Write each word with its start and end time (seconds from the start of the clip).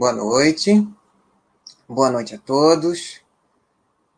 Boa 0.00 0.14
noite. 0.14 0.88
Boa 1.86 2.10
noite 2.10 2.34
a 2.34 2.38
todos. 2.38 3.20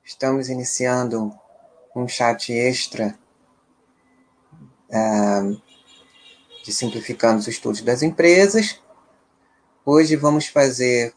Estamos 0.04 0.48
iniciando 0.48 1.36
um 1.92 2.06
chat 2.06 2.52
extra 2.52 3.18
uh, 4.88 5.60
de 6.64 6.73
Simplificando 6.73 7.40
os 7.40 7.48
Estudos 7.48 7.80
das 7.80 8.00
Empresas. 8.00 8.80
Hoje 9.84 10.14
vamos 10.14 10.46
fazer 10.46 11.16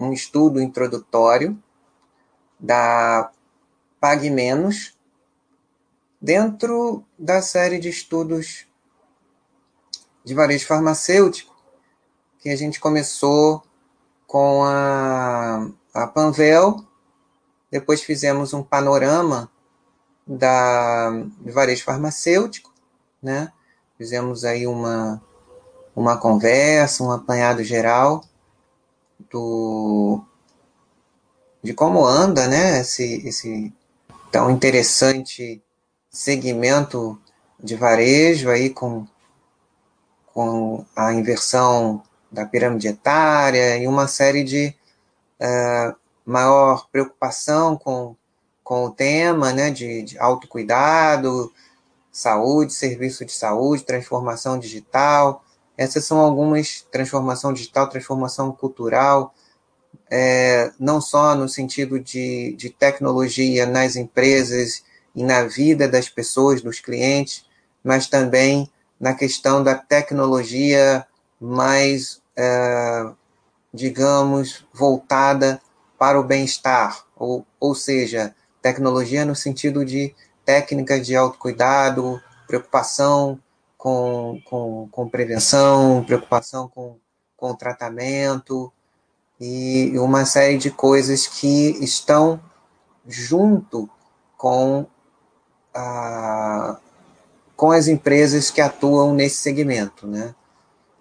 um 0.00 0.14
estudo 0.14 0.62
introdutório 0.62 1.62
da 2.58 3.30
Pague 4.00 4.30
Menos 4.30 4.96
dentro 6.18 7.04
da 7.18 7.42
série 7.42 7.78
de 7.78 7.90
estudos 7.90 8.66
de 10.24 10.32
varejo 10.32 10.66
farmacêutico 10.66 11.54
que 12.38 12.48
a 12.48 12.56
gente 12.56 12.80
começou 12.80 13.62
com 14.26 14.64
a, 14.64 15.68
a 15.94 16.06
Panvel, 16.06 16.84
depois 17.70 18.02
fizemos 18.02 18.52
um 18.52 18.62
panorama 18.62 19.50
da 20.26 21.10
varejo 21.40 21.84
farmacêutico, 21.84 22.72
né? 23.22 23.52
Fizemos 23.96 24.44
aí 24.44 24.66
uma, 24.66 25.22
uma 25.94 26.16
conversa, 26.18 27.02
um 27.02 27.10
apanhado 27.10 27.62
geral 27.62 28.24
do 29.30 30.22
de 31.62 31.74
como 31.74 32.06
anda, 32.06 32.46
né, 32.46 32.80
esse, 32.80 33.26
esse 33.26 33.72
tão 34.30 34.50
interessante 34.50 35.60
segmento 36.08 37.20
de 37.58 37.74
varejo 37.74 38.48
aí 38.50 38.70
com, 38.70 39.04
com 40.26 40.84
a 40.94 41.12
inversão 41.12 42.02
da 42.30 42.44
pirâmide 42.44 42.88
etária 42.88 43.76
e 43.78 43.86
uma 43.86 44.08
série 44.08 44.44
de 44.44 44.74
uh, 45.40 45.96
maior 46.24 46.88
preocupação 46.90 47.76
com, 47.76 48.16
com 48.62 48.86
o 48.86 48.90
tema 48.90 49.52
né, 49.52 49.70
de, 49.70 50.02
de 50.02 50.18
autocuidado, 50.18 51.52
saúde, 52.10 52.72
serviço 52.72 53.24
de 53.24 53.32
saúde, 53.32 53.84
transformação 53.84 54.58
digital. 54.58 55.44
Essas 55.76 56.04
são 56.04 56.18
algumas 56.18 56.86
transformação 56.90 57.52
digital, 57.52 57.88
transformação 57.88 58.50
cultural, 58.50 59.34
é, 60.10 60.72
não 60.78 61.00
só 61.00 61.34
no 61.34 61.48
sentido 61.48 62.00
de, 62.00 62.54
de 62.56 62.70
tecnologia 62.70 63.66
nas 63.66 63.96
empresas 63.96 64.82
e 65.14 65.22
na 65.22 65.44
vida 65.44 65.88
das 65.88 66.08
pessoas, 66.08 66.62
dos 66.62 66.80
clientes, 66.80 67.44
mas 67.84 68.06
também 68.06 68.70
na 68.98 69.14
questão 69.14 69.62
da 69.62 69.74
tecnologia 69.74 71.06
mais 71.40 72.20
é, 72.36 73.10
digamos, 73.72 74.64
voltada 74.72 75.60
para 75.98 76.20
o 76.20 76.24
bem-estar, 76.24 77.04
ou, 77.16 77.46
ou 77.58 77.74
seja, 77.74 78.34
tecnologia 78.60 79.24
no 79.24 79.34
sentido 79.34 79.84
de 79.84 80.14
técnicas 80.44 81.06
de 81.06 81.16
autocuidado, 81.16 82.20
preocupação 82.46 83.38
com, 83.76 84.40
com, 84.44 84.88
com 84.90 85.08
prevenção, 85.08 86.04
preocupação 86.04 86.68
com, 86.68 86.96
com 87.36 87.54
tratamento 87.54 88.72
e 89.40 89.92
uma 89.98 90.24
série 90.24 90.58
de 90.58 90.70
coisas 90.70 91.26
que 91.26 91.76
estão 91.82 92.40
junto 93.06 93.88
com, 94.36 94.86
a, 95.74 96.78
com 97.54 97.70
as 97.70 97.88
empresas 97.88 98.50
que 98.50 98.60
atuam 98.60 99.14
nesse 99.14 99.36
segmento, 99.36 100.06
né? 100.06 100.34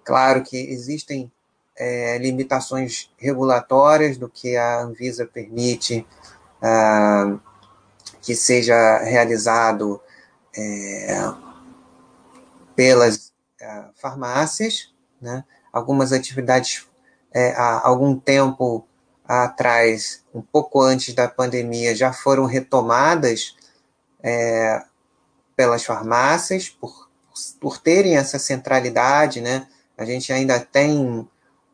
Claro 0.05 0.43
que 0.43 0.55
existem 0.55 1.31
é, 1.75 2.17
limitações 2.19 3.11
regulatórias 3.17 4.17
do 4.17 4.29
que 4.29 4.55
a 4.55 4.81
Anvisa 4.81 5.25
permite 5.25 6.07
ah, 6.61 7.37
que 8.21 8.35
seja 8.35 8.99
realizado 8.99 9.99
é, 10.55 11.33
pelas 12.75 13.33
ah, 13.61 13.89
farmácias, 13.95 14.93
né? 15.21 15.43
Algumas 15.73 16.13
atividades 16.13 16.87
é, 17.33 17.51
há 17.51 17.85
algum 17.85 18.17
tempo 18.17 18.87
atrás, 19.27 20.23
um 20.33 20.41
pouco 20.41 20.81
antes 20.81 21.13
da 21.13 21.27
pandemia, 21.27 21.95
já 21.95 22.13
foram 22.13 22.45
retomadas 22.45 23.55
é, 24.23 24.83
pelas 25.55 25.83
farmácias 25.83 26.69
por, 26.69 27.09
por 27.59 27.79
terem 27.79 28.15
essa 28.15 28.39
centralidade, 28.39 29.41
né? 29.41 29.67
A 29.97 30.05
gente 30.05 30.31
ainda 30.31 30.59
tem 30.59 31.27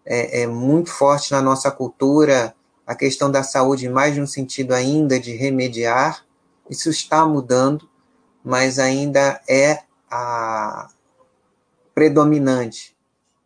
é, 0.05 0.41
é 0.41 0.47
muito 0.47 0.89
forte 0.89 1.31
na 1.31 1.41
nossa 1.41 1.71
cultura 1.71 2.55
a 2.85 2.95
questão 2.95 3.31
da 3.31 3.43
saúde, 3.43 3.87
mais 3.87 4.17
no 4.17 4.27
sentido 4.27 4.73
ainda 4.73 5.19
de 5.19 5.35
remediar. 5.35 6.25
Isso 6.69 6.89
está 6.89 7.25
mudando, 7.25 7.89
mas 8.43 8.79
ainda 8.79 9.41
é 9.47 9.83
a 10.09 10.89
predominante, 11.93 12.95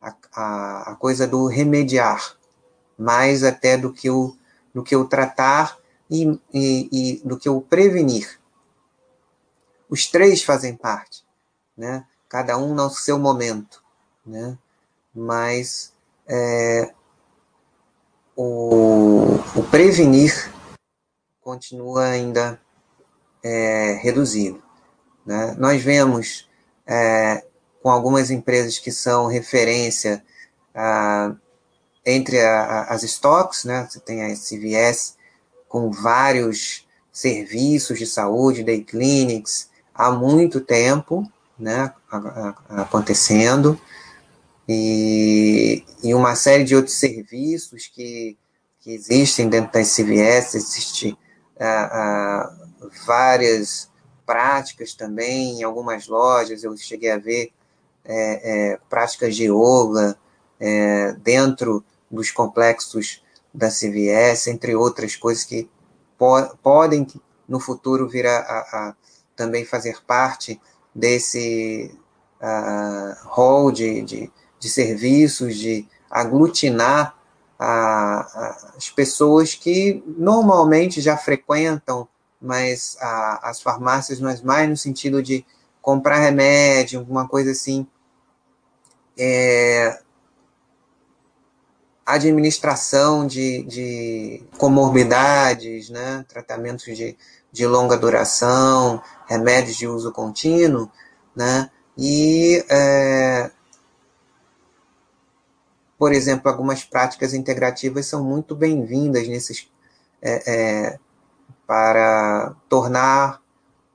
a, 0.02 0.16
a, 0.34 0.92
a 0.92 0.96
coisa 0.96 1.28
do 1.28 1.48
remediar, 1.48 2.38
mais 2.98 3.44
até 3.44 3.78
do 3.78 3.92
que 3.92 4.10
o, 4.10 4.36
do 4.74 4.84
que 4.84 4.96
o 4.96 5.06
tratar 5.06 5.78
e, 6.10 6.40
e, 6.54 6.90
e 6.92 7.28
do 7.28 7.38
que 7.38 7.50
o 7.50 7.62
prevenir. 7.62 8.40
Os 9.90 10.08
três 10.08 10.44
fazem 10.44 10.76
parte, 10.76 11.24
né? 11.78 12.06
cada 12.30 12.58
um 12.58 12.74
no 12.74 12.90
seu 12.90 13.20
momento. 13.20 13.84
Né? 14.26 14.58
Mas 15.16 15.94
é, 16.28 16.92
o, 18.36 19.40
o, 19.56 19.64
prevenir 19.72 20.52
continua 21.42 22.06
ainda 22.06 22.60
é, 23.42 23.94
reduzido. 24.02 24.62
Né? 25.26 25.56
Nós 25.58 25.82
vemos 25.82 26.50
é, 26.86 27.46
com 27.82 27.90
algumas 27.90 28.30
empresas 28.30 28.78
que 28.78 28.92
são 28.92 29.28
referência 29.28 30.24
ah, 30.74 31.34
entre 32.06 32.42
a, 32.42 32.62
a, 32.62 32.94
as 32.94 33.04
stocks, 33.04 33.64
né? 33.64 33.88
você 33.90 34.00
tem 34.00 34.24
a 34.24 34.36
CVS 34.36 35.16
com 35.70 35.92
vários 35.92 36.86
serviços 37.12 37.98
de 37.98 38.06
saúde, 38.06 38.64
day 38.64 38.84
clinics, 38.84 39.70
há 39.94 40.12
muito 40.12 40.60
tempo 40.60 41.26
né, 41.58 41.94
acontecendo 42.70 43.80
e, 44.68 45.84
e 46.04 46.14
uma 46.14 46.36
série 46.36 46.64
de 46.64 46.76
outros 46.76 46.96
serviços 46.96 47.88
que, 47.88 48.38
que 48.80 48.92
existem 48.92 49.48
dentro 49.48 49.72
das 49.74 49.96
CVS, 49.96 50.56
existem 50.56 51.18
ah, 51.60 51.90
ah, 51.92 52.68
várias 53.06 53.90
práticas 54.26 54.94
também, 54.94 55.60
em 55.60 55.64
algumas 55.64 56.08
lojas. 56.08 56.64
Eu 56.64 56.76
cheguei 56.78 57.12
a 57.12 57.18
ver 57.18 57.52
é, 58.04 58.74
é, 58.74 58.80
práticas 58.90 59.36
de 59.36 59.46
yoga 59.46 60.18
é, 60.60 61.14
dentro 61.14 61.84
dos 62.10 62.32
complexos 62.32 63.24
da 63.54 63.70
CVS, 63.70 64.48
entre 64.48 64.76
outras 64.76 65.16
coisas 65.16 65.44
que 65.44 65.70
po 66.18 66.56
podem 66.62 67.08
no 67.48 67.60
futuro 67.60 68.08
vir 68.08 68.26
a, 68.26 68.38
a, 68.38 68.60
a, 68.60 68.96
também 69.36 69.66
fazer 69.66 70.04
parte 70.06 70.60
desse 70.94 71.92
uh, 72.42 73.28
hall 73.28 73.72
de, 73.72 74.02
de, 74.02 74.32
de 74.66 74.72
serviços, 74.72 75.56
de 75.56 75.88
aglutinar 76.10 77.16
a, 77.58 78.74
as 78.76 78.90
pessoas 78.90 79.54
que 79.54 80.04
normalmente 80.18 81.00
já 81.02 81.16
frequentam 81.16 82.08
mas 82.46 82.96
a, 83.02 83.50
as 83.50 83.62
farmácias, 83.62 84.20
mas 84.20 84.42
mais 84.42 84.70
no 84.70 84.78
sentido 84.78 85.22
de 85.22 85.46
comprar 85.82 86.20
remédio, 86.20 87.00
alguma 87.00 87.28
coisa 87.28 87.52
assim. 87.52 87.88
É, 89.18 90.00
administração 92.06 93.26
de, 93.26 93.64
de 93.64 94.44
comorbidades, 94.58 95.90
né, 95.90 96.24
tratamentos 96.28 96.86
de, 96.96 97.18
de 97.52 97.66
longa 97.66 97.98
duração, 97.98 99.02
remédios 99.26 99.78
de 99.78 99.88
uso 99.88 100.12
contínuo, 100.12 100.92
né, 101.36 101.70
e 101.98 102.64
é, 102.70 103.50
por 105.98 106.12
exemplo, 106.12 106.50
algumas 106.50 106.84
práticas 106.84 107.34
integrativas 107.34 108.06
são 108.06 108.24
muito 108.24 108.56
bem-vindas 108.56 109.28
nesses 109.28 109.70
é, 110.22 110.44
é, 110.48 111.00
para 111.66 112.56
tornar 112.68 113.42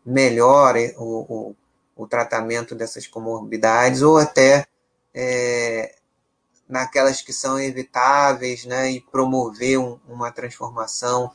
melhor 0.04 0.76
o, 0.96 1.04
o, 1.04 1.56
o, 1.96 2.06
tratamento 2.06 2.74
dessas 2.74 3.06
comorbidades 3.06 4.02
ou 4.02 4.18
até 4.18 4.66
é, 5.14 5.94
naquelas 6.68 7.20
que 7.20 7.32
são 7.32 7.58
evitáveis, 7.60 8.64
né, 8.64 8.90
e 8.92 9.00
promover 9.00 9.78
um, 9.78 9.98
uma 10.08 10.30
transformação 10.30 11.30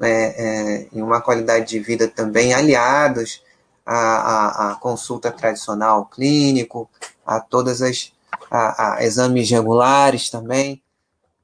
é, 0.00 0.08
é, 0.10 0.88
em 0.92 1.02
uma 1.02 1.20
qualidade 1.20 1.66
de 1.68 1.78
vida 1.80 2.08
também 2.08 2.54
aliados 2.54 3.42
à, 3.84 3.96
à, 3.96 4.72
à 4.72 4.74
consulta 4.76 5.30
tradicional 5.30 6.06
clínico, 6.06 6.88
a 7.24 7.40
todas 7.40 7.82
as 7.82 8.12
a, 8.50 8.96
a 8.96 9.04
exames 9.04 9.50
regulares 9.50 10.30
também, 10.30 10.82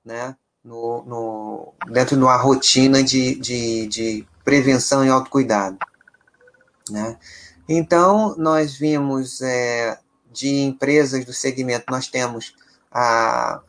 né? 0.05 0.37
no, 0.65 1.05
no, 1.05 1.75
dentro 1.93 2.17
de 2.17 2.23
uma 2.23 2.37
rotina 2.37 3.03
de, 3.03 3.35
de, 3.37 3.87
de 3.87 4.27
prevenção 4.45 5.05
e 5.05 5.09
autocuidado. 5.09 5.79
Né? 6.89 7.17
Então, 7.69 8.35
nós 8.37 8.77
vimos 8.77 9.41
é, 9.41 9.99
de 10.33 10.61
empresas 10.63 11.25
do 11.25 11.33
segmento, 11.33 11.87
nós 11.91 12.09
temos 12.09 12.55
a, 12.91 13.61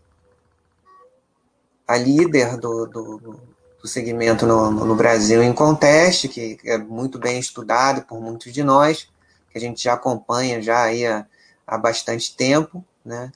a 1.87 1.97
líder 1.97 2.57
do, 2.57 2.85
do, 2.85 3.39
do 3.81 3.87
segmento 3.87 4.45
no, 4.45 4.71
no, 4.71 4.95
Brasil 4.95 5.41
em 5.41 5.53
Conteste, 5.53 6.27
que 6.27 6.57
é 6.63 6.77
muito 6.77 7.19
bem 7.19 7.39
estudado 7.39 8.03
por 8.03 8.19
muitos 8.21 8.53
de 8.53 8.63
nós, 8.63 9.07
que 9.49 9.57
a 9.57 9.61
gente 9.61 9.83
já 9.83 9.93
acompanha 9.93 10.61
já 10.61 10.87
há, 10.87 11.25
há 11.65 11.77
bastante 11.77 12.35
tempo, 12.35 12.83
né? 13.05 13.31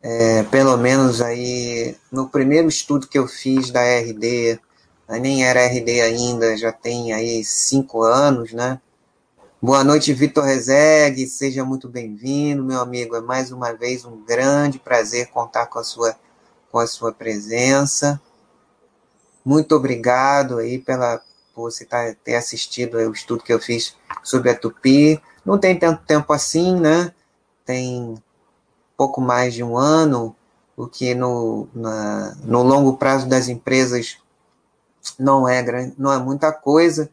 É, 0.00 0.44
pelo 0.44 0.76
menos 0.76 1.20
aí 1.20 1.96
no 2.10 2.28
primeiro 2.28 2.68
estudo 2.68 3.08
que 3.08 3.18
eu 3.18 3.26
fiz 3.26 3.70
da 3.70 3.82
RD, 3.82 4.60
nem 5.20 5.44
era 5.44 5.66
RD 5.66 6.00
ainda, 6.00 6.56
já 6.56 6.70
tem 6.70 7.12
aí 7.12 7.44
cinco 7.44 8.02
anos, 8.02 8.52
né? 8.52 8.80
Boa 9.60 9.82
noite, 9.82 10.12
Vitor 10.12 10.44
Rezegue, 10.44 11.26
seja 11.26 11.64
muito 11.64 11.88
bem-vindo, 11.88 12.62
meu 12.62 12.80
amigo. 12.80 13.16
É 13.16 13.20
mais 13.20 13.50
uma 13.50 13.72
vez 13.72 14.04
um 14.04 14.24
grande 14.24 14.78
prazer 14.78 15.30
contar 15.30 15.66
com 15.66 15.80
a 15.80 15.84
sua, 15.84 16.14
com 16.70 16.78
a 16.78 16.86
sua 16.86 17.12
presença. 17.12 18.20
Muito 19.44 19.74
obrigado 19.74 20.58
aí 20.58 20.78
pela, 20.78 21.20
por 21.52 21.72
você 21.72 21.84
tá, 21.84 22.14
ter 22.22 22.36
assistido 22.36 22.98
o 22.98 23.12
estudo 23.12 23.42
que 23.42 23.52
eu 23.52 23.58
fiz 23.58 23.96
sobre 24.22 24.50
a 24.50 24.56
Tupi. 24.56 25.20
Não 25.44 25.58
tem 25.58 25.76
tanto 25.76 26.04
tempo 26.04 26.32
assim, 26.32 26.78
né? 26.78 27.12
Tem 27.64 28.14
pouco 28.98 29.20
mais 29.22 29.54
de 29.54 29.64
um 29.64 29.78
ano, 29.78 30.36
o 30.76 30.86
que 30.86 31.14
no, 31.14 31.66
na, 31.74 32.36
no 32.44 32.62
longo 32.62 32.98
prazo 32.98 33.26
das 33.26 33.48
empresas 33.48 34.18
não 35.18 35.48
é, 35.48 35.62
grande, 35.62 35.94
não 35.96 36.12
é 36.12 36.18
muita 36.18 36.52
coisa 36.52 37.10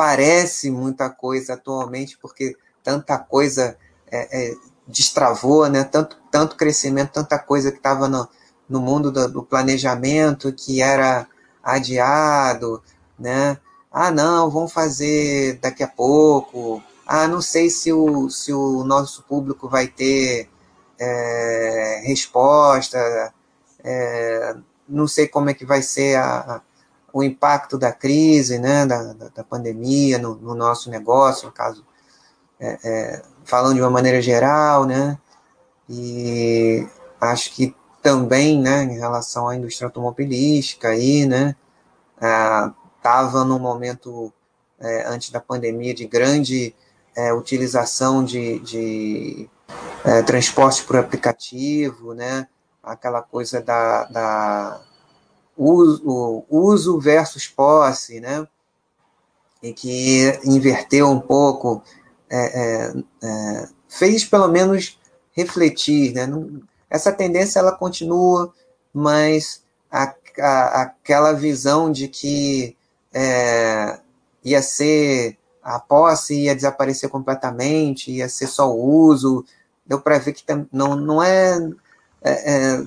parece 0.00 0.70
muita 0.70 1.10
coisa 1.10 1.52
atualmente, 1.52 2.16
porque 2.16 2.56
tanta 2.82 3.18
coisa 3.18 3.76
é, 4.10 4.48
é, 4.50 4.54
destravou, 4.86 5.68
né? 5.68 5.84
tanto, 5.84 6.16
tanto 6.30 6.56
crescimento, 6.56 7.12
tanta 7.12 7.38
coisa 7.38 7.70
que 7.70 7.76
estava 7.76 8.08
no, 8.08 8.26
no 8.66 8.80
mundo 8.80 9.12
do, 9.12 9.28
do, 9.28 9.42
planejamento 9.42 10.54
que 10.54 10.80
era 10.80 11.26
adiado, 11.62 12.82
né? 13.18 13.58
Ah, 13.92 14.10
não, 14.10 14.48
vamos 14.48 14.72
fazer 14.72 15.58
daqui 15.60 15.82
a 15.82 15.88
pouco. 15.88 16.82
Ah, 17.06 17.28
não 17.28 17.42
sei 17.42 17.68
se 17.68 17.92
o, 17.92 18.30
se 18.30 18.54
o 18.54 18.82
nosso 18.84 19.22
público 19.24 19.68
vai 19.68 19.86
ter 19.86 20.48
é, 21.00 22.02
resposta. 22.04 23.32
É, 23.82 24.54
não 24.86 25.08
sei 25.08 25.26
como 25.26 25.48
é 25.48 25.54
que 25.54 25.64
vai 25.64 25.82
ser 25.82 26.16
a, 26.18 26.60
o 27.12 27.22
impacto 27.22 27.78
da 27.78 27.92
crise, 27.92 28.58
né, 28.58 28.84
da, 28.86 29.12
da 29.12 29.44
pandemia 29.44 30.18
no, 30.18 30.34
no, 30.36 30.54
nosso 30.54 30.90
negócio, 30.90 31.46
no 31.46 31.52
caso, 31.52 31.84
é, 32.58 32.78
é, 32.84 33.22
falando 33.44 33.76
de 33.76 33.80
uma 33.80 33.90
maneira 33.90 34.20
geral, 34.20 34.84
né, 34.84 35.18
e 35.88 36.86
acho 37.20 37.52
que 37.52 37.74
também, 38.02 38.60
né, 38.60 38.84
em 38.84 38.98
relação 38.98 39.48
à 39.48 39.56
indústria 39.56 39.86
automobilística 39.86 40.88
aí, 40.88 41.26
né, 41.26 41.56
estava 42.96 43.44
num 43.44 43.58
momento 43.58 44.32
é, 44.78 45.06
antes 45.06 45.30
da 45.30 45.40
pandemia 45.40 45.94
de 45.94 46.06
grande 46.06 46.74
é, 47.16 47.32
utilização 47.32 48.24
de, 48.24 48.58
de 48.60 49.50
é, 50.04 50.22
transporte 50.22 50.82
por 50.84 50.96
aplicativo, 50.96 52.14
né, 52.14 52.46
aquela 52.82 53.22
coisa 53.22 53.60
da, 53.60 54.04
da 54.04 54.80
uso, 55.60 56.44
uso 56.48 56.98
versus 56.98 57.46
posse, 57.46 58.18
né? 58.18 58.46
E 59.62 59.74
que 59.74 60.40
inverteu 60.44 61.08
um 61.10 61.20
pouco, 61.20 61.82
é, 62.30 62.38
é, 62.38 62.94
é, 63.22 63.68
fez 63.86 64.24
pelo 64.24 64.48
menos 64.48 64.98
refletir, 65.32 66.14
né? 66.14 66.26
Essa 66.88 67.12
tendência 67.12 67.58
ela 67.58 67.72
continua, 67.72 68.52
mas 68.92 69.62
a, 69.90 70.14
a, 70.38 70.82
aquela 70.82 71.32
visão 71.32 71.92
de 71.92 72.08
que 72.08 72.74
é, 73.12 74.00
ia 74.42 74.62
ser 74.62 75.36
a 75.62 75.78
posse 75.78 76.34
ia 76.34 76.54
desaparecer 76.54 77.10
completamente, 77.10 78.10
ia 78.10 78.30
ser 78.30 78.46
só 78.46 78.72
o 78.72 78.82
uso, 78.82 79.44
deu 79.90 80.00
para 80.00 80.20
ver 80.20 80.32
que 80.32 80.44
não, 80.72 80.94
não 80.94 81.20
é, 81.20 81.58
é, 82.22 82.30
é 82.30 82.86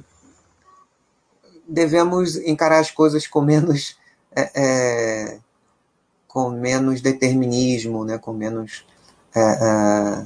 devemos 1.67 2.37
encarar 2.37 2.79
as 2.79 2.89
coisas 2.89 3.27
com 3.27 3.41
menos 3.41 3.97
é, 4.33 4.51
é, 4.55 5.39
com 6.29 6.49
menos 6.49 7.01
determinismo, 7.01 8.05
né? 8.05 8.17
com 8.17 8.31
menos 8.31 8.85
é, 9.35 9.41
é, 9.41 10.25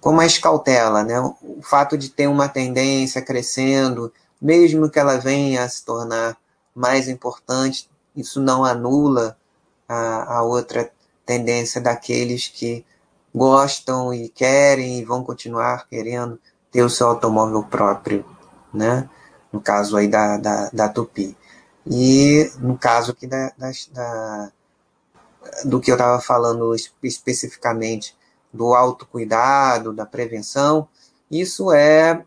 com 0.00 0.12
mais 0.12 0.38
cautela, 0.38 1.04
né? 1.04 1.20
O 1.20 1.62
fato 1.62 1.96
de 1.96 2.08
ter 2.08 2.26
uma 2.26 2.48
tendência 2.48 3.22
crescendo, 3.22 4.12
mesmo 4.42 4.90
que 4.90 4.98
ela 4.98 5.18
venha 5.18 5.62
a 5.62 5.68
se 5.68 5.84
tornar 5.84 6.36
mais 6.74 7.06
importante, 7.08 7.88
isso 8.16 8.40
não 8.40 8.64
anula 8.64 9.38
a, 9.88 10.38
a 10.38 10.42
outra 10.42 10.90
tendência 11.24 11.80
daqueles 11.80 12.48
que 12.48 12.84
gostam 13.34 14.12
e 14.12 14.28
querem 14.28 14.98
e 14.98 15.04
vão 15.04 15.22
continuar 15.22 15.86
querendo 15.88 16.38
ter 16.70 16.82
o 16.82 16.90
seu 16.90 17.08
automóvel 17.08 17.62
próprio, 17.64 18.24
né? 18.72 19.08
no 19.52 19.60
caso 19.60 19.96
aí 19.96 20.08
da, 20.08 20.36
da, 20.36 20.70
da 20.72 20.88
Tupi. 20.88 21.36
E 21.86 22.50
no 22.58 22.78
caso 22.78 23.12
aqui 23.12 23.26
da, 23.26 23.52
da, 23.56 23.70
da 23.92 24.52
do 25.64 25.80
que 25.80 25.90
eu 25.90 25.94
estava 25.94 26.20
falando 26.20 26.74
especificamente 27.02 28.16
do 28.52 28.74
autocuidado, 28.74 29.92
da 29.92 30.04
prevenção, 30.04 30.88
isso 31.30 31.72
é 31.72 32.24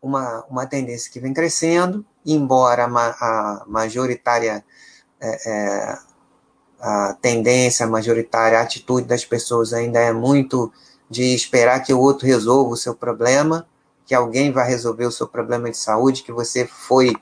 uma, 0.00 0.44
uma 0.48 0.66
tendência 0.66 1.10
que 1.10 1.20
vem 1.20 1.34
crescendo, 1.34 2.04
embora 2.24 2.86
a, 2.86 2.88
a 2.88 3.64
majoritária 3.66 4.64
é, 5.20 5.50
é, 5.50 5.98
a 6.80 7.14
tendência, 7.20 7.86
majoritária 7.86 8.58
a 8.58 8.62
atitude 8.62 9.06
das 9.06 9.24
pessoas 9.24 9.72
ainda 9.72 10.00
é 10.00 10.12
muito 10.12 10.72
de 11.08 11.34
esperar 11.34 11.80
que 11.80 11.92
o 11.92 12.00
outro 12.00 12.26
resolva 12.26 12.70
o 12.70 12.76
seu 12.76 12.94
problema, 12.94 13.66
que 14.06 14.14
alguém 14.14 14.50
vai 14.50 14.66
resolver 14.68 15.06
o 15.06 15.12
seu 15.12 15.28
problema 15.28 15.70
de 15.70 15.76
saúde, 15.76 16.22
que 16.22 16.32
você 16.32 16.66
foi 16.66 17.14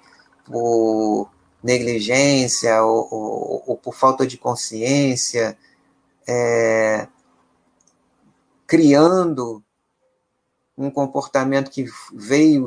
por 0.44 1.28
negligência 1.62 2.82
ou, 2.84 3.08
ou, 3.10 3.62
ou 3.66 3.76
por 3.76 3.94
falta 3.94 4.26
de 4.26 4.36
consciência, 4.36 5.58
é, 6.26 7.08
criando 8.66 9.62
um 10.76 10.90
comportamento 10.90 11.70
que 11.70 11.86
veio 12.12 12.66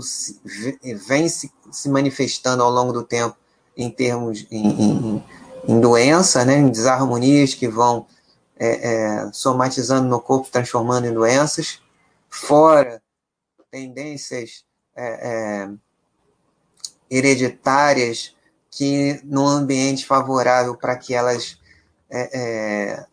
vem 1.08 1.30
se, 1.30 1.52
se 1.72 1.88
manifestando 1.88 2.62
ao 2.62 2.70
longo 2.70 2.92
do 2.92 3.04
tempo 3.04 3.38
em 3.78 3.90
termos 3.90 4.46
em, 4.52 4.68
em, 4.68 5.24
em 5.68 5.80
doença, 5.80 6.44
né, 6.46 6.58
em 6.58 6.70
desarmonias 6.70 7.54
que 7.54 7.68
vão 7.68 8.08
é, 8.58 8.68
é, 8.68 9.32
somatizando 9.32 10.08
no 10.08 10.20
corpo, 10.20 10.50
transformando 10.52 11.08
em 11.08 11.14
doenças, 11.14 11.82
fora 12.30 13.02
tendências 13.72 14.66
é, 14.96 15.30
é, 15.30 15.70
hereditárias 17.10 18.36
que, 18.70 19.20
num 19.24 19.48
ambiente 19.48 20.06
favorável 20.06 20.76
para 20.76 20.96
que 20.98 21.14
elas 21.14 21.58
é, 22.10 23.06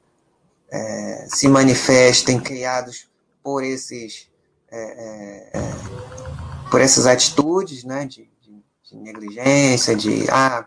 é, 0.71 1.27
se 1.29 1.49
manifestem, 1.49 2.41
criados 2.41 3.09
por 3.43 3.63
esses 3.63 4.29
por 6.71 6.83
essas 6.83 7.07
atitudes, 7.07 7.85
né, 7.85 8.05
de, 8.05 8.31
de, 8.43 8.63
de, 8.83 8.97
negligência, 8.97 9.97
de 9.97 10.27
ah, 10.31 10.67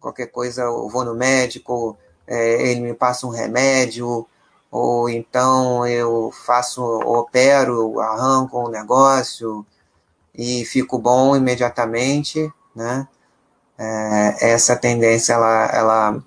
qualquer 0.00 0.26
coisa 0.26 0.62
eu 0.62 0.88
vou 0.88 1.04
no 1.04 1.14
médico, 1.14 1.96
ele 2.26 2.80
me 2.80 2.94
passa 2.94 3.26
um 3.26 3.30
remédio, 3.30 4.26
ou 4.70 5.08
então 5.08 5.86
eu 5.86 6.30
faço, 6.44 6.82
opero, 6.82 8.00
arranco 8.00 8.66
um 8.66 8.68
negócio 8.68 9.64
e 10.34 10.64
fico 10.64 10.98
bom 10.98 11.34
imediatamente, 11.36 12.52
né? 12.74 13.08
É, 13.78 14.50
essa 14.50 14.76
tendência 14.76 15.32
ela, 15.34 15.66
ela, 15.66 16.24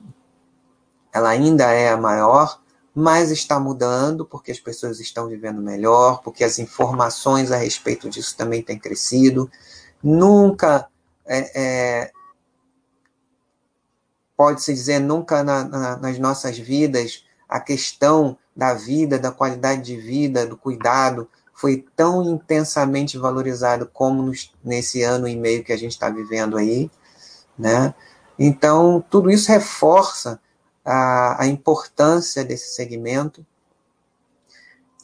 ela 1.14 1.30
ainda 1.30 1.72
é 1.72 1.96
maior, 1.96 2.60
mas 2.96 3.30
está 3.30 3.60
mudando 3.60 4.26
porque 4.26 4.52
as 4.52 4.60
pessoas 4.60 5.00
estão 5.00 5.28
vivendo 5.28 5.62
melhor, 5.62 6.22
porque 6.22 6.44
as 6.44 6.60
informações 6.60 7.52
a 7.52 7.58
respeito 7.58 8.10
disso 8.10 8.36
também 8.38 8.62
têm 8.62 8.80
crescido. 8.80 9.52
Nunca 10.02 10.88
é, 11.26 11.52
é, 11.62 12.12
pode-se 14.42 14.74
dizer 14.74 14.98
nunca 14.98 15.44
na, 15.44 15.64
na, 15.64 15.98
nas 15.98 16.18
nossas 16.18 16.58
vidas 16.58 17.24
a 17.48 17.60
questão 17.60 18.36
da 18.56 18.74
vida, 18.74 19.20
da 19.20 19.32
qualidade 19.32 19.84
de 19.84 19.96
vida, 19.96 20.48
do 20.48 20.58
cuidado, 20.58 21.30
foi 21.54 21.86
tão 21.96 22.24
intensamente 22.24 23.20
valorizado 23.20 23.88
como 23.94 24.24
nos, 24.24 24.52
nesse 24.64 25.04
ano 25.04 25.28
e 25.28 25.36
meio 25.36 25.64
que 25.64 25.72
a 25.72 25.78
gente 25.78 25.92
está 25.92 26.10
vivendo 26.10 26.58
aí, 26.58 26.90
né? 27.56 27.94
Então, 28.40 29.06
tudo 29.12 29.30
isso 29.30 29.52
reforça 29.52 30.42
a, 30.84 31.44
a 31.44 31.46
importância 31.46 32.44
desse 32.44 32.74
segmento 32.74 33.46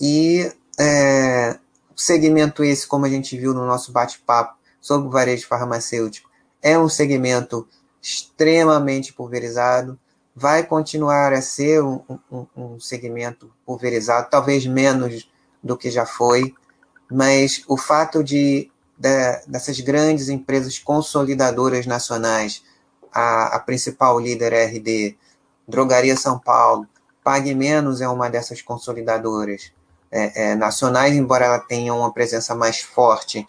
e 0.01 0.51
é, 0.79 1.59
segmento 1.95 2.63
esse, 2.63 2.87
como 2.87 3.05
a 3.05 3.09
gente 3.09 3.37
viu 3.37 3.53
no 3.53 3.67
nosso 3.67 3.91
bate-papo 3.91 4.57
sobre 4.81 5.07
o 5.07 5.11
varejo 5.11 5.45
farmacêutico, 5.45 6.27
é 6.59 6.75
um 6.75 6.89
segmento 6.89 7.67
extremamente 8.07 9.11
pulverizado, 9.11 9.99
vai 10.33 10.63
continuar 10.63 11.33
a 11.33 11.41
ser 11.41 11.83
um, 11.83 12.01
um, 12.31 12.45
um 12.55 12.79
segmento 12.79 13.51
pulverizado, 13.65 14.29
talvez 14.29 14.65
menos 14.65 15.29
do 15.61 15.75
que 15.75 15.91
já 15.91 16.05
foi, 16.05 16.55
mas 17.11 17.63
o 17.67 17.75
fato 17.75 18.23
de, 18.23 18.71
de 18.97 19.41
dessas 19.47 19.79
grandes 19.81 20.29
empresas 20.29 20.79
consolidadoras 20.79 21.85
nacionais, 21.85 22.63
a, 23.11 23.55
a 23.55 23.59
principal 23.59 24.19
líder 24.19 24.53
é 24.53 24.65
RD, 24.65 25.17
Drogaria 25.67 26.15
São 26.15 26.39
Paulo, 26.39 26.87
Pague 27.23 27.53
Menos 27.53 27.99
é 27.99 28.07
uma 28.07 28.29
dessas 28.29 28.61
consolidadoras 28.61 29.73
é, 30.09 30.51
é, 30.51 30.55
nacionais, 30.55 31.13
embora 31.13 31.45
ela 31.45 31.59
tenha 31.59 31.93
uma 31.93 32.13
presença 32.13 32.55
mais 32.55 32.79
forte 32.79 33.45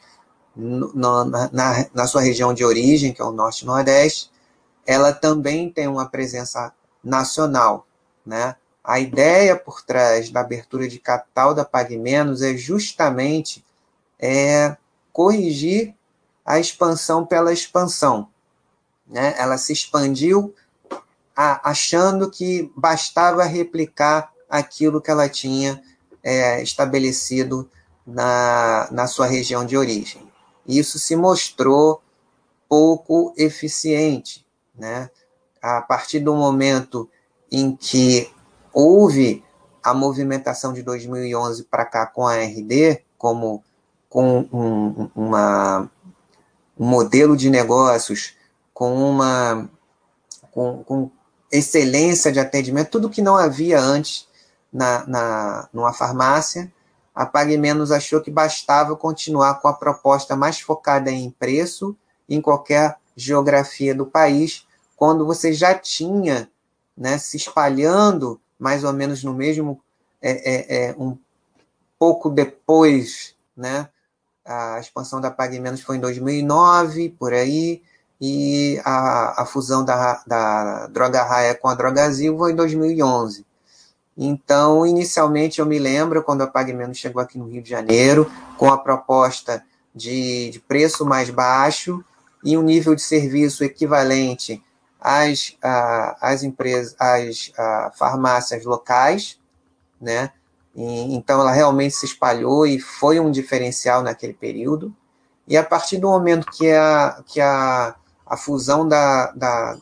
no, 0.56 1.24
na, 1.24 1.48
na, 1.52 1.86
na 1.94 2.06
sua 2.08 2.22
região 2.22 2.52
de 2.52 2.64
origem, 2.64 3.12
que 3.12 3.22
é 3.22 3.24
o 3.24 3.30
Norte 3.30 3.62
e 3.62 3.66
Nordeste, 3.66 4.32
ela 4.88 5.12
também 5.12 5.70
tem 5.70 5.86
uma 5.86 6.08
presença 6.08 6.72
nacional, 7.04 7.86
né? 8.24 8.56
A 8.82 8.98
ideia 8.98 9.54
por 9.54 9.82
trás 9.82 10.30
da 10.30 10.40
abertura 10.40 10.88
de 10.88 10.98
capital 10.98 11.52
da 11.52 11.62
Pague 11.62 11.98
Menos 11.98 12.40
é 12.40 12.56
justamente 12.56 13.62
é, 14.18 14.78
corrigir 15.12 15.94
a 16.42 16.58
expansão 16.58 17.26
pela 17.26 17.52
expansão. 17.52 18.30
Né? 19.06 19.34
Ela 19.36 19.58
se 19.58 19.74
expandiu 19.74 20.54
a, 21.36 21.68
achando 21.68 22.30
que 22.30 22.72
bastava 22.74 23.44
replicar 23.44 24.32
aquilo 24.48 25.02
que 25.02 25.10
ela 25.10 25.28
tinha 25.28 25.82
é, 26.22 26.62
estabelecido 26.62 27.68
na, 28.06 28.88
na 28.90 29.06
sua 29.06 29.26
região 29.26 29.66
de 29.66 29.76
origem. 29.76 30.26
Isso 30.66 30.98
se 30.98 31.14
mostrou 31.14 32.00
pouco 32.66 33.34
eficiente. 33.36 34.47
Né? 34.78 35.10
A 35.60 35.82
partir 35.82 36.20
do 36.20 36.34
momento 36.34 37.08
em 37.50 37.74
que 37.74 38.30
houve 38.72 39.44
a 39.82 39.92
movimentação 39.92 40.72
de 40.72 40.82
2011 40.82 41.64
para 41.64 41.84
cá 41.84 42.06
com 42.06 42.26
a 42.26 42.36
RD, 42.36 43.02
como 43.16 43.64
com 44.08 44.48
um, 44.52 45.10
uma, 45.14 45.90
um 46.78 46.86
modelo 46.86 47.36
de 47.36 47.50
negócios, 47.50 48.34
com 48.72 48.94
uma 48.94 49.68
com, 50.50 50.82
com, 50.84 51.10
excelência 51.50 52.30
de 52.30 52.38
atendimento, 52.38 52.90
tudo 52.90 53.08
que 53.08 53.22
não 53.22 53.34
havia 53.34 53.80
antes 53.80 54.28
na, 54.70 55.06
na, 55.06 55.68
numa 55.72 55.94
farmácia, 55.94 56.70
a 57.14 57.24
Pague 57.24 57.56
Menos 57.56 57.90
achou 57.90 58.20
que 58.20 58.30
bastava 58.30 58.94
continuar 58.94 59.54
com 59.54 59.68
a 59.68 59.72
proposta 59.72 60.36
mais 60.36 60.60
focada 60.60 61.10
em 61.10 61.30
preço 61.30 61.96
em 62.28 62.40
qualquer 62.40 62.96
geografia 63.16 63.94
do 63.94 64.06
país, 64.06 64.66
quando 64.98 65.24
você 65.24 65.52
já 65.52 65.78
tinha 65.78 66.50
né, 66.96 67.16
se 67.18 67.36
espalhando 67.36 68.40
mais 68.58 68.82
ou 68.82 68.92
menos 68.92 69.22
no 69.22 69.32
mesmo 69.32 69.80
é, 70.20 70.32
é, 70.32 70.88
é, 70.88 70.96
um 70.98 71.16
pouco 71.96 72.28
depois, 72.28 73.36
né? 73.56 73.88
A 74.44 74.80
expansão 74.80 75.20
da 75.20 75.30
Pague 75.30 75.60
Menos 75.60 75.82
foi 75.82 75.98
em 75.98 76.00
2009, 76.00 77.10
por 77.10 77.32
aí, 77.32 77.80
e 78.20 78.80
a, 78.84 79.42
a 79.42 79.46
fusão 79.46 79.84
da, 79.84 80.20
da 80.26 80.86
Droga 80.88 81.22
Raia 81.22 81.54
com 81.54 81.68
a 81.68 81.74
Drogazil 81.74 82.36
foi 82.36 82.52
em 82.52 82.56
2011. 82.56 83.46
Então, 84.16 84.84
inicialmente, 84.84 85.60
eu 85.60 85.66
me 85.66 85.78
lembro 85.78 86.24
quando 86.24 86.42
a 86.42 86.46
Pague 86.48 86.72
Menos 86.72 86.98
chegou 86.98 87.22
aqui 87.22 87.38
no 87.38 87.46
Rio 87.46 87.62
de 87.62 87.70
Janeiro, 87.70 88.28
com 88.56 88.68
a 88.68 88.78
proposta 88.78 89.62
de, 89.94 90.50
de 90.50 90.58
preço 90.58 91.06
mais 91.06 91.30
baixo 91.30 92.04
e 92.42 92.56
um 92.56 92.62
nível 92.62 92.96
de 92.96 93.02
serviço 93.02 93.62
equivalente 93.62 94.60
as, 95.00 95.56
as 96.20 96.42
empresas, 96.42 96.96
as 96.98 97.52
farmácias 97.96 98.64
locais, 98.64 99.38
né? 100.00 100.32
E, 100.74 101.14
então 101.14 101.40
ela 101.40 101.52
realmente 101.52 101.94
se 101.94 102.06
espalhou 102.06 102.66
e 102.66 102.78
foi 102.78 103.18
um 103.18 103.30
diferencial 103.30 104.02
naquele 104.02 104.34
período. 104.34 104.94
E 105.46 105.56
a 105.56 105.64
partir 105.64 105.98
do 105.98 106.08
momento 106.08 106.46
que 106.50 106.70
a, 106.70 107.22
que 107.26 107.40
a, 107.40 107.94
a 108.26 108.36
fusão 108.36 108.86
da, 108.86 109.32
da, 109.32 109.76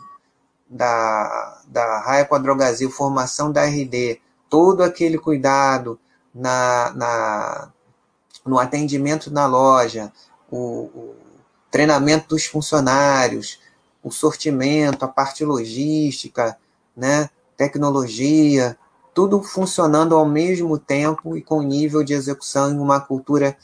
da, 0.69 1.63
da 1.67 1.99
Raia 2.01 2.25
com 2.25 2.35
a 2.35 2.39
Drogazil, 2.39 2.91
formação 2.91 3.51
da 3.51 3.65
RD, 3.65 4.21
todo 4.49 4.83
aquele 4.83 5.19
cuidado 5.19 5.99
na, 6.35 6.93
na, 6.95 7.73
no 8.45 8.59
atendimento 8.59 9.31
na 9.31 9.47
loja, 9.47 10.13
o, 10.51 10.85
o 10.85 11.17
treinamento 11.71 12.29
dos 12.29 12.47
funcionários, 12.47 13.59
o 14.07 14.11
sortimento, 14.13 15.05
a 15.05 15.09
parte 15.09 15.45
logística, 15.45 16.57
né, 16.97 17.29
tecnologia, 17.57 18.79
tudo 19.13 19.43
funcionando 19.43 20.15
ao 20.15 20.25
mesmo 20.25 20.79
tempo 20.79 21.37
e 21.37 21.43
com 21.43 21.61
nível 21.61 22.05
de 22.05 22.15
execução 22.15 22.71
em 22.71 22.79
uma 22.79 23.01
cultura 23.01 23.57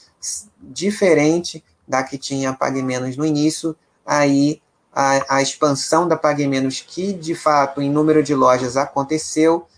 diferente 0.60 1.62
da 1.86 2.02
que 2.02 2.18
tinha 2.18 2.52
Pague 2.52 2.82
Menos 2.82 3.16
no 3.16 3.24
início, 3.24 3.76
aí 4.04 4.60
a, 4.92 5.36
a 5.36 5.42
expansão 5.42 6.08
da 6.08 6.16
Pague 6.16 6.48
Menos, 6.48 6.80
que 6.80 7.12
de 7.12 7.36
fato 7.36 7.80
em 7.80 7.88
número 7.88 8.20
de 8.20 8.34
lojas 8.34 8.76
aconteceu, 8.76 9.68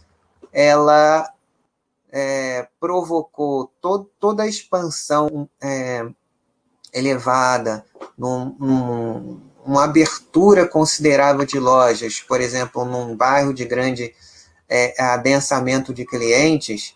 ela 0.51 1.31
é, 2.11 2.67
provocou 2.81 3.71
to, 3.83 4.09
toda 4.19 4.45
a 4.45 4.49
expansão 4.49 5.47
é, 5.61 6.09
elevada 6.95 7.85
num, 8.17 8.57
num 8.59 9.54
uma 9.65 9.85
abertura 9.85 10.69
considerável 10.69 11.45
de 11.47 11.59
lojas, 11.59 12.21
por 12.21 12.41
exemplo, 12.41 12.85
num 12.85 13.17
bairro 13.17 13.55
de 13.55 13.65
grande 13.65 14.15
é, 14.69 15.01
adensamento 15.03 15.93
de 15.93 16.05
clientes, 16.05 16.95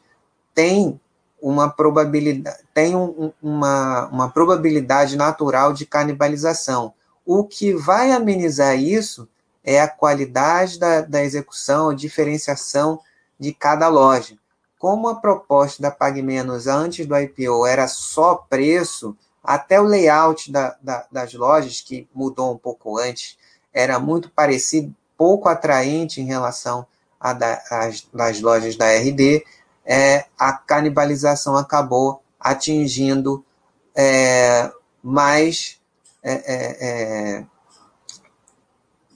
tem 0.55 1.01
uma 1.41 1.71
probabilidade, 1.71 2.59
tem 2.75 2.95
um, 2.95 3.33
uma, 3.43 4.07
uma 4.09 4.29
probabilidade 4.29 5.17
natural 5.17 5.73
de 5.73 5.87
canibalização. 5.87 6.93
O 7.25 7.45
que 7.45 7.73
vai 7.73 8.13
amenizar 8.13 8.77
isso 8.77 9.29
é 9.65 9.81
a 9.81 9.89
qualidade 9.89 10.79
da, 10.79 11.03
da 11.03 11.23
execução, 11.23 11.91
a 11.91 11.95
diferenciação 11.95 13.01
de 13.39 13.53
cada 13.53 13.89
loja. 13.89 14.37
Como 14.79 15.09
a 15.09 15.17
proposta 15.17 15.83
da 15.83 15.91
Pague 15.91 16.23
Menos 16.23 16.67
antes 16.67 17.07
do 17.07 17.17
IPO 17.17 17.67
era 17.67 17.87
só 17.87 18.35
preço, 18.35 19.17
até 19.49 19.81
o 19.81 19.85
layout 19.85 20.53
da, 20.53 20.77
da, 20.83 21.07
das 21.11 21.33
lojas, 21.33 21.81
que 21.81 22.07
mudou 22.15 22.53
um 22.53 22.59
pouco 22.59 22.99
antes, 22.99 23.39
era 23.73 23.99
muito 23.99 24.31
parecido, 24.31 24.95
pouco 25.17 25.49
atraente 25.49 26.21
em 26.21 26.27
relação 26.27 26.87
às 27.19 28.07
das 28.13 28.43
lojas 28.43 28.77
da 28.77 28.85
RD. 28.93 29.43
É, 29.87 30.27
a 30.39 30.53
canibalização 30.53 31.57
acabou 31.57 32.23
atingindo 32.39 33.43
é, 33.97 34.71
mais 35.03 35.81
é, 36.23 36.33
é, 36.33 36.77
é, 37.39 37.47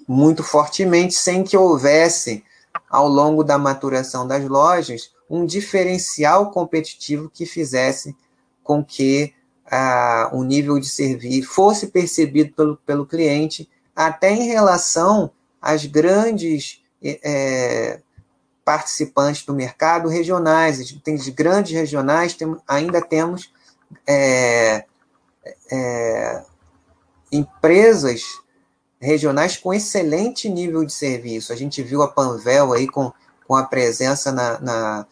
muito 0.08 0.42
fortemente, 0.42 1.12
sem 1.12 1.44
que 1.44 1.58
houvesse, 1.58 2.42
ao 2.88 3.06
longo 3.06 3.44
da 3.44 3.58
maturação 3.58 4.26
das 4.26 4.48
lojas, 4.48 5.12
um 5.28 5.44
diferencial 5.44 6.50
competitivo 6.50 7.28
que 7.28 7.44
fizesse 7.44 8.16
com 8.64 8.82
que 8.82 9.34
o 10.32 10.44
nível 10.44 10.78
de 10.78 10.86
serviço 10.86 11.48
fosse 11.48 11.86
percebido 11.86 12.52
pelo, 12.54 12.76
pelo 12.78 13.06
cliente, 13.06 13.68
até 13.96 14.30
em 14.30 14.46
relação 14.46 15.30
às 15.60 15.86
grandes 15.86 16.82
é, 17.02 18.00
participantes 18.64 19.44
do 19.44 19.54
mercado 19.54 20.08
regionais. 20.08 20.92
Tem 21.02 21.16
grandes 21.32 21.72
regionais, 21.72 22.34
tem, 22.34 22.54
ainda 22.68 23.00
temos 23.00 23.50
é, 24.06 24.84
é, 25.70 26.42
empresas 27.30 28.22
regionais 29.00 29.56
com 29.56 29.72
excelente 29.72 30.48
nível 30.48 30.84
de 30.84 30.92
serviço. 30.92 31.52
A 31.52 31.56
gente 31.56 31.82
viu 31.82 32.02
a 32.02 32.08
Panvel 32.08 32.72
aí 32.72 32.86
com, 32.86 33.10
com 33.46 33.56
a 33.56 33.64
presença 33.64 34.30
na, 34.30 34.60
na, 34.60 35.06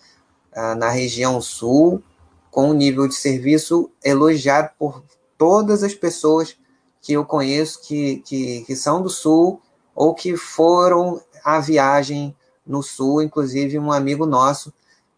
na 0.77 0.91
região 0.91 1.41
sul, 1.41 2.03
com 2.51 2.71
um 2.71 2.75
nível 2.75 3.07
de 3.07 3.15
serviço 3.15 3.91
elogiado 4.05 4.71
por 4.79 5.03
todas 5.39 5.83
as 5.83 5.95
pessoas 5.95 6.57
que 7.01 7.13
eu 7.13 7.25
conheço 7.25 7.81
que, 7.83 8.17
que, 8.27 8.63
que 8.63 8.77
são 8.77 9.01
do 9.01 9.09
Sul 9.09 9.61
ou 9.95 10.15
que 10.15 10.37
foram 10.37 11.21
à 11.45 11.61
viagem 11.61 12.37
no 12.67 12.83
Sul, 12.83 13.23
inclusive 13.23 13.79
um 13.79 13.91
amigo 13.91 14.27
nosso 14.27 14.73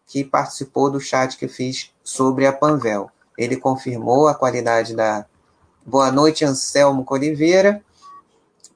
que 0.05 0.23
participou 0.23 0.89
do 0.89 0.99
chat 0.99 1.37
que 1.37 1.45
eu 1.45 1.49
fiz 1.49 1.91
sobre 2.03 2.45
a 2.45 2.53
Panvel. 2.53 3.09
ele 3.37 3.57
confirmou 3.57 4.27
a 4.27 4.35
qualidade 4.35 4.95
da. 4.95 5.25
Boa 5.85 6.11
noite, 6.11 6.45
Anselmo 6.45 7.05
Oliveira. 7.09 7.83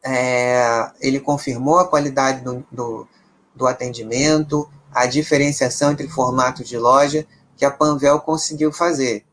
É, 0.04 0.92
ele 1.00 1.20
confirmou 1.20 1.80
a 1.80 1.88
qualidade 1.88 2.42
do, 2.42 2.66
do, 2.72 3.08
do 3.56 3.68
atendimento, 3.68 4.70
a 4.94 5.06
diferenciação 5.06 5.92
entre 5.92 6.08
formatos 6.08 6.68
de 6.68 6.78
loja 6.78 7.28
que 7.58 7.66
a 7.66 7.72
Panvel 7.72 8.20
conseguiu 8.22 8.72
fazer. 8.72 9.26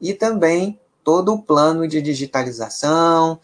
E 0.00 0.14
também 0.14 0.78
todo 1.02 1.34
o 1.34 1.42
plano 1.42 1.88
de 1.88 2.00
digitalização, 2.00 3.40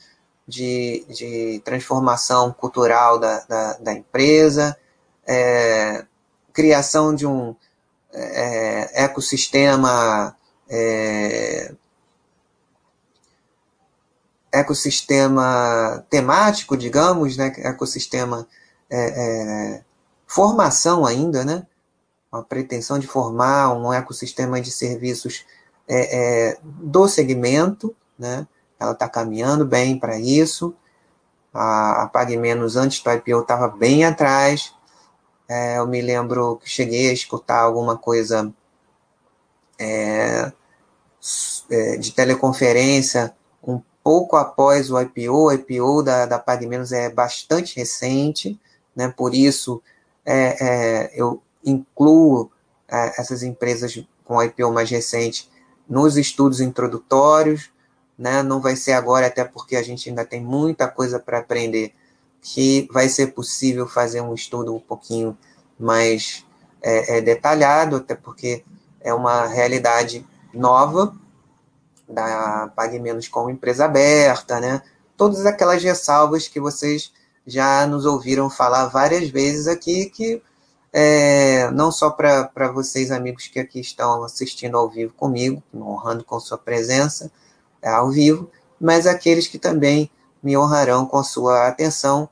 de, 0.47 1.05
de 1.09 1.61
transformação 1.65 2.53
cultural 2.53 3.19
da, 3.19 3.41
da, 3.41 3.73
da 3.75 3.93
empresa, 3.93 4.77
é, 5.27 6.05
criação 6.53 7.15
de 7.15 7.27
um 7.27 7.57
é, 8.13 9.05
ecossistema 9.05 10.37
é, 10.69 11.75
ecossistema 14.53 16.05
temático, 16.09 16.77
digamos, 16.77 17.37
né, 17.37 17.53
ecossistema 17.59 18.47
é, 18.89 18.97
é, 18.99 19.83
formação 20.27 21.05
ainda, 21.05 21.45
né, 21.45 21.67
a 22.39 22.43
pretensão 22.43 22.99
de 22.99 23.07
formar 23.07 23.73
um 23.73 23.93
ecossistema 23.93 24.61
de 24.61 24.71
serviços 24.71 25.45
é, 25.89 26.51
é, 26.51 26.59
do 26.63 27.09
segmento, 27.09 27.95
né, 28.19 28.47
ela 28.79 28.93
está 28.93 29.09
caminhando 29.09 29.65
bem 29.65 29.99
para 29.99 30.19
isso, 30.19 30.75
a, 31.53 32.11
a 32.13 32.27
Menos 32.39 32.77
antes 32.77 33.03
do 33.03 33.11
IPO 33.11 33.41
estava 33.41 33.69
bem 33.69 34.05
atrás, 34.05 34.75
é, 35.49 35.79
eu 35.79 35.87
me 35.87 36.03
lembro 36.03 36.57
que 36.57 36.69
cheguei 36.69 37.09
a 37.09 37.13
escutar 37.13 37.61
alguma 37.61 37.97
coisa 37.97 38.53
é, 39.79 40.53
é, 41.71 41.97
de 41.97 42.13
teleconferência 42.13 43.35
um 43.63 43.81
pouco 44.03 44.37
após 44.37 44.91
o 44.91 45.01
IPO. 45.01 45.33
O 45.33 45.53
IPO 45.53 46.03
da, 46.03 46.27
da 46.27 46.39
PagMenos 46.39 46.93
é 46.93 47.11
bastante 47.11 47.77
recente, 47.77 48.61
né? 48.95 49.13
por 49.17 49.35
isso 49.35 49.81
é, 50.25 50.57
é, 50.61 51.11
eu 51.15 51.41
incluo 51.67 52.51
é, 52.89 53.21
essas 53.21 53.43
empresas 53.43 54.03
com 54.25 54.43
IPO 54.43 54.73
mais 54.73 54.89
recente 54.89 55.51
nos 55.89 56.17
estudos 56.17 56.61
introdutórios. 56.61 57.71
Né? 58.19 58.43
Não 58.43 58.61
vai 58.61 58.77
ser 58.77 58.93
agora, 58.93 59.27
até 59.27 59.45
porque 59.45 59.77
a 59.77 59.83
gente 59.83 60.09
ainda 60.09 60.25
tem 60.25 60.41
muita 60.41 60.89
coisa 60.89 61.19
para 61.19 61.39
aprender 61.39 61.93
que 62.41 62.89
vai 62.93 63.09
ser 63.09 63.29
possível 63.29 63.87
fazer 63.87 64.21
um 64.21 64.33
estudo 64.33 64.75
um 64.75 64.81
pouquinho 64.81 65.37
mais 65.79 66.45
é, 66.83 67.19
é, 67.19 67.21
detalhado, 67.21 67.97
até 67.97 68.15
porque 68.15 68.65
é 69.01 69.13
uma 69.13 69.47
realidade 69.47 70.25
nova 70.55 71.15
da 72.09 72.71
Pague 72.75 72.99
Menos 72.99 73.29
como 73.29 73.51
empresa 73.51 73.85
aberta, 73.85 74.61
né? 74.61 74.81
Todas 75.17 75.45
aquelas 75.45 75.83
ressalvas 75.83 76.47
que 76.47 76.61
vocês 76.61 77.13
já 77.47 77.87
nos 77.87 78.07
ouviram 78.07 78.49
falar 78.49 78.87
várias 78.87 79.29
vezes 79.29 79.67
aqui, 79.67 80.07
que 80.07 80.43
é, 80.99 81.71
não 81.73 81.93
só 81.93 82.09
para 82.09 82.73
vocês, 82.73 83.11
amigos 83.11 83.49
que 83.49 83.61
aqui 83.61 83.79
estão 83.81 84.25
assistindo 84.25 84.79
ao 84.79 84.89
vivo 84.89 85.13
comigo, 85.13 85.63
honrando 85.75 86.25
com 86.25 86.41
sua 86.41 86.57
presença 86.57 87.31
é, 87.83 87.91
ao 87.91 88.11
vivo, 88.11 88.51
mas 88.81 89.07
aqueles 89.07 89.47
que 89.47 89.59
também 89.59 90.11
me 90.43 90.57
honrarão 90.57 91.05
com 91.05 91.23
sua 91.23 91.69
atenção 91.69 92.27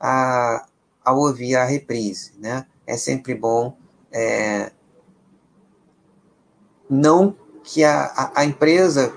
a, 0.00 0.66
ao 1.04 1.16
ouvir 1.16 1.54
a 1.54 1.64
reprise. 1.64 2.32
Né? 2.40 2.66
É 2.84 2.96
sempre 2.96 3.36
bom 3.36 3.76
é, 4.10 4.72
não 6.90 7.36
que 7.62 7.84
a, 7.84 8.32
a, 8.34 8.44
empresa 8.44 9.14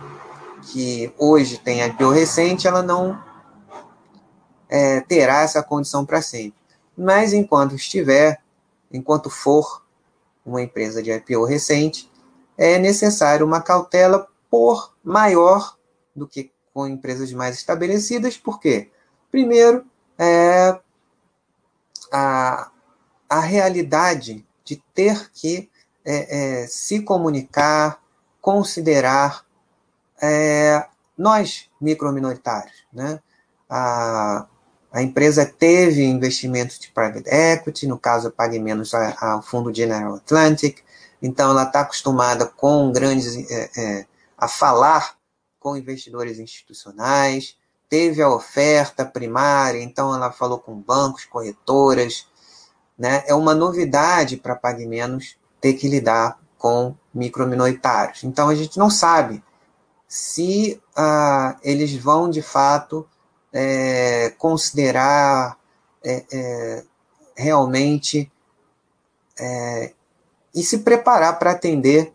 que 0.72 1.12
hoje 1.18 1.58
tem 1.58 1.82
a 1.82 1.88
IPO 1.88 2.12
recente, 2.12 2.68
ela 2.68 2.84
não 2.84 3.20
é, 4.70 5.02
terá 5.02 5.42
essa 5.42 5.64
condição 5.64 6.06
para 6.06 6.22
sempre. 6.22 6.54
Mas 6.96 7.34
enquanto 7.34 7.74
estiver, 7.74 8.40
enquanto 8.92 9.30
for 9.30 9.84
uma 10.46 10.62
empresa 10.62 11.02
de 11.02 11.12
IPO 11.12 11.46
recente, 11.46 12.12
é 12.58 12.78
necessário 12.78 13.46
uma 13.46 13.62
cautela 13.62 14.28
por 14.50 14.94
maior 15.04 15.78
do 16.16 16.28
que 16.28 16.52
com 16.74 16.88
empresas 16.88 17.32
mais 17.34 17.56
estabelecidas, 17.56 18.38
por 18.38 18.60
quê? 18.60 18.90
Primeiro, 19.30 19.86
é, 20.18 20.80
a, 22.12 22.72
a 23.30 23.40
realidade 23.40 24.46
de 24.64 24.78
ter 24.94 25.32
que 25.32 25.70
é, 26.04 26.62
é, 26.64 26.68
se 26.68 27.02
comunicar, 27.02 28.02
considerar 28.40 29.46
é, 30.22 30.86
nós, 31.18 31.70
microminoritários. 31.80 32.86
Né? 32.92 33.20
A, 33.70 34.48
a 34.92 35.02
empresa 35.02 35.46
teve 35.46 36.04
investimentos 36.04 36.78
de 36.78 36.90
private 36.90 37.30
equity, 37.30 37.88
no 37.88 37.98
caso, 37.98 38.28
eu 38.28 38.32
paguei 38.32 38.60
menos 38.60 38.94
ao 38.94 39.42
fundo 39.42 39.74
General 39.74 40.16
Atlantic, 40.16 40.80
então 41.22 41.52
ela 41.52 41.64
está 41.64 41.82
acostumada 41.82 42.46
com 42.46 42.92
grandes. 42.92 43.36
É, 43.50 43.70
é, 43.78 44.06
a 44.42 44.48
falar 44.48 45.16
com 45.60 45.78
investidores 45.78 46.40
institucionais, 46.40 47.56
teve 47.88 48.24
a 48.24 48.30
oferta 48.30 49.06
primária, 49.06 49.80
então 49.80 50.16
ela 50.16 50.32
falou 50.32 50.58
com 50.58 50.74
bancos, 50.74 51.26
corretoras. 51.26 52.26
Né? 52.98 53.24
É 53.28 53.36
uma 53.36 53.54
novidade 53.54 54.38
para 54.38 54.56
Pague 54.56 54.88
Menos 54.88 55.38
ter 55.62 55.74
que 55.74 55.88
lidar 55.88 56.40
com 56.58 56.96
microminoritários. 57.14 58.24
Então 58.24 58.50
a 58.50 58.56
gente 58.56 58.80
não 58.80 58.90
sabe 58.90 59.44
se 60.08 60.82
ah, 60.96 61.56
eles 61.62 61.94
vão 61.96 62.30
de 62.30 62.42
fato 62.42 63.08
é, 63.54 64.34
considerar 64.38 65.58
é, 66.04 66.26
é, 66.32 66.84
realmente 67.36 68.32
é, 69.40 69.94
e 70.54 70.64
se 70.64 70.80
preparar 70.80 71.40
para 71.40 71.52
atender 71.52 72.14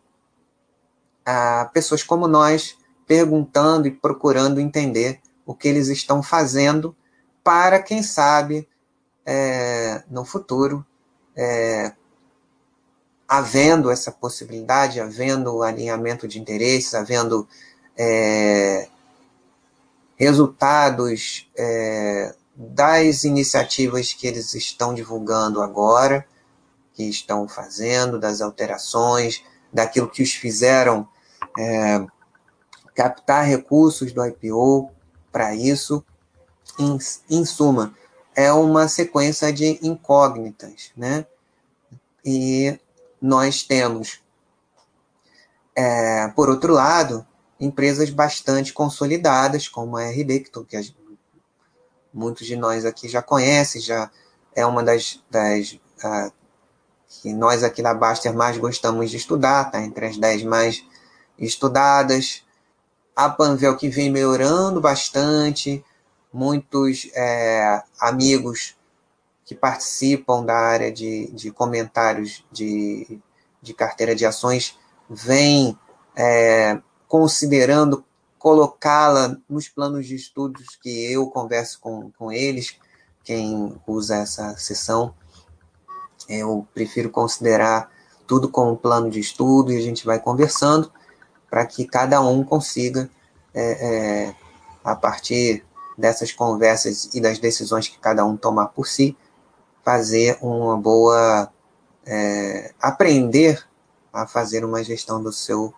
a 1.25 1.68
pessoas 1.72 2.03
como 2.03 2.29
nós, 2.29 2.77
perguntando 3.07 3.88
e 3.88 3.90
procurando 3.90 4.61
entender 4.61 5.20
o 5.44 5.55
que 5.55 5.68
eles 5.68 5.88
estão 5.88 6.22
fazendo 6.22 6.94
para, 7.42 7.83
quem 7.83 8.03
sabe, 8.03 8.68
é, 9.25 10.03
no 10.09 10.25
futuro, 10.25 10.85
é, 11.37 11.92
havendo 13.29 13.90
essa 13.90 14.12
possibilidade, 14.12 15.01
havendo 15.01 15.62
alinhamento 15.62 16.29
de 16.29 16.38
interesses, 16.40 16.94
havendo 16.94 17.49
é, 17.96 18.88
resultados 20.16 21.48
é, 21.57 22.35
das 22.55 23.24
iniciativas 23.24 24.12
que 24.12 24.26
eles 24.26 24.55
estão 24.55 24.94
divulgando 24.94 25.62
agora, 25.62 26.26
que 26.94 27.05
estão 27.05 27.46
fazendo, 27.46 28.18
das 28.18 28.40
alterações, 28.40 29.44
daquilo 29.72 30.09
que 30.09 30.22
os 30.22 30.33
fizeram 30.33 31.07
é, 31.59 32.07
captar 32.94 33.44
recursos 33.44 34.12
do 34.12 34.24
IPO, 34.24 34.90
para 35.31 35.55
isso. 35.55 36.02
Em, 36.79 36.98
em 37.31 37.44
suma, 37.44 37.94
é 38.35 38.52
uma 38.52 38.88
sequência 38.88 39.52
de 39.52 39.79
incógnitas, 39.87 40.90
né? 40.96 41.26
E 42.24 42.79
nós 43.20 43.62
temos, 43.62 44.22
é, 45.74 46.29
por 46.29 46.48
outro 46.48 46.72
lado, 46.72 47.26
empresas 47.59 48.11
bastante 48.11 48.73
consolidadas, 48.73 49.69
como 49.69 49.97
a 49.97 50.05
RD, 50.05 50.40
que, 50.40 50.64
que 50.64 50.95
muitos 52.12 52.47
de 52.47 52.57
nós 52.57 52.85
aqui 52.85 53.09
já 53.09 53.23
conhecem, 53.23 53.81
já 53.81 54.11
é 54.55 54.64
uma 54.64 54.83
das, 54.83 55.23
das 55.31 55.73
uh, 56.03 56.33
que 57.09 57.33
nós 57.33 57.62
aqui 57.62 57.83
da 57.83 57.95
Baster 57.95 58.35
mais 58.35 58.57
gostamos 58.59 59.11
de 59.11 59.16
estudar, 59.16 59.71
tá 59.71 59.81
entre 59.81 60.07
as 60.07 60.16
10 60.16 60.42
mais 60.45 60.85
estudadas. 61.38 62.42
A 63.14 63.31
Panvel 63.31 63.77
que 63.77 63.88
vem 63.88 64.11
melhorando 64.11 64.81
bastante, 64.81 65.85
muitos 66.33 67.09
é, 67.14 67.83
amigos 67.99 68.77
que 69.45 69.55
participam 69.55 70.45
da 70.45 70.55
área 70.55 70.92
de, 70.92 71.31
de 71.33 71.51
comentários 71.51 72.45
de, 72.53 73.19
de 73.62 73.73
carteira 73.73 74.14
de 74.14 74.27
ações 74.27 74.79
vêm 75.09 75.79
é, 76.14 76.79
considerando 77.09 78.05
colocá-la 78.38 79.37
nos 79.49 79.69
planos 79.69 80.07
de 80.07 80.14
estudos 80.14 80.77
que 80.81 81.12
eu 81.12 81.27
converso 81.29 81.81
com, 81.81 82.11
com 82.12 82.31
eles, 82.31 82.77
quem 83.25 83.75
usa 83.87 84.16
essa 84.16 84.57
sessão. 84.57 85.14
Eu 86.29 86.66
prefiro 86.73 87.11
considerar 87.11 87.90
tudo 88.27 88.49
como 88.49 88.77
plano 88.77 89.11
de 89.11 89.21
estudo 89.21 89.73
e 89.73 89.77
a 89.77 89.81
gente 89.81 90.05
vai 90.05 90.21
conversando 90.21 90.90
para 91.49 91.64
que 91.64 91.85
cada 91.87 92.21
um 92.21 92.45
consiga, 92.45 93.09
é, 93.55 94.27
é, 94.29 94.35
a 94.85 94.95
partir 94.95 95.64
dessas 95.97 96.33
conversas 96.33 97.11
e 97.14 97.21
das 97.21 97.38
decisões 97.38 97.88
que 97.88 97.99
cada 97.99 98.25
um 98.25 98.37
tomar 98.37 98.69
por 98.69 98.87
si, 98.87 99.16
fazer 99.85 100.38
uma 100.40 100.77
boa. 100.77 101.51
É, 102.09 102.73
aprender 102.81 103.66
a 104.12 104.29
fazer 104.29 104.64
uma 104.64 104.85
gestão 104.85 105.21
do 105.21 105.33
seu 105.33 105.75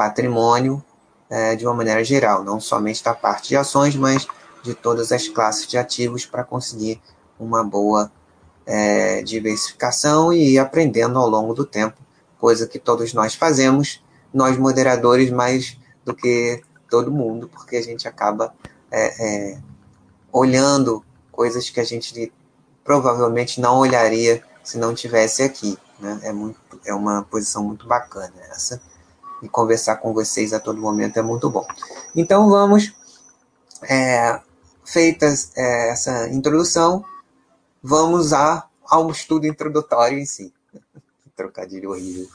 patrimônio 0.00 0.82
é, 1.28 1.54
de 1.54 1.66
uma 1.66 1.74
maneira 1.74 2.02
geral, 2.02 2.42
não 2.42 2.58
somente 2.58 3.04
da 3.04 3.12
parte 3.12 3.50
de 3.50 3.56
ações, 3.56 3.94
mas 3.94 4.26
de 4.62 4.72
todas 4.72 5.12
as 5.12 5.28
classes 5.28 5.66
de 5.66 5.76
ativos 5.76 6.24
para 6.24 6.42
conseguir 6.42 6.98
uma 7.38 7.62
boa 7.62 8.10
é, 8.64 9.22
diversificação 9.22 10.32
e 10.32 10.54
ir 10.54 10.58
aprendendo 10.58 11.18
ao 11.18 11.28
longo 11.28 11.52
do 11.52 11.66
tempo, 11.66 11.98
coisa 12.38 12.66
que 12.66 12.78
todos 12.78 13.12
nós 13.12 13.34
fazemos, 13.34 14.02
nós 14.32 14.56
moderadores 14.56 15.30
mais 15.30 15.76
do 16.02 16.14
que 16.14 16.62
todo 16.88 17.12
mundo, 17.12 17.46
porque 17.46 17.76
a 17.76 17.82
gente 17.82 18.08
acaba 18.08 18.54
é, 18.90 19.52
é, 19.52 19.58
olhando 20.32 21.04
coisas 21.30 21.68
que 21.68 21.78
a 21.78 21.84
gente 21.84 22.32
provavelmente 22.82 23.60
não 23.60 23.76
olharia 23.76 24.42
se 24.64 24.78
não 24.78 24.94
tivesse 24.94 25.42
aqui. 25.42 25.76
Né? 25.98 26.20
É, 26.22 26.32
muito, 26.32 26.58
é 26.86 26.94
uma 26.94 27.22
posição 27.22 27.62
muito 27.62 27.86
bacana 27.86 28.32
essa. 28.50 28.80
E 29.42 29.48
conversar 29.48 29.96
com 29.96 30.12
vocês 30.12 30.52
a 30.52 30.60
todo 30.60 30.80
momento 30.80 31.18
é 31.18 31.22
muito 31.22 31.48
bom. 31.48 31.66
Então 32.14 32.48
vamos, 32.48 32.92
é, 33.82 34.40
feitas 34.84 35.52
é, 35.56 35.90
essa 35.90 36.28
introdução, 36.28 37.04
vamos 37.82 38.32
a, 38.32 38.68
ao 38.84 39.10
estudo 39.10 39.46
introdutório 39.46 40.18
em 40.18 40.26
si. 40.26 40.52
Trocadilho 41.34 41.90
horrível. 41.90 42.28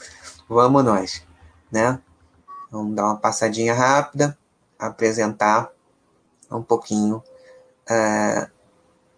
Vamos 0.49 0.83
nós, 0.83 1.23
né? 1.71 1.99
Vamos 2.71 2.95
dar 2.95 3.05
uma 3.05 3.17
passadinha 3.17 3.73
rápida, 3.73 4.37
apresentar 4.77 5.71
um 6.51 6.61
pouquinho 6.61 7.23
é, 7.89 8.49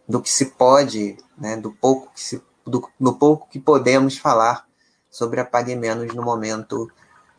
do 0.07 0.21
que 0.21 0.29
se 0.29 0.45
pode, 0.45 1.17
né, 1.37 1.57
do 1.57 1.71
pouco 1.71 2.11
que 2.13 2.21
se, 2.21 2.43
do, 2.65 2.89
do, 2.99 3.13
pouco 3.13 3.47
que 3.49 3.59
podemos 3.59 4.17
falar 4.17 4.65
sobre 5.09 5.39
a 5.39 5.45
Pague 5.45 5.75
Menos 5.75 6.13
no 6.13 6.23
momento 6.23 6.89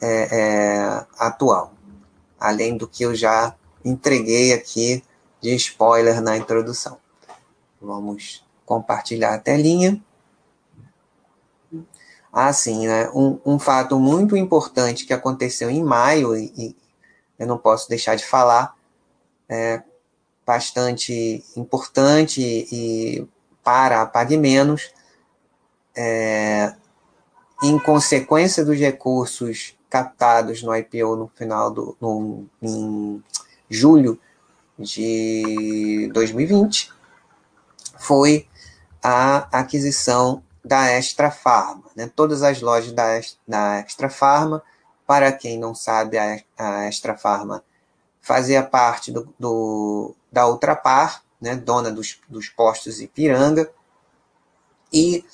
é, 0.01 0.29
é, 0.31 1.07
atual, 1.19 1.73
além 2.39 2.77
do 2.77 2.87
que 2.87 3.03
eu 3.03 3.15
já 3.15 3.55
entreguei 3.85 4.53
aqui 4.53 5.03
de 5.41 5.55
spoiler 5.55 6.21
na 6.21 6.37
introdução. 6.37 6.99
Vamos 7.81 8.45
compartilhar 8.67 9.35
a 9.35 9.39
telinha. 9.39 10.03
Ah, 12.33 12.53
sim, 12.53 12.87
né? 12.87 13.09
Um, 13.11 13.41
um 13.45 13.59
fato 13.59 13.99
muito 13.99 14.37
importante 14.37 15.07
que 15.07 15.13
aconteceu 15.13 15.71
em 15.71 15.83
maio, 15.83 16.37
e, 16.37 16.53
e 16.57 16.77
eu 17.39 17.47
não 17.47 17.57
posso 17.57 17.89
deixar 17.89 18.17
de 18.17 18.25
falar, 18.25 18.77
é 19.49 19.83
bastante 20.45 21.45
importante 21.57 22.41
e 22.41 23.27
para 23.63 24.03
a 24.03 24.07
Pague 24.07 24.37
Menos, 24.37 24.93
é, 25.97 26.75
em 27.63 27.79
consequência 27.79 28.65
dos 28.65 28.79
recursos 28.79 29.78
captados 29.89 30.63
no 30.63 30.75
IPO 30.75 31.17
no 31.17 31.29
final 31.35 31.71
do 31.71 31.97
no, 32.01 32.47
em 32.63 33.23
julho 33.69 34.19
de 34.79 36.11
2020, 36.13 36.93
foi 37.99 38.47
a 39.03 39.49
aquisição 39.59 40.43
da 40.65 40.87
Extra 40.87 41.31
Farma. 41.31 41.85
Né? 41.97 42.11
Todas 42.15 42.43
as 42.43 42.61
lojas 42.61 42.93
da, 42.93 43.21
da 43.47 43.79
Extra 43.79 44.09
Farma, 44.09 44.63
para 45.07 45.33
quem 45.33 45.59
não 45.59 45.75
sabe, 45.75 46.19
a, 46.19 46.39
a 46.57 46.85
Extra 46.85 47.17
Farma 47.17 47.65
fazia 48.21 48.63
parte 48.63 49.11
do, 49.11 49.35
do, 49.39 50.15
da 50.31 50.47
Ultrapar, 50.47 51.23
né? 51.41 51.57
dona 51.57 51.91
dos, 51.91 52.21
dos 52.29 52.49
postos 52.49 53.01
Ipiranga, 53.01 53.71
e 54.93 55.25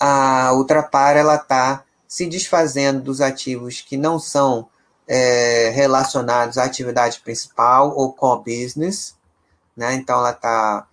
a 0.00 0.52
Ultrapar 0.54 1.16
está 1.16 1.84
se 2.08 2.26
desfazendo 2.26 3.02
dos 3.02 3.20
ativos 3.20 3.82
que 3.82 3.96
não 3.96 4.18
são 4.18 4.68
é, 5.06 5.70
relacionados 5.70 6.58
à 6.58 6.64
atividade 6.64 7.20
principal 7.20 7.94
ou 7.94 8.12
core 8.12 8.62
business, 8.62 9.14
né? 9.76 9.94
Então 9.94 10.18
ela 10.18 10.30
está 10.30 10.88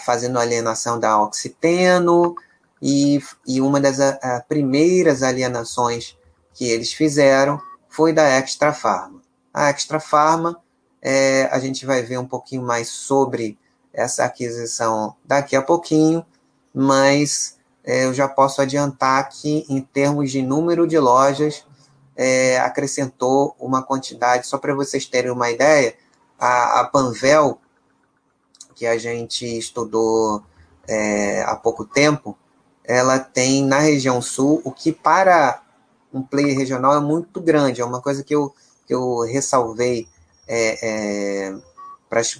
fazendo 0.00 0.40
alienação 0.40 0.98
da 0.98 1.22
Oxiteno, 1.22 2.34
e, 2.80 3.20
e 3.46 3.60
uma 3.60 3.80
das 3.80 4.00
a, 4.00 4.10
a 4.22 4.40
primeiras 4.40 5.22
alienações 5.22 6.16
que 6.54 6.68
eles 6.68 6.92
fizeram 6.92 7.60
foi 7.88 8.12
da 8.12 8.22
Extra 8.24 8.72
Pharma. 8.72 9.20
A 9.52 9.70
Extra 9.70 10.00
Pharma, 10.00 10.60
é, 11.02 11.48
a 11.50 11.58
gente 11.58 11.84
vai 11.84 12.02
ver 12.02 12.18
um 12.18 12.26
pouquinho 12.26 12.62
mais 12.62 12.88
sobre 12.88 13.58
essa 13.92 14.24
aquisição 14.24 15.14
daqui 15.24 15.56
a 15.56 15.62
pouquinho, 15.62 16.24
mas 16.72 17.57
eu 17.88 18.12
já 18.12 18.28
posso 18.28 18.60
adiantar 18.60 19.28
que, 19.30 19.64
em 19.68 19.80
termos 19.80 20.30
de 20.30 20.42
número 20.42 20.86
de 20.86 20.98
lojas, 20.98 21.64
é, 22.14 22.58
acrescentou 22.58 23.56
uma 23.58 23.82
quantidade, 23.82 24.46
só 24.46 24.58
para 24.58 24.74
vocês 24.74 25.06
terem 25.06 25.30
uma 25.30 25.50
ideia, 25.50 25.94
a, 26.38 26.80
a 26.80 26.84
Panvel, 26.84 27.58
que 28.74 28.86
a 28.86 28.98
gente 28.98 29.46
estudou 29.58 30.42
é, 30.86 31.42
há 31.44 31.56
pouco 31.56 31.84
tempo, 31.84 32.36
ela 32.84 33.18
tem 33.18 33.64
na 33.64 33.78
região 33.78 34.20
sul, 34.20 34.60
o 34.64 34.70
que 34.70 34.92
para 34.92 35.62
um 36.12 36.22
player 36.22 36.56
regional 36.58 36.94
é 36.94 37.00
muito 37.00 37.40
grande, 37.40 37.80
é 37.80 37.84
uma 37.84 38.02
coisa 38.02 38.22
que 38.22 38.34
eu, 38.34 38.54
que 38.86 38.94
eu 38.94 39.20
ressalvei 39.20 40.06
é, 40.46 41.48
é, 41.48 41.54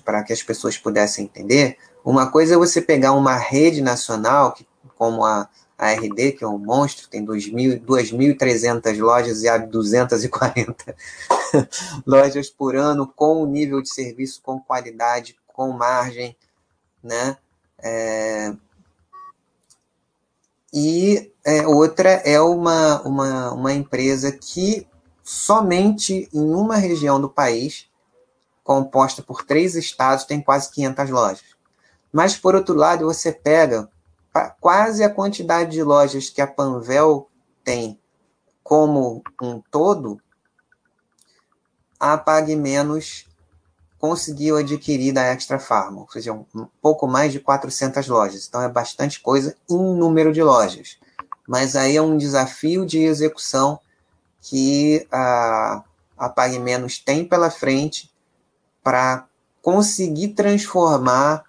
para 0.05 0.23
que 0.23 0.33
as 0.33 0.43
pessoas 0.43 0.77
pudessem 0.77 1.25
entender. 1.25 1.79
Uma 2.05 2.31
coisa 2.31 2.55
é 2.55 2.59
você 2.59 2.83
pegar 2.83 3.13
uma 3.13 3.37
rede 3.37 3.81
nacional, 3.81 4.53
que, 4.53 4.67
como 4.99 5.25
a, 5.25 5.49
a 5.79 5.93
RD, 5.93 6.33
que 6.33 6.43
é 6.43 6.49
um 6.49 6.59
monstro, 6.59 7.09
tem 7.09 7.25
2.300 7.25 8.99
lojas 8.99 9.43
e 9.43 9.49
abre 9.49 9.69
240 9.69 10.97
lojas 12.05 12.51
por 12.51 12.75
ano, 12.75 13.07
com 13.07 13.47
nível 13.47 13.81
de 13.81 13.89
serviço, 13.89 14.43
com 14.43 14.61
qualidade, 14.61 15.37
com 15.47 15.71
margem, 15.71 16.37
né? 17.03 17.37
É, 17.81 18.53
e 20.75 21.33
é, 21.45 21.65
outra 21.67 22.11
é 22.11 22.41
uma, 22.41 23.01
uma, 23.03 23.53
uma 23.53 23.73
empresa 23.73 24.33
que 24.33 24.87
somente 25.23 26.29
em 26.33 26.55
uma 26.55 26.77
região 26.77 27.21
do 27.21 27.29
país, 27.29 27.87
composta 28.65 29.23
por 29.23 29.45
três 29.45 29.77
estados, 29.77 30.25
tem 30.25 30.43
quase 30.43 30.71
500 30.73 31.11
lojas. 31.11 31.59
Mas, 32.13 32.37
por 32.37 32.55
outro 32.55 32.75
lado, 32.75 33.05
você 33.05 33.31
pega 33.31 33.89
quase 34.61 35.03
a 35.03 35.11
quantidade 35.11 35.73
de 35.73 35.83
lojas 35.83 36.31
que 36.31 36.41
a 36.41 36.47
Panvel 36.47 37.29
tem 37.65 37.99
como 38.63 39.23
um 39.43 39.61
todo, 39.71 40.21
a 41.99 42.17
Pague 42.17 42.55
Menos 42.55 43.27
conseguiu 43.99 44.57
adquirir 44.57 45.13
da 45.13 45.23
Extra 45.23 45.59
Farma, 45.59 46.03
ou 46.03 46.11
seja, 46.11 46.33
um 46.33 46.69
pouco 46.81 47.07
mais 47.07 47.33
de 47.33 47.41
400 47.41 48.07
lojas. 48.07 48.47
Então 48.47 48.63
é 48.63 48.69
bastante 48.69 49.21
coisa 49.21 49.57
em 49.69 49.77
número 49.77 50.33
de 50.33 50.43
lojas. 50.43 50.99
Mas 51.47 51.75
aí 51.75 51.97
é 51.97 52.03
um 52.03 52.17
desafio 52.17 52.87
de 52.87 52.99
execução 52.99 53.81
que 54.41 55.07
a, 55.11 55.83
a 56.17 56.29
Pague 56.29 56.59
Menos 56.59 56.99
tem 56.99 57.25
pela 57.25 57.51
frente 57.51 58.11
para 58.83 59.27
conseguir 59.61 60.29
transformar, 60.29 61.45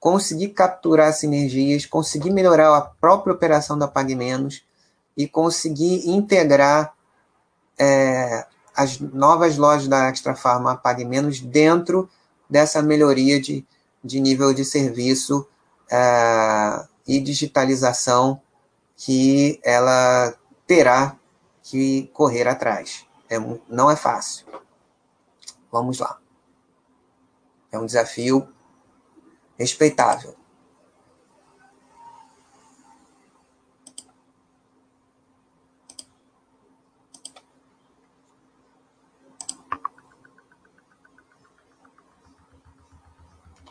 conseguir 0.00 0.48
capturar 0.50 1.12
sinergias, 1.12 1.86
conseguir 1.86 2.30
melhorar 2.30 2.76
a 2.76 2.80
própria 2.80 3.34
operação 3.34 3.78
da 3.78 3.88
Pague 3.88 4.14
Menos 4.14 4.64
e 5.16 5.26
conseguir 5.26 6.08
integrar 6.08 6.94
é, 7.78 8.46
as 8.78 9.00
novas 9.00 9.56
lojas 9.56 9.88
da 9.88 10.08
Extra 10.08 10.36
Farma 10.36 10.76
paguem 10.76 11.04
menos 11.04 11.40
dentro 11.40 12.08
dessa 12.48 12.80
melhoria 12.80 13.40
de, 13.40 13.66
de 14.04 14.20
nível 14.20 14.54
de 14.54 14.64
serviço 14.64 15.40
uh, 15.90 16.88
e 17.04 17.18
digitalização 17.18 18.40
que 18.96 19.60
ela 19.64 20.32
terá 20.64 21.16
que 21.60 22.08
correr 22.12 22.46
atrás. 22.46 23.04
É, 23.28 23.36
não 23.68 23.90
é 23.90 23.96
fácil. 23.96 24.46
Vamos 25.72 25.98
lá. 25.98 26.16
É 27.72 27.78
um 27.80 27.84
desafio 27.84 28.48
respeitável. 29.58 30.34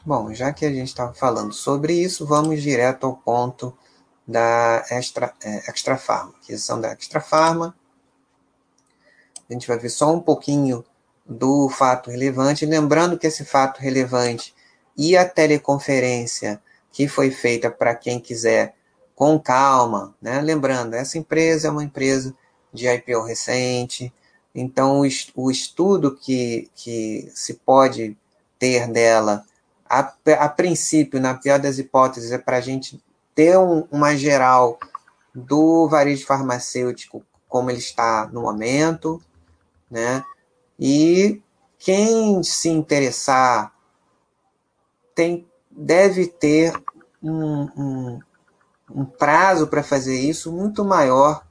Bom, 0.07 0.33
já 0.33 0.53
que 0.53 0.65
a 0.65 0.69
gente 0.69 0.87
estava 0.87 1.13
falando 1.13 1.51
sobre 1.51 1.93
isso, 1.93 2.25
vamos 2.25 2.61
direto 2.61 3.05
ao 3.05 3.17
ponto 3.17 3.77
da 4.25 4.85
Extra, 4.89 5.33
é, 5.43 5.69
extra 5.69 5.97
Pharma, 5.97 6.33
aquisição 6.41 6.79
da 6.79 6.93
Extra 6.93 7.19
Pharma. 7.19 7.75
A 9.49 9.53
gente 9.53 9.67
vai 9.67 9.77
ver 9.77 9.89
só 9.89 10.13
um 10.13 10.21
pouquinho 10.21 10.85
do 11.25 11.67
fato 11.67 12.09
relevante, 12.09 12.65
lembrando 12.65 13.17
que 13.17 13.27
esse 13.27 13.43
fato 13.43 13.79
relevante 13.79 14.55
e 14.97 15.15
a 15.15 15.27
teleconferência 15.27 16.61
que 16.91 17.07
foi 17.07 17.29
feita 17.29 17.69
para 17.69 17.93
quem 17.93 18.19
quiser 18.19 18.73
com 19.15 19.39
calma, 19.39 20.15
né? 20.21 20.41
Lembrando, 20.41 20.93
essa 20.93 21.17
empresa 21.17 21.67
é 21.67 21.71
uma 21.71 21.83
empresa 21.83 22.35
de 22.73 22.87
IPO 22.87 23.23
recente, 23.23 24.13
Então, 24.53 25.01
o 25.35 25.51
estudo 25.51 26.15
que, 26.15 26.69
que 26.75 27.31
se 27.33 27.55
pode 27.55 28.17
ter 28.57 28.87
dela, 28.87 29.45
a, 29.87 30.11
a 30.39 30.49
princípio, 30.49 31.19
na 31.19 31.35
pior 31.35 31.59
das 31.59 31.77
hipóteses, 31.77 32.31
é 32.31 32.37
para 32.37 32.57
a 32.57 32.61
gente 32.61 33.01
ter 33.35 33.57
um, 33.57 33.87
uma 33.91 34.15
geral 34.15 34.79
do 35.33 35.87
varejo 35.87 36.25
farmacêutico 36.25 37.23
como 37.47 37.69
ele 37.69 37.79
está 37.79 38.27
no 38.31 38.41
momento, 38.41 39.21
né? 39.89 40.23
E 40.79 41.41
quem 41.77 42.41
se 42.43 42.69
interessar 42.69 43.71
tem, 45.17 45.47
deve 45.71 46.27
ter 46.27 46.71
um, 47.23 47.63
um, 47.75 48.19
um 48.91 49.03
prazo 49.03 49.65
para 49.65 49.81
fazer 49.81 50.15
isso 50.15 50.51
muito 50.51 50.85
maior 50.85 51.43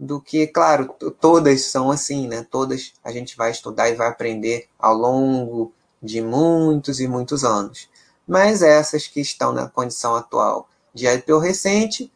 do 0.00 0.18
que, 0.18 0.46
claro, 0.46 0.94
todas 1.20 1.66
são 1.66 1.90
assim, 1.90 2.26
né? 2.26 2.46
Todas 2.50 2.94
a 3.04 3.12
gente 3.12 3.36
vai 3.36 3.50
estudar 3.50 3.90
e 3.90 3.94
vai 3.94 4.08
aprender 4.08 4.70
ao 4.78 4.94
longo 4.94 5.70
de 6.02 6.22
muitos 6.22 6.98
e 6.98 7.06
muitos 7.06 7.44
anos. 7.44 7.90
Mas 8.26 8.62
essas 8.62 9.06
que 9.06 9.20
estão 9.20 9.52
na 9.52 9.68
condição 9.68 10.16
atual 10.16 10.66
de 10.94 11.06
IPO 11.06 11.38
recente, 11.38 12.10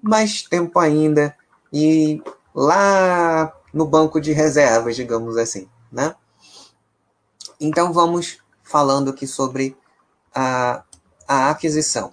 mais 0.00 0.42
tempo 0.42 0.78
ainda 0.78 1.36
e 1.72 2.22
lá 2.54 3.52
no 3.74 3.86
banco 3.86 4.20
de 4.20 4.30
reservas, 4.32 4.94
digamos 4.94 5.36
assim, 5.36 5.68
né? 5.90 6.14
Então 7.58 7.92
vamos 7.92 8.38
falando 8.62 9.10
aqui 9.10 9.26
sobre 9.26 9.76
a, 10.34 10.84
a 11.26 11.50
aquisição. 11.50 12.12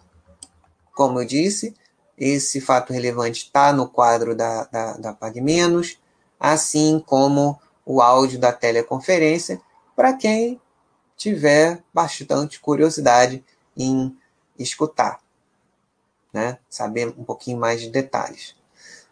Como 0.93 1.19
eu 1.19 1.25
disse, 1.25 1.75
esse 2.17 2.59
fato 2.59 2.91
relevante 2.91 3.45
está 3.45 3.71
no 3.71 3.87
quadro 3.87 4.35
da, 4.35 4.65
da, 4.65 4.97
da 4.97 5.13
PagMenos, 5.13 5.97
assim 6.39 7.01
como 7.05 7.59
o 7.85 8.01
áudio 8.01 8.39
da 8.39 8.51
teleconferência, 8.51 9.61
para 9.95 10.13
quem 10.13 10.59
tiver 11.15 11.83
bastante 11.93 12.59
curiosidade 12.59 13.43
em 13.75 14.17
escutar, 14.57 15.19
né? 16.31 16.59
saber 16.69 17.07
um 17.17 17.23
pouquinho 17.23 17.57
mais 17.57 17.81
de 17.81 17.89
detalhes. 17.89 18.55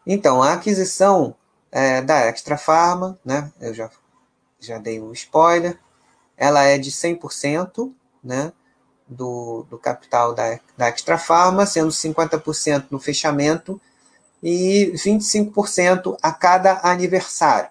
Então, 0.06 0.41
a 0.41 0.54
aquisição 0.54 1.36
é, 1.72 2.02
da 2.02 2.20
Extra 2.28 2.58
Pharma, 2.58 3.20
né? 3.26 3.52
eu 3.60 3.74
já, 3.74 3.89
já 4.60 4.78
dei 4.78 5.00
o 5.00 5.12
spoiler, 5.13 5.80
ela 6.38 6.63
é 6.63 6.78
de 6.78 6.91
100%, 6.91 7.91
né? 8.24 8.54
Do, 9.08 9.65
do 9.70 9.78
capital 9.78 10.34
da, 10.34 10.60
da 10.76 10.88
Extra 10.88 11.17
Pharma, 11.17 11.65
sendo 11.65 11.89
50% 11.89 12.88
no 12.91 13.00
fechamento 13.00 13.80
e 14.41 14.91
25% 14.93 16.17
a 16.22 16.32
cada 16.32 16.80
aniversário. 16.84 17.70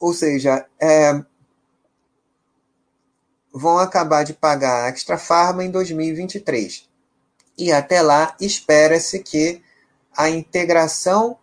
Ou 0.00 0.12
seja, 0.12 0.66
é, 0.80 1.22
vão 3.52 3.78
acabar 3.78 4.24
de 4.24 4.34
pagar 4.34 4.84
a 4.84 4.88
Extra 4.88 5.16
Pharma 5.16 5.64
em 5.64 5.70
2023. 5.70 6.88
E 7.56 7.72
até 7.72 8.02
lá 8.02 8.34
espera-se 8.40 9.20
que 9.20 9.62
a 10.14 10.28
integração 10.28 11.38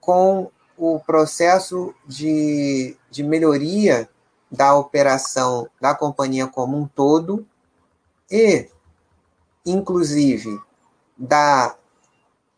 com 0.00 0.50
o 0.76 1.00
processo 1.00 1.94
de, 2.06 2.96
de 3.10 3.22
melhoria 3.22 4.08
da 4.50 4.74
operação 4.76 5.68
da 5.80 5.94
companhia 5.94 6.46
como 6.46 6.76
um 6.78 6.86
todo 6.86 7.46
e, 8.30 8.68
inclusive, 9.64 10.60
da 11.16 11.76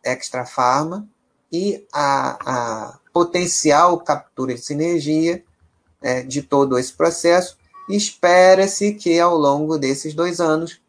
Extra 0.03 0.45
Pharma 0.45 1.09
e 1.53 1.87
a, 1.93 2.89
a 2.91 2.99
potencial 3.13 3.99
captura 4.01 4.55
de 4.55 4.61
sinergia 4.61 5.45
é, 6.01 6.23
de 6.23 6.43
todo 6.43 6.79
esse 6.79 6.93
processo. 6.93 7.59
Espera-se 7.89 8.95
que, 8.95 9.19
ao 9.19 9.37
longo 9.37 9.77
desses 9.77 10.15
dois 10.15 10.41
anos, 10.41 10.81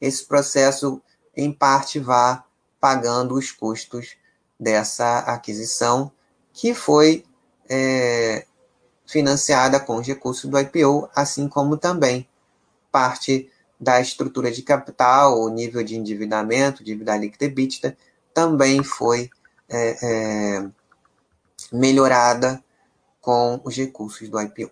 esse 0.00 0.24
processo, 0.24 1.00
em 1.36 1.52
parte, 1.52 1.98
vá 1.98 2.44
pagando 2.80 3.34
os 3.34 3.50
custos 3.50 4.16
dessa 4.58 5.20
aquisição, 5.20 6.10
que 6.52 6.74
foi 6.74 7.24
é, 7.68 8.46
financiada 9.06 9.78
com 9.80 9.96
os 9.96 10.06
recursos 10.06 10.48
do 10.48 10.58
IPO, 10.58 11.08
assim 11.14 11.48
como 11.48 11.76
também 11.76 12.28
parte 12.90 13.50
da 13.82 14.00
estrutura 14.00 14.52
de 14.52 14.62
capital, 14.62 15.40
o 15.40 15.48
nível 15.48 15.82
de 15.82 15.96
endividamento, 15.96 16.84
dívida 16.84 17.16
líquida 17.16 17.46
EBITDA, 17.46 17.96
também 18.32 18.84
foi 18.84 19.28
é, 19.68 19.96
é, 20.00 20.68
melhorada 21.72 22.62
com 23.20 23.60
os 23.64 23.76
recursos 23.76 24.28
do 24.28 24.40
IPO. 24.40 24.70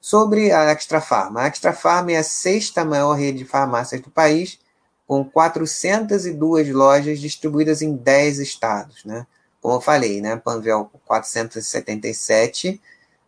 Sobre 0.00 0.50
a 0.50 0.64
Extra 0.72 1.00
Farma. 1.00 1.42
A 1.42 1.46
Extra 1.46 1.72
Farma 1.72 2.12
é 2.12 2.16
a 2.16 2.24
sexta 2.24 2.84
maior 2.84 3.14
rede 3.14 3.38
de 3.38 3.44
farmácias 3.44 4.00
do 4.00 4.10
país, 4.10 4.58
com 5.06 5.24
402 5.24 6.68
lojas 6.70 7.20
distribuídas 7.20 7.80
em 7.80 7.94
10 7.94 8.40
estados. 8.40 9.04
Né? 9.04 9.24
Como 9.60 9.76
eu 9.76 9.80
falei, 9.80 10.20
né? 10.20 10.36
Panvel 10.36 10.90
477 11.06 12.80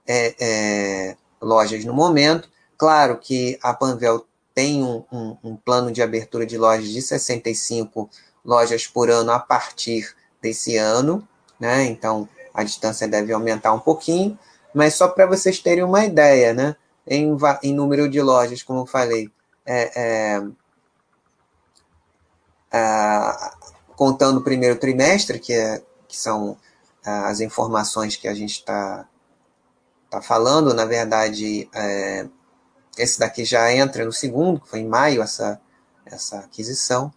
é, 0.07 0.35
é, 0.41 1.17
lojas 1.41 1.85
no 1.85 1.95
momento. 1.95 2.51
Claro 2.77 3.19
que 3.19 3.59
a 3.63 3.73
Panvel 3.73 4.27
tem 4.55 4.83
um, 4.83 5.05
um, 5.13 5.37
um, 5.45 5.57
plano 5.57 5.91
de 5.91 6.03
abertura 6.03 6.45
de 6.45 6.59
lojas 6.59 6.89
de 6.89 7.01
65 7.01 8.11
lojas 8.45 8.87
por 8.87 9.11
ano 9.11 9.31
a 9.31 9.39
partir 9.39 10.15
desse 10.41 10.77
ano, 10.77 11.27
né? 11.59 11.85
Então 11.85 12.29
a 12.53 12.65
distância 12.65 13.07
deve 13.07 13.33
aumentar 13.33 13.73
um 13.73 13.79
pouquinho, 13.79 14.39
mas 14.75 14.95
só 14.95 15.09
para 15.09 15.27
vocês 15.27 15.59
terem 15.61 15.85
uma 15.85 16.05
ideia, 16.05 16.53
né? 16.53 16.77
Em, 17.07 17.37
em, 17.63 17.75
número 17.75 18.09
de 18.09 18.21
lojas, 18.21 18.63
como 18.63 18.81
eu 18.81 18.87
falei, 18.87 19.31
é, 19.67 20.37
é, 20.37 20.43
é, 22.73 23.51
contando 23.97 24.39
o 24.39 24.45
primeiro 24.45 24.79
trimestre, 24.79 25.39
que, 25.39 25.53
é, 25.53 25.83
que 26.07 26.17
são 26.17 26.57
as 27.03 27.41
informações 27.41 28.17
que 28.17 28.29
a 28.29 28.35
gente 28.35 28.53
está 28.53 29.09
tá 30.11 30.21
falando, 30.21 30.75
na 30.75 30.85
verdade, 30.85 31.69
é, 31.75 32.27
esse 33.01 33.19
daqui 33.19 33.45
já 33.45 33.73
entra 33.73 34.05
no 34.05 34.13
segundo, 34.13 34.61
que 34.61 34.69
foi 34.69 34.81
em 34.81 34.89
maio 34.89 35.23
essa, 35.23 35.61
essa 36.05 36.41
aquisição. 36.41 37.13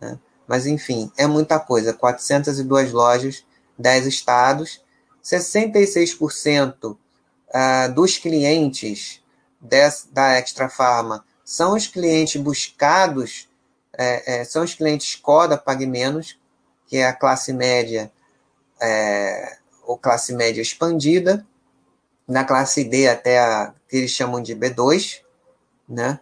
Né? 0.00 0.18
Mas, 0.46 0.66
enfim, 0.66 1.12
é 1.16 1.26
muita 1.26 1.58
coisa. 1.58 1.92
402 1.92 2.92
lojas, 2.92 3.44
10 3.78 4.06
estados, 4.06 4.82
66% 5.22 6.92
uh, 6.92 7.92
dos 7.94 8.16
clientes 8.16 9.22
da 9.60 10.38
Extra 10.38 10.68
Pharma 10.68 11.24
são 11.44 11.74
os 11.74 11.86
clientes 11.86 12.40
buscados, 12.40 13.48
é, 13.92 14.40
é, 14.40 14.44
são 14.44 14.62
os 14.62 14.74
clientes 14.74 15.16
Coda 15.16 15.56
Pague 15.56 15.86
Menos, 15.86 16.38
que 16.86 16.98
é 16.98 17.06
a 17.06 17.12
classe 17.12 17.52
média 17.52 18.12
é, 18.80 19.56
ou 19.82 19.98
classe 19.98 20.34
média 20.34 20.60
expandida, 20.60 21.46
na 22.26 22.44
classe 22.44 22.84
D 22.84 23.08
até 23.08 23.38
a 23.38 23.72
que 23.88 23.96
eles 23.96 24.10
chamam 24.10 24.42
de 24.42 24.54
B2, 24.54 25.22
né? 25.88 26.20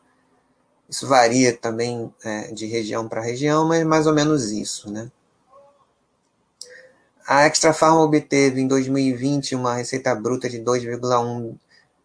Isso 0.88 1.07
varia 1.07 1.52
também 1.57 2.12
é, 2.24 2.52
de 2.52 2.66
região 2.66 3.09
para 3.09 3.20
região, 3.20 3.66
mas 3.66 3.85
mais 3.85 4.07
ou 4.07 4.14
menos 4.14 4.52
isso, 4.52 4.90
né? 4.90 5.11
A 7.26 7.44
Extra 7.44 7.72
Farm 7.72 7.98
obteve 7.98 8.61
em 8.61 8.68
2020 8.68 9.57
uma 9.57 9.74
receita 9.74 10.14
bruta 10.14 10.48
de 10.48 10.61
2,1 10.61 11.57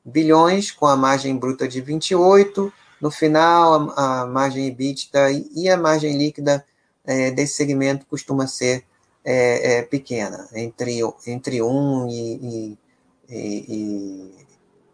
bilhões, 0.04 0.72
com 0.72 0.88
a 0.88 0.98
margem 0.98 1.38
bruta 1.38 1.68
de 1.68 1.80
28. 1.80 2.74
No 3.00 3.12
final, 3.12 3.92
a, 3.92 4.22
a 4.22 4.26
margem 4.26 4.66
EBITDA 4.66 5.32
e 5.54 5.70
a 5.70 5.78
margem 5.78 6.18
líquida 6.18 6.66
é, 7.06 7.30
desse 7.30 7.54
segmento 7.54 8.06
costuma 8.08 8.48
ser 8.48 8.84
é, 9.24 9.78
é, 9.78 9.82
pequena, 9.84 10.48
entre, 10.56 11.02
entre 11.28 11.62
1 11.62 12.08
e, 12.10 12.14
e, 12.14 12.78
e, 13.30 13.66
e 13.70 14.51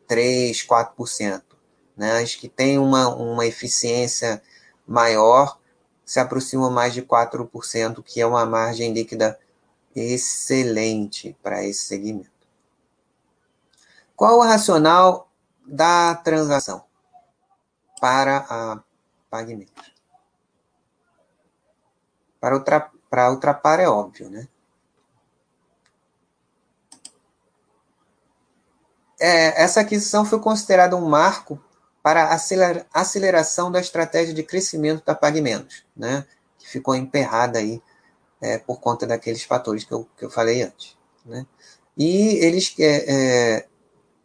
3, 0.08 0.66
4%. 0.66 1.44
Né? 1.96 2.22
As 2.22 2.36
que 2.36 2.48
têm 2.48 2.78
uma, 2.78 3.10
uma 3.10 3.46
eficiência 3.46 4.42
maior 4.88 5.60
se 6.06 6.20
aproximam 6.20 6.72
mais 6.72 6.94
de 6.94 7.02
4%, 7.02 8.02
que 8.04 8.22
é 8.22 8.26
uma 8.26 8.46
margem 8.46 8.94
líquida 8.94 9.38
excelente 9.94 11.36
para 11.44 11.64
esse 11.64 11.84
segmento. 11.86 12.32
Qual 14.16 14.38
o 14.38 14.44
racional 14.44 15.30
da 15.66 16.16
transação 16.16 16.84
para 18.00 18.46
a 18.50 18.80
pagamento? 19.30 19.74
Para, 22.40 22.56
ultra, 22.56 23.54
para 23.54 23.82
é 23.82 23.90
óbvio, 23.90 24.30
né? 24.30 24.48
É, 29.20 29.62
essa 29.62 29.82
aquisição 29.82 30.26
foi 30.26 30.40
considerada 30.40 30.96
um 30.96 31.08
marco 31.08 31.60
para 32.04 32.26
a 32.26 33.02
aceleração 33.02 33.72
da 33.72 33.82
estratégia 33.82 34.34
de 34.34 34.44
crescimento 34.44 35.04
da 35.06 35.14
PagMenos, 35.14 35.84
né? 35.96 36.26
que 36.58 36.70
ficou 36.70 36.96
emperrada 36.96 37.60
aí 37.60 37.82
é, 38.40 38.58
por 38.58 38.80
conta 38.80 39.06
daqueles 39.06 39.44
fatores 39.44 39.84
que 39.84 39.92
eu, 39.92 40.08
que 40.18 40.24
eu 40.24 40.30
falei 40.30 40.62
antes. 40.62 40.96
Né? 41.26 41.46
E 41.98 42.38
eles, 42.38 42.74
é, 42.80 43.06
é, 43.08 43.68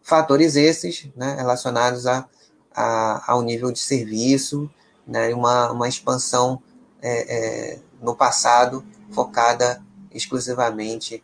fatores 0.02 0.56
esses 0.56 1.08
né, 1.16 1.34
relacionados 1.34 2.06
a, 2.06 2.28
a, 2.74 3.32
ao 3.32 3.42
nível 3.42 3.72
de 3.72 3.78
serviço, 3.78 4.70
né, 5.06 5.34
uma, 5.34 5.72
uma 5.72 5.88
expansão 5.88 6.62
é, 7.00 7.72
é, 7.74 7.78
no 8.00 8.14
passado 8.14 8.84
focada 9.10 9.82
exclusivamente 10.12 11.22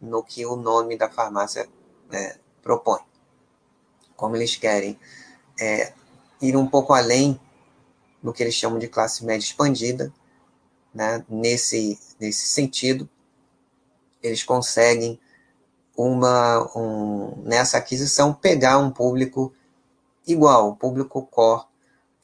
no 0.00 0.22
que 0.22 0.44
o 0.46 0.56
nome 0.56 0.96
da 0.96 1.08
farmácia 1.08 1.68
é, 2.12 2.36
propõe. 2.66 2.98
Como 4.16 4.34
eles 4.34 4.56
querem 4.56 4.98
é, 5.60 5.92
ir 6.42 6.56
um 6.56 6.66
pouco 6.66 6.92
além 6.92 7.40
do 8.20 8.32
que 8.32 8.42
eles 8.42 8.54
chamam 8.54 8.78
de 8.78 8.88
classe 8.88 9.24
média 9.24 9.46
expandida, 9.46 10.12
né, 10.92 11.24
nesse, 11.28 11.96
nesse 12.18 12.48
sentido, 12.48 13.08
eles 14.20 14.42
conseguem 14.42 15.20
uma 15.96 16.76
um, 16.76 17.40
nessa 17.44 17.78
aquisição 17.78 18.34
pegar 18.34 18.78
um 18.78 18.90
público 18.90 19.54
igual, 20.26 20.70
o 20.70 20.76
público 20.76 21.22
core, 21.22 21.64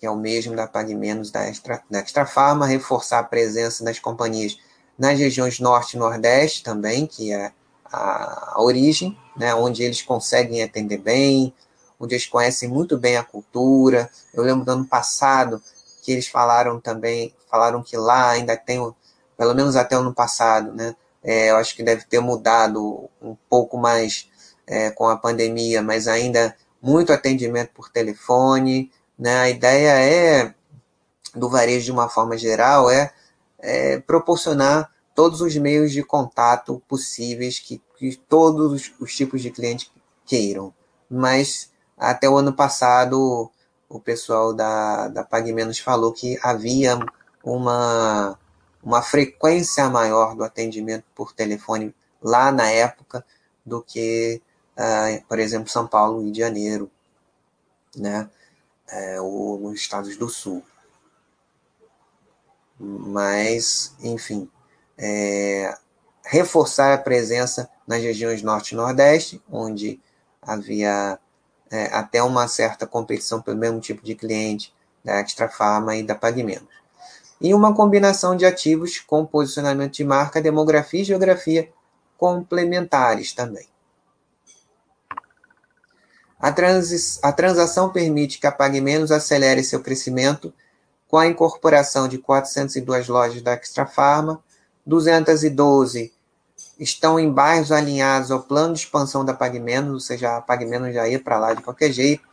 que 0.01 0.07
é 0.07 0.11
o 0.11 0.17
mesmo 0.17 0.57
da 0.57 0.67
Pague 0.67 0.95
Menos 0.97 1.31
da 1.31 1.47
Extra, 1.47 1.83
da 1.89 2.01
Extra 2.01 2.27
Farma, 2.27 2.67
reforçar 2.67 3.21
a 3.21 3.25
presença 3.25 3.85
das 3.85 4.01
companhias 4.01 4.59
nas 4.99 5.19
regiões 5.19 5.61
norte 5.61 5.97
e 5.97 5.99
nordeste 5.99 6.65
também, 6.65 7.07
que 7.07 7.33
é 7.33 7.53
a, 7.93 8.55
a 8.55 8.63
origem, 8.63 9.17
né, 9.37 9.55
onde 9.55 9.83
eles 9.83 10.03
conseguem 10.03 10.63
atender 10.63 10.99
bem, 10.99 11.55
onde 11.99 12.15
eles 12.15 12.27
conhecem 12.27 12.69
muito 12.69 12.97
bem 12.99 13.17
a 13.17 13.23
cultura. 13.23 14.11
Eu 14.33 14.43
lembro 14.43 14.65
do 14.65 14.73
ano 14.73 14.85
passado 14.87 15.63
que 16.03 16.13
eles 16.13 16.27
falaram 16.27 16.81
também, 16.81 17.35
falaram 17.51 17.83
que 17.83 17.97
lá 17.97 18.31
ainda 18.31 18.57
tem, 18.57 18.79
pelo 19.37 19.55
menos 19.55 19.77
até 19.77 19.97
o 19.97 20.01
ano 20.01 20.15
passado, 20.15 20.73
né, 20.73 20.97
é, 21.23 21.51
eu 21.51 21.57
acho 21.57 21.77
que 21.77 21.83
deve 21.83 22.05
ter 22.05 22.21
mudado 22.21 23.09
um 23.21 23.37
pouco 23.49 23.79
mais 23.79 24.29
é, 24.67 24.91
com 24.91 25.07
a 25.09 25.17
pandemia, 25.17 25.83
mas 25.83 26.09
ainda 26.09 26.57
muito 26.81 27.13
atendimento 27.13 27.71
por 27.73 27.89
telefone. 27.89 28.91
Né? 29.19 29.39
A 29.39 29.49
ideia 29.49 30.01
é, 30.01 30.55
do 31.35 31.49
varejo 31.49 31.85
de 31.85 31.93
uma 31.93 32.09
forma 32.09 32.37
geral, 32.37 32.91
é, 32.91 33.13
é 33.61 33.99
proporcionar 34.01 34.91
todos 35.15 35.41
os 35.41 35.57
meios 35.57 35.93
de 35.93 36.03
contato 36.03 36.83
possíveis 36.89 37.59
que, 37.59 37.81
que 37.97 38.17
todos 38.17 38.93
os 38.99 39.15
tipos 39.15 39.43
de 39.43 39.51
clientes 39.51 39.91
queiram. 40.27 40.73
Mas 41.11 41.71
até 41.97 42.29
o 42.29 42.37
ano 42.37 42.53
passado, 42.53 43.51
o 43.89 44.01
pessoal 44.01 44.53
da, 44.53 45.09
da 45.09 45.25
Pague 45.25 45.53
Menos 45.53 45.79
falou 45.79 46.13
que 46.13 46.39
havia 46.43 46.99
uma 47.45 48.39
uma 48.83 49.01
frequência 49.01 49.89
maior 49.89 50.35
do 50.35 50.43
atendimento 50.43 51.05
por 51.15 51.33
telefone 51.33 51.95
lá 52.21 52.51
na 52.51 52.69
época 52.69 53.25
do 53.65 53.81
que, 53.81 54.43
uh, 54.77 55.25
por 55.29 55.39
exemplo, 55.39 55.69
São 55.69 55.87
Paulo 55.87 56.27
e 56.27 56.35
Janeiro, 56.35 56.91
né? 57.97 58.29
É, 58.89 59.21
ou 59.21 59.59
nos 59.59 59.81
estados 59.81 60.17
do 60.17 60.29
Sul. 60.29 60.63
Mas, 62.79 63.95
enfim, 64.01 64.51
é, 64.99 65.75
reforçar 66.25 66.95
a 66.95 66.99
presença 66.99 67.69
nas 67.87 68.03
regiões 68.03 68.43
Norte 68.43 68.73
e 68.73 68.77
Nordeste, 68.77 69.43
onde 69.51 70.01
havia 70.41 71.19
é, 71.71 71.85
até 71.87 72.23
uma 72.23 72.49
certa 72.49 72.87
competição 72.87 73.41
pelo 73.41 73.59
mesmo 73.59 73.81
tipo 73.81 74.05
de 74.05 74.15
cliente 74.15 74.75
da 75.05 75.21
Extra 75.21 75.49
Farma 75.49 75.97
e 75.97 76.03
da 76.03 76.15
Pague 76.15 76.43
Menos 76.43 76.83
e 77.43 77.53
uma 77.53 77.75
combinação 77.75 78.37
de 78.37 78.47
ativos 78.47 79.01
com 79.01 79.27
posicionamento 79.27 79.95
de 79.95 80.05
marca, 80.05 80.41
demografia 80.41 81.01
e 81.01 81.05
geografia 81.05 81.69
complementares 82.17 83.33
também. 83.33 83.67
A, 86.39 86.55
a 87.23 87.33
transação 87.33 87.91
permite 87.91 88.39
que 88.39 88.47
a 88.47 88.53
Pague 88.53 88.81
Menos 88.81 89.11
acelere 89.11 89.65
seu 89.65 89.83
crescimento 89.83 90.55
com 91.09 91.19
a 91.19 91.27
incorporação 91.27 92.07
de 92.07 92.17
402 92.17 93.09
lojas 93.09 93.43
da 93.43 93.55
Extra 93.55 93.87
Farma, 93.87 94.43
212 94.87 96.13
estão 96.79 97.19
em 97.19 97.31
bairros 97.31 97.71
alinhados 97.71 98.31
ao 98.31 98.43
plano 98.43 98.75
de 98.75 98.81
expansão 98.81 99.25
da 99.25 99.35
Pague 99.35 99.61
Menos, 99.61 99.93
ou 99.93 100.01
seja, 100.01 100.37
a 100.37 100.41
Pague 100.41 100.65
Menos 100.65 100.95
já 100.95 101.09
ia 101.09 101.21
para 101.21 101.39
lá 101.39 101.55
de 101.55 101.63
qualquer 101.63 101.93
jeito, 101.93 102.27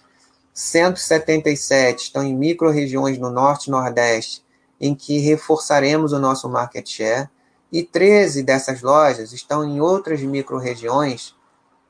177 0.53 2.03
estão 2.03 2.23
em 2.23 2.35
micro-regiões 2.35 3.17
no 3.17 3.29
Norte 3.29 3.67
e 3.67 3.71
Nordeste, 3.71 4.43
em 4.79 4.95
que 4.95 5.19
reforçaremos 5.19 6.11
o 6.11 6.19
nosso 6.19 6.49
market 6.49 6.87
share, 6.87 7.29
e 7.71 7.83
13 7.83 8.43
dessas 8.43 8.81
lojas 8.81 9.31
estão 9.31 9.63
em 9.63 9.79
outras 9.79 10.21
micro-regiões, 10.21 11.35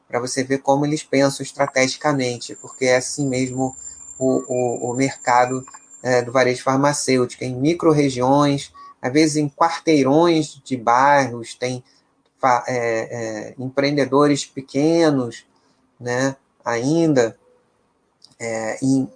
para 0.07 0.19
você 0.19 0.43
ver 0.43 0.59
como 0.59 0.85
eles 0.85 1.03
pensam 1.03 1.43
estrategicamente, 1.43 2.55
porque 2.55 2.85
é 2.85 2.97
assim 2.97 3.27
mesmo 3.27 3.75
o, 4.17 4.43
o, 4.47 4.91
o 4.91 4.93
mercado 4.95 5.63
é, 6.03 6.21
do 6.21 6.31
varejo 6.31 6.63
farmacêutico, 6.63 7.43
em 7.43 7.55
micro-regiões, 7.55 8.73
às 9.01 9.11
vezes 9.11 9.37
em 9.37 9.49
quarteirões 9.49 10.61
de 10.63 10.77
bairros, 10.77 11.53
tem 11.53 11.83
é, 12.43 12.67
é, 12.67 13.55
empreendedores 13.57 14.45
pequenos, 14.45 15.45
né, 15.99 16.35
ainda, 16.63 17.37
é, 18.39 18.77
em, 18.81 19.09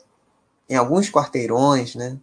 em 0.69 0.76
alguns 0.76 1.10
quarteirões, 1.10 1.96
né, 1.96 2.17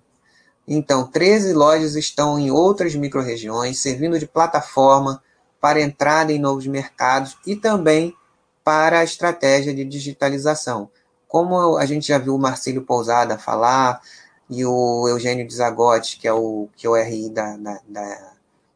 então, 0.73 1.05
13 1.05 1.53
lojas 1.53 1.96
estão 1.96 2.38
em 2.38 2.53
outras 2.53 2.94
microrregiões, 2.94 3.81
servindo 3.81 4.20
de 4.20 4.27
plataforma 4.27 5.20
para 5.61 5.81
entrada 5.81 6.33
em 6.33 6.38
novos 6.38 6.64
mercados 6.64 7.37
e 7.44 7.57
também 7.57 8.14
para 8.62 9.01
a 9.01 9.05
estratégia 9.05 9.75
de 9.75 9.85
digitalização. 9.85 10.88
Como 11.27 11.77
a 11.77 11.85
gente 11.87 12.07
já 12.07 12.18
viu 12.18 12.37
o 12.37 12.38
Marcelo 12.38 12.83
Pousada 12.83 13.37
falar 13.37 14.01
e 14.50 14.66
o 14.66 15.08
Eugênio 15.08 15.46
Desagotti, 15.46 16.18
que 16.18 16.26
é 16.26 16.32
o, 16.32 16.68
que 16.76 16.86
é 16.86 16.90
o 16.90 16.96
RI 16.96 17.30
da, 17.30 17.56
da, 17.56 17.80
da, 17.88 18.32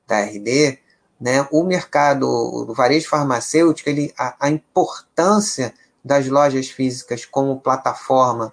da 0.06 0.20
RD, 0.20 0.78
né, 1.20 1.46
o 1.50 1.64
mercado 1.64 2.64
do 2.64 2.72
varejo 2.72 3.08
farmacêutico, 3.08 3.88
ele, 3.88 4.14
a, 4.16 4.36
a 4.38 4.48
importância 4.48 5.74
das 6.04 6.28
lojas 6.28 6.68
físicas 6.68 7.24
como 7.24 7.60
plataforma 7.60 8.52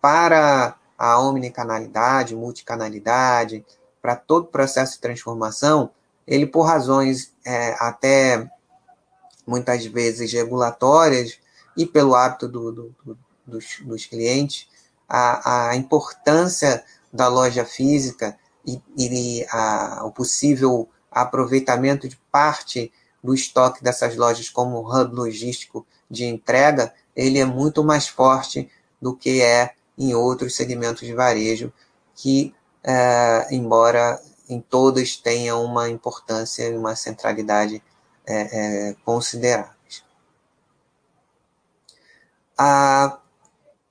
para 0.00 0.76
a 0.96 1.18
omnicanalidade, 1.18 2.36
multicanalidade, 2.36 3.64
para 4.00 4.16
todo 4.16 4.44
o 4.44 4.48
processo 4.48 4.94
de 4.94 5.00
transformação, 5.00 5.90
ele, 6.26 6.46
por 6.46 6.62
razões 6.62 7.32
é, 7.44 7.74
até 7.78 8.48
muitas 9.46 9.84
vezes 9.84 10.32
regulatórias 10.32 11.38
e 11.76 11.84
pelo 11.84 12.14
hábito 12.14 12.48
do, 12.48 12.72
do, 12.72 12.94
do, 13.04 13.18
dos, 13.46 13.78
dos, 13.80 14.06
clientes, 14.06 14.68
a, 15.08 15.70
a, 15.70 15.76
importância 15.76 16.84
da 17.12 17.28
loja 17.28 17.64
física 17.64 18.36
e, 18.66 18.80
e 18.96 19.46
a, 19.50 20.02
o 20.04 20.10
possível 20.10 20.88
aproveitamento 21.10 22.08
de 22.08 22.16
parte 22.30 22.92
do 23.22 23.34
estoque 23.34 23.82
dessas 23.82 24.16
lojas 24.16 24.48
como 24.48 24.80
hub 24.80 25.14
logístico 25.14 25.86
de 26.10 26.24
entrega, 26.24 26.92
ele 27.14 27.38
é 27.38 27.44
muito 27.44 27.82
mais 27.82 28.06
forte 28.06 28.70
do 29.00 29.16
que 29.16 29.40
é 29.40 29.74
em 29.96 30.14
outros 30.14 30.56
segmentos 30.56 31.06
de 31.06 31.14
varejo 31.14 31.72
que, 32.14 32.54
é, 32.82 33.48
embora 33.50 34.20
em 34.48 34.60
todos 34.60 35.16
tenham 35.16 35.64
uma 35.64 35.88
importância 35.88 36.68
e 36.68 36.76
uma 36.76 36.94
centralidade 36.94 37.82
é, 38.26 38.88
é, 38.90 38.96
consideráveis. 39.04 40.04
Ah, 42.56 43.18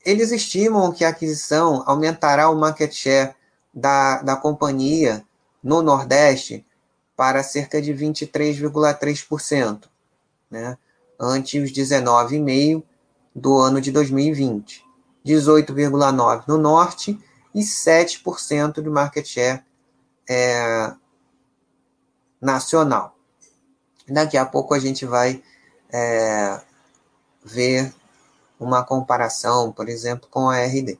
eles 0.06 0.32
estimam 0.32 0.91
que 0.91 1.06
a 1.06 1.10
aquisição 1.10 1.84
aumentará 1.86 2.49
o 2.49 2.56
market 2.56 2.93
share 2.93 3.36
da, 3.74 4.22
da 4.22 4.36
companhia 4.36 5.26
no 5.64 5.82
Nordeste 5.82 6.66
para 7.16 7.43
cerca 7.43 7.82
de 7.82 7.93
23,3%, 7.93 9.84
né, 10.49 10.78
ante 11.20 11.60
os 11.60 11.72
19,5% 11.72 12.84
do 13.36 13.58
ano 13.60 13.80
de 13.80 13.91
2020. 13.91 14.84
18,9% 15.26 16.43
no 16.47 16.58
norte 16.58 17.18
e 17.56 17.62
7% 17.62 18.82
de 18.82 18.89
market 18.89 19.26
share 19.26 19.64
é, 20.30 20.93
nacional. 22.41 23.18
Daqui 24.08 24.38
a 24.38 24.45
pouco 24.45 24.74
a 24.74 24.80
gente 24.80 25.06
vai 25.06 25.41
é, 25.91 26.60
ver 27.43 27.93
uma 28.64 28.84
comparação, 28.84 29.72
por 29.72 29.89
exemplo, 29.89 30.28
com 30.30 30.49
a 30.49 30.57
RD. 30.59 30.99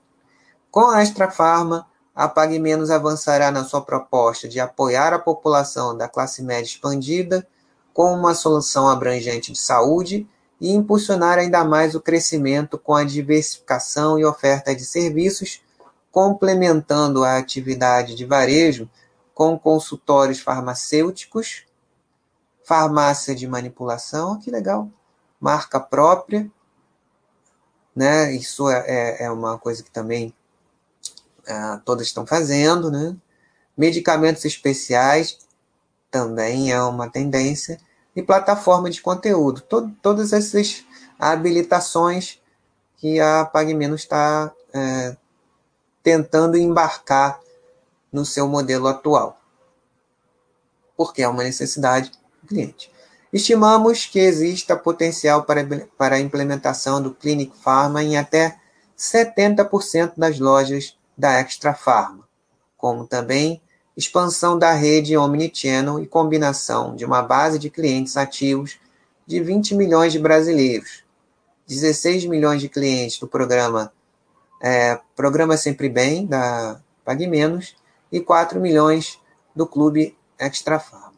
Com 0.70 0.90
a 0.90 1.02
Extra 1.02 1.30
Farma, 1.30 1.88
a 2.16 2.28
Pague 2.28 2.60
Menos 2.60 2.92
avançará 2.92 3.52
na 3.52 3.64
sua 3.64 3.82
proposta 3.82 4.48
de 4.48 4.60
apoiar 4.60 5.14
a 5.14 5.20
população 5.20 5.98
da 5.98 6.08
classe 6.08 6.44
média 6.44 6.70
expandida 6.70 7.48
com 7.94 8.14
uma 8.14 8.34
solução 8.34 8.88
abrangente 8.88 9.52
de 9.52 9.58
saúde 9.58 10.28
e 10.60 10.72
impulsionar 10.72 11.38
ainda 11.38 11.64
mais 11.64 11.96
o 11.96 12.02
crescimento 12.02 12.78
com 12.78 12.96
a 12.96 13.04
diversificação 13.04 14.18
e 14.18 14.26
oferta 14.26 14.76
de 14.76 14.86
serviços, 14.86 15.62
complementando 16.12 17.24
a 17.24 17.38
atividade 17.38 18.16
de 18.16 18.26
varejo 18.26 18.90
com 19.34 19.58
consultórios 19.58 20.40
farmacêuticos, 20.40 21.66
farmácia 22.64 23.36
de 23.36 23.48
manipulação, 23.48 24.40
que 24.40 24.50
legal, 24.50 24.88
marca 25.40 25.80
própria, 25.80 26.50
né? 27.96 28.32
Isso 28.34 28.70
é, 28.70 28.86
é, 28.88 29.24
é 29.26 29.32
uma 29.32 29.58
coisa 29.58 29.84
que 29.84 29.92
também 29.92 30.34
uh, 31.48 31.80
todas 31.86 32.08
estão 32.08 32.26
fazendo, 32.26 32.92
né? 32.92 33.16
Medicamentos 33.78 34.46
especiais 34.46 35.38
também 36.12 36.72
é 36.72 36.82
uma 36.82 37.10
tendência 37.10 37.80
e 38.16 38.22
plataforma 38.22 38.90
de 38.90 39.02
conteúdo. 39.02 39.62
Todas 40.02 40.32
essas 40.32 40.84
habilitações 41.18 42.40
que 42.98 43.20
a 43.20 43.46
PagMenos 43.46 44.02
está 44.02 44.52
é, 44.74 45.18
tentando 46.04 46.58
embarcar 46.58 47.40
no 48.12 48.24
seu 48.26 48.48
modelo 48.48 48.88
atual, 48.88 49.42
porque 50.96 51.24
é 51.24 51.28
uma 51.28 51.44
necessidade 51.44 52.12
do 52.42 52.48
cliente. 52.48 52.93
Estimamos 53.34 54.06
que 54.06 54.20
exista 54.20 54.78
potencial 54.78 55.44
para, 55.44 55.66
para 55.98 56.18
a 56.18 56.20
implementação 56.20 57.02
do 57.02 57.12
Clinic 57.12 57.58
Pharma 57.58 58.04
em 58.04 58.16
até 58.16 58.60
70% 58.96 60.14
das 60.16 60.38
lojas 60.38 60.96
da 61.18 61.34
Extra 61.40 61.74
Pharma, 61.74 62.30
como 62.78 63.08
também 63.08 63.60
expansão 63.98 64.58
da 64.58 64.74
rede 64.74 65.18
Omnichannel 65.18 66.00
e 66.00 66.06
combinação 66.06 66.96
de 66.96 67.06
uma 67.06 67.24
base 67.24 67.58
de 67.58 67.72
clientes 67.72 68.18
ativos 68.18 68.78
de 69.26 69.42
20 69.42 69.74
milhões 69.74 70.14
de 70.14 70.20
brasileiros, 70.20 71.04
16 71.68 72.26
milhões 72.26 72.62
de 72.62 72.70
clientes 72.70 73.18
do 73.18 73.28
programa 73.28 73.92
é, 74.62 75.00
Programa 75.16 75.58
Sempre 75.58 75.90
Bem, 75.90 76.26
da 76.26 76.80
Pague 77.04 77.28
Menos, 77.28 77.76
e 78.12 78.22
4 78.22 78.60
milhões 78.62 79.20
do 79.56 79.68
Clube 79.68 80.16
Extra 80.40 80.80
Pharma. 80.80 81.14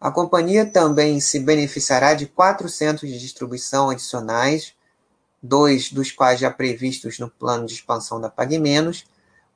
A 0.00 0.10
companhia 0.12 0.64
também 0.64 1.18
se 1.18 1.40
beneficiará 1.40 2.14
de 2.14 2.26
quatro 2.26 2.68
centros 2.68 3.10
de 3.10 3.18
distribuição 3.18 3.90
adicionais, 3.90 4.72
dois 5.42 5.90
dos 5.90 6.12
quais 6.12 6.38
já 6.38 6.50
previstos 6.50 7.18
no 7.18 7.28
plano 7.28 7.66
de 7.66 7.74
expansão 7.74 8.20
da 8.20 8.30
PagMenos, 8.30 9.04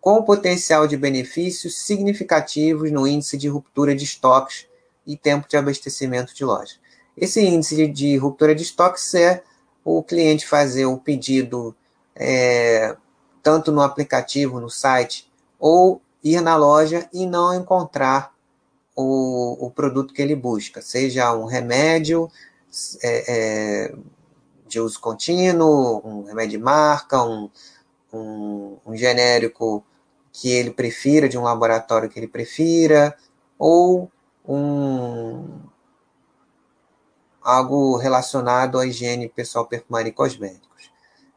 com 0.01 0.23
potencial 0.25 0.89
de 0.89 0.97
benefícios 0.97 1.79
significativos 1.79 2.91
no 2.91 3.07
índice 3.07 3.37
de 3.37 3.47
ruptura 3.47 3.95
de 3.95 4.03
estoques 4.03 4.67
e 5.07 5.17
tempo 5.17 5.49
de 5.49 5.57
abastecimento 5.57 6.35
de 6.35 6.45
loja. 6.45 6.75
Esse 7.17 7.41
índice 7.41 7.87
de 7.87 8.17
ruptura 8.17 8.53
de 8.53 8.65
estoques 8.65 9.15
é 9.15 9.45
o 9.85 10.03
cliente 10.03 10.47
fazer 10.47 10.87
o 10.87 10.99
pedido 10.99 11.75
é, 12.17 12.97
tanto 13.43 13.71
no 13.71 13.81
aplicativo, 13.81 14.59
no 14.59 14.69
site, 14.69 15.31
ou 15.59 16.03
ir 16.23 16.41
na 16.41 16.57
loja 16.57 17.09
e 17.13 17.27
não 17.27 17.55
encontrar 17.55 18.33
o, 18.95 19.67
o 19.67 19.71
produto 19.71 20.13
que 20.13 20.21
ele 20.21 20.37
busca, 20.37 20.83
seja 20.83 21.35
um 21.35 21.45
remédio 21.45 22.31
é, 23.03 23.25
é, 23.89 23.95
de 24.67 24.81
uso 24.81 25.01
contínuo, 25.01 26.01
um 26.05 26.25
remédio 26.25 26.59
de 26.59 26.65
marca, 26.65 27.23
um, 27.23 27.51
um, 28.13 28.79
um 28.87 28.97
genérico 28.97 29.85
que 30.33 30.51
ele 30.51 30.71
prefira, 30.71 31.29
de 31.29 31.37
um 31.37 31.43
laboratório 31.43 32.09
que 32.09 32.19
ele 32.19 32.29
prefira, 32.29 33.17
ou 33.59 34.11
um 34.47 35.61
algo 37.43 37.97
relacionado 37.97 38.79
à 38.79 38.87
higiene 38.87 39.29
pessoal, 39.29 39.67
perfumaria 39.67 40.11
e 40.11 40.15
cosméticos. 40.15 40.91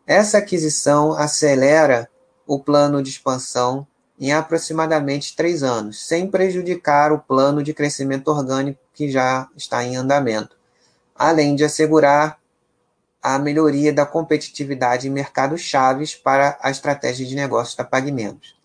Essa 0.06 0.38
aquisição 0.38 1.14
acelera 1.14 2.10
o 2.46 2.60
plano 2.60 3.02
de 3.02 3.10
expansão 3.10 3.88
em 4.20 4.32
aproximadamente 4.32 5.36
três 5.36 5.62
anos, 5.64 6.06
sem 6.06 6.28
prejudicar 6.28 7.12
o 7.12 7.20
plano 7.20 7.62
de 7.62 7.74
crescimento 7.74 8.30
orgânico 8.30 8.80
que 8.94 9.12
já 9.12 9.48
está 9.56 9.84
em 9.84 9.96
andamento, 9.96 10.56
além 11.16 11.56
de 11.56 11.64
assegurar 11.64 12.40
a 13.22 13.40
melhoria 13.40 13.92
da 13.92 14.06
competitividade 14.06 15.08
em 15.08 15.12
mercados 15.12 15.62
chaves 15.62 16.16
para 16.16 16.58
a 16.62 16.70
estratégia 16.70 17.26
de 17.26 17.36
negócios 17.36 17.76
da 17.76 17.84
PagMenos, 17.84 18.56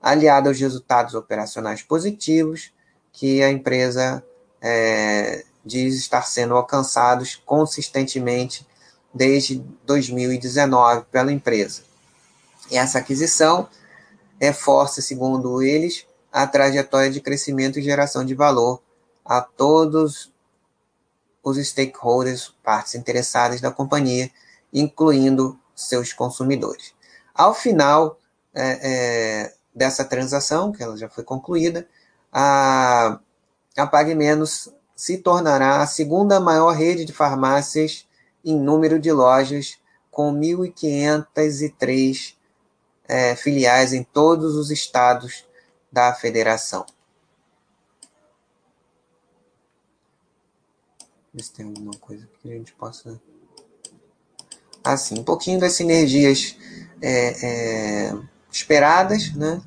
aliada 0.00 0.48
aos 0.48 0.60
resultados 0.60 1.14
operacionais 1.14 1.82
positivos 1.82 2.72
que 3.12 3.42
a 3.42 3.50
empresa 3.50 4.24
é, 4.62 5.44
diz 5.64 5.96
estar 5.96 6.22
sendo 6.22 6.54
alcançados 6.54 7.34
consistentemente 7.34 8.66
desde 9.12 9.64
2019 9.84 11.06
pela 11.10 11.32
empresa. 11.32 11.82
Essa 12.70 12.98
aquisição 12.98 13.68
reforça, 14.40 15.00
segundo 15.00 15.62
eles, 15.62 16.06
a 16.32 16.46
trajetória 16.46 17.10
de 17.10 17.20
crescimento 17.20 17.78
e 17.78 17.82
geração 17.82 18.24
de 18.24 18.34
valor 18.34 18.82
a 19.24 19.40
todos 19.40 20.32
os 21.42 21.56
stakeholders, 21.58 22.54
partes 22.62 22.94
interessadas 22.94 23.60
da 23.60 23.70
companhia, 23.70 24.30
incluindo 24.72 25.58
seus 25.74 26.12
consumidores. 26.12 26.94
Ao 27.34 27.54
final 27.54 28.18
é, 28.54 28.78
é, 28.82 29.54
dessa 29.74 30.04
transação, 30.04 30.72
que 30.72 30.82
ela 30.82 30.96
já 30.96 31.08
foi 31.08 31.24
concluída, 31.24 31.86
a, 32.32 33.18
a 33.76 33.86
Pague 33.86 34.14
Menos 34.14 34.68
se 34.94 35.18
tornará 35.18 35.82
a 35.82 35.86
segunda 35.86 36.40
maior 36.40 36.72
rede 36.72 37.04
de 37.04 37.12
farmácias 37.12 38.06
em 38.44 38.58
número 38.58 38.98
de 38.98 39.12
lojas, 39.12 39.78
com 40.10 40.32
1.503 40.32 42.35
é, 43.08 43.34
filiais 43.36 43.92
em 43.92 44.02
todos 44.02 44.54
os 44.56 44.70
estados 44.70 45.46
da 45.90 46.12
federação. 46.12 46.84
Ver 51.32 51.42
se 51.42 51.52
tem 51.52 51.66
alguma 51.66 51.94
coisa 51.98 52.28
que 52.40 52.50
a 52.50 52.54
gente 52.54 52.72
possa. 52.72 53.20
Assim, 54.82 55.18
um 55.18 55.24
pouquinho 55.24 55.58
das 55.58 55.72
sinergias 55.72 56.56
é, 57.02 57.46
é, 57.46 58.18
esperadas, 58.50 59.34
né? 59.34 59.60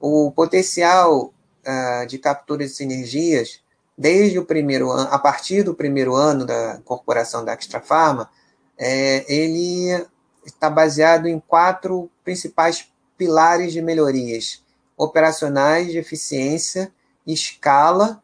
O 0.00 0.32
potencial 0.32 1.26
uh, 1.66 2.06
de 2.06 2.18
captura 2.18 2.64
de 2.64 2.70
sinergias 2.70 3.60
desde 3.96 4.38
o 4.38 4.44
primeiro 4.44 4.90
ano, 4.90 5.08
a 5.12 5.18
partir 5.18 5.62
do 5.62 5.74
primeiro 5.74 6.14
ano 6.14 6.44
da 6.44 6.76
incorporação 6.76 7.44
da 7.44 7.52
Extra 7.52 7.80
Pharma, 7.80 8.30
é, 8.76 9.24
ele 9.32 10.06
está 10.44 10.68
baseado 10.68 11.26
em 11.26 11.38
quatro 11.40 12.10
principais 12.24 12.88
pilares 13.16 13.72
de 13.72 13.80
melhorias 13.80 14.62
operacionais, 14.96 15.90
de 15.90 15.98
eficiência, 15.98 16.92
escala, 17.26 18.22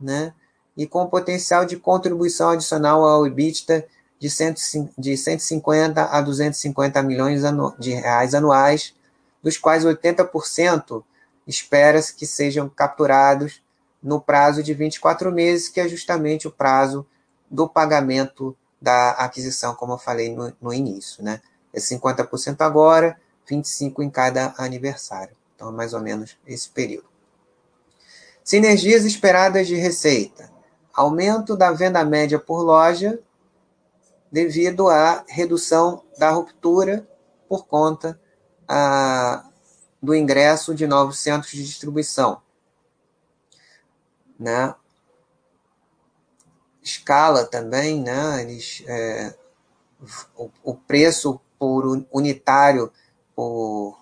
né, 0.00 0.32
e 0.76 0.86
com 0.86 1.06
potencial 1.06 1.64
de 1.64 1.76
contribuição 1.76 2.50
adicional 2.50 3.04
ao 3.04 3.26
EBITDA 3.26 3.86
de, 4.18 4.28
de 4.98 5.16
150 5.16 6.04
a 6.04 6.20
250 6.20 7.02
milhões 7.02 7.42
de 7.78 7.92
reais 7.92 8.34
anuais, 8.34 8.94
dos 9.42 9.56
quais 9.56 9.84
80% 9.84 11.02
espera-se 11.46 12.14
que 12.14 12.26
sejam 12.26 12.68
capturados 12.68 13.62
no 14.02 14.20
prazo 14.20 14.62
de 14.62 14.72
24 14.72 15.32
meses, 15.32 15.68
que 15.68 15.80
é 15.80 15.88
justamente 15.88 16.46
o 16.46 16.50
prazo 16.50 17.06
do 17.50 17.68
pagamento 17.68 18.56
da 18.80 19.10
aquisição, 19.12 19.74
como 19.74 19.94
eu 19.94 19.98
falei 19.98 20.34
no, 20.34 20.52
no 20.60 20.72
início. 20.72 21.22
Né? 21.22 21.40
É 21.72 21.78
50% 21.78 22.60
agora, 22.60 23.20
25% 23.48 24.02
em 24.02 24.10
cada 24.10 24.54
aniversário. 24.56 25.36
Então, 25.54 25.68
é 25.68 25.72
mais 25.72 25.92
ou 25.92 26.00
menos 26.00 26.36
esse 26.46 26.68
período. 26.68 27.08
Sinergias 28.42 29.04
esperadas 29.04 29.66
de 29.66 29.76
receita. 29.76 30.50
Aumento 30.92 31.56
da 31.56 31.70
venda 31.70 32.04
média 32.04 32.38
por 32.38 32.62
loja 32.62 33.20
devido 34.30 34.88
à 34.88 35.24
redução 35.28 36.02
da 36.18 36.30
ruptura 36.30 37.06
por 37.48 37.66
conta 37.66 38.20
a, 38.66 39.44
do 40.00 40.14
ingresso 40.14 40.74
de 40.74 40.86
novos 40.86 41.18
centros 41.18 41.52
de 41.52 41.64
distribuição. 41.64 42.40
Né? 44.38 44.74
Escala 46.82 47.44
também, 47.44 48.00
né? 48.00 48.42
Eles, 48.42 48.82
é, 48.86 49.34
o, 50.36 50.50
o 50.62 50.74
preço 50.74 51.40
por 51.60 52.06
unitário 52.10 52.90
por 53.36 53.98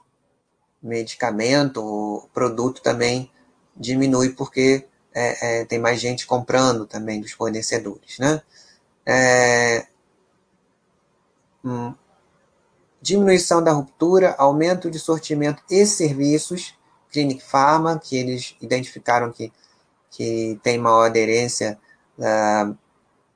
medicamento, 0.81 1.83
o 1.83 2.29
produto 2.33 2.81
também 2.81 3.31
diminui 3.77 4.31
porque 4.31 4.87
é, 5.13 5.63
é, 5.63 5.65
tem 5.65 5.81
mais 5.81 6.01
gente 6.01 6.25
comprando 6.25 6.87
também 6.87 7.21
dos 7.21 7.33
fornecedores, 7.33 8.19
né? 8.21 8.41
É, 9.05 9.87
hum, 11.65 11.93
diminuição 13.03 13.63
da 13.63 13.73
ruptura, 13.73 14.37
aumento 14.39 14.89
de 14.89 15.01
sortimento 15.01 15.63
e 15.69 15.85
serviços, 15.85 16.75
Clinic 17.11 17.43
Pharma, 17.43 17.99
que 17.99 18.17
eles 18.17 18.55
identificaram 18.61 19.33
que, 19.33 19.53
que 20.11 20.61
tem 20.63 20.79
maior 20.79 21.07
aderência 21.07 21.79
uh, 22.19 22.77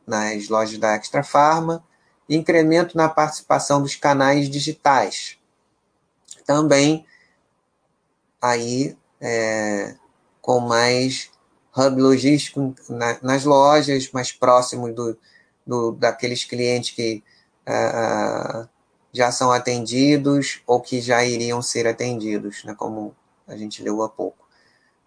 nas 0.06 0.48
lojas 0.48 0.78
da 0.78 0.94
Extra 0.94 1.24
Pharma, 1.24 1.82
incremento 2.36 2.96
na 2.96 3.08
participação 3.08 3.82
dos 3.82 3.94
canais 3.94 4.48
digitais. 4.48 5.38
Também 6.46 7.06
aí 8.40 8.96
é, 9.20 9.94
com 10.40 10.60
mais 10.60 11.30
hub 11.76 12.00
logístico 12.00 12.74
na, 12.88 13.18
nas 13.22 13.44
lojas, 13.44 14.10
mais 14.12 14.32
próximo 14.32 14.92
do, 14.92 15.16
do, 15.66 15.92
daqueles 15.92 16.44
clientes 16.44 16.90
que 16.90 17.22
uh, 17.66 18.68
já 19.12 19.30
são 19.30 19.52
atendidos 19.52 20.60
ou 20.66 20.80
que 20.80 21.00
já 21.00 21.24
iriam 21.24 21.62
ser 21.62 21.86
atendidos, 21.86 22.64
né, 22.64 22.74
como 22.76 23.14
a 23.46 23.56
gente 23.56 23.82
leu 23.82 24.02
há 24.02 24.08
pouco. 24.08 24.46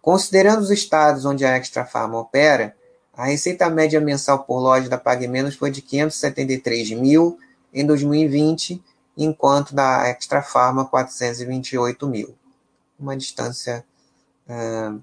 Considerando 0.01 0.61
os 0.61 0.71
estados 0.71 1.25
onde 1.25 1.45
a 1.45 1.57
Extra 1.57 1.85
Farma 1.85 2.19
opera, 2.19 2.75
a 3.17 3.25
receita 3.25 3.69
média 3.69 4.01
mensal 4.01 4.43
por 4.43 4.59
loja 4.59 4.89
da 4.89 4.97
Pague 4.97 5.27
Menos 5.27 5.55
foi 5.55 5.71
de 5.71 5.81
573 5.81 6.91
mil 6.91 7.39
em 7.73 7.85
2020, 7.85 8.83
enquanto 9.17 9.73
da 9.73 10.07
Extra 10.07 10.41
Farma 10.41 10.85
428 10.85 12.07
mil. 12.07 12.35
Uma 12.99 13.15
distância 13.15 13.85
uh, 14.47 15.01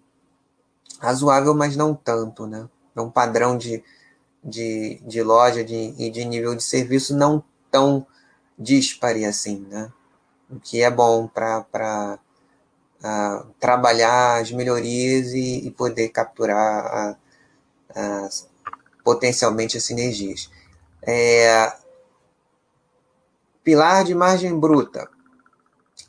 razoável, 0.98 1.54
mas 1.54 1.74
não 1.74 1.94
tanto, 1.94 2.46
né? 2.46 2.68
É 2.94 3.00
um 3.00 3.10
padrão 3.10 3.56
de, 3.56 3.82
de, 4.44 5.00
de 5.06 5.22
loja 5.22 5.60
e 5.60 5.64
de, 5.64 6.10
de 6.10 6.24
nível 6.24 6.54
de 6.54 6.62
serviço 6.62 7.16
não 7.16 7.42
tão 7.70 8.06
dispare 8.58 9.24
assim, 9.24 9.66
né? 9.70 9.90
O 10.50 10.60
que 10.60 10.82
é 10.82 10.90
bom 10.90 11.26
para 11.26 12.18
uh, 13.02 13.46
trabalhar 13.58 14.42
as 14.42 14.52
melhorias 14.52 15.32
e, 15.32 15.66
e 15.66 15.70
poder 15.70 16.10
capturar 16.10 16.86
a, 16.86 17.16
a, 17.94 18.28
potencialmente 19.04 19.76
as 19.76 19.84
sinergias. 19.84 20.50
É, 21.02 21.72
pilar 23.64 24.04
de 24.04 24.14
margem 24.14 24.58
bruta, 24.58 25.08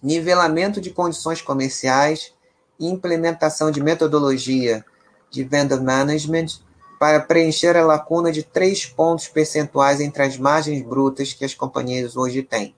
nivelamento 0.01 0.81
de 0.81 0.91
condições 0.91 1.41
comerciais 1.41 2.33
e 2.79 2.87
implementação 2.87 3.71
de 3.71 3.81
metodologia 3.81 4.85
de 5.29 5.43
vendor 5.43 5.81
management 5.81 6.47
para 6.99 7.19
preencher 7.19 7.75
a 7.75 7.85
lacuna 7.85 8.31
de 8.31 8.43
três 8.43 8.85
pontos 8.85 9.27
percentuais 9.27 9.99
entre 9.99 10.23
as 10.23 10.37
margens 10.37 10.81
brutas 10.81 11.33
que 11.33 11.43
as 11.43 11.53
companhias 11.53 12.15
hoje 12.15 12.43
têm. 12.43 12.75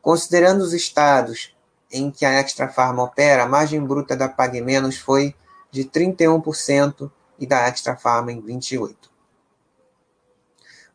Considerando 0.00 0.60
os 0.60 0.72
estados 0.72 1.54
em 1.90 2.10
que 2.10 2.24
a 2.24 2.32
Extra 2.32 2.68
Farma 2.68 3.02
opera, 3.02 3.44
a 3.44 3.48
margem 3.48 3.84
bruta 3.84 4.16
da 4.16 4.28
Pague 4.28 4.60
Menos 4.60 4.98
foi 4.98 5.34
de 5.70 5.84
31% 5.84 7.10
e 7.42 7.46
da 7.46 7.66
Extra 7.66 7.96
Farma 7.96 8.30
em 8.30 8.40
28%. 8.40 8.94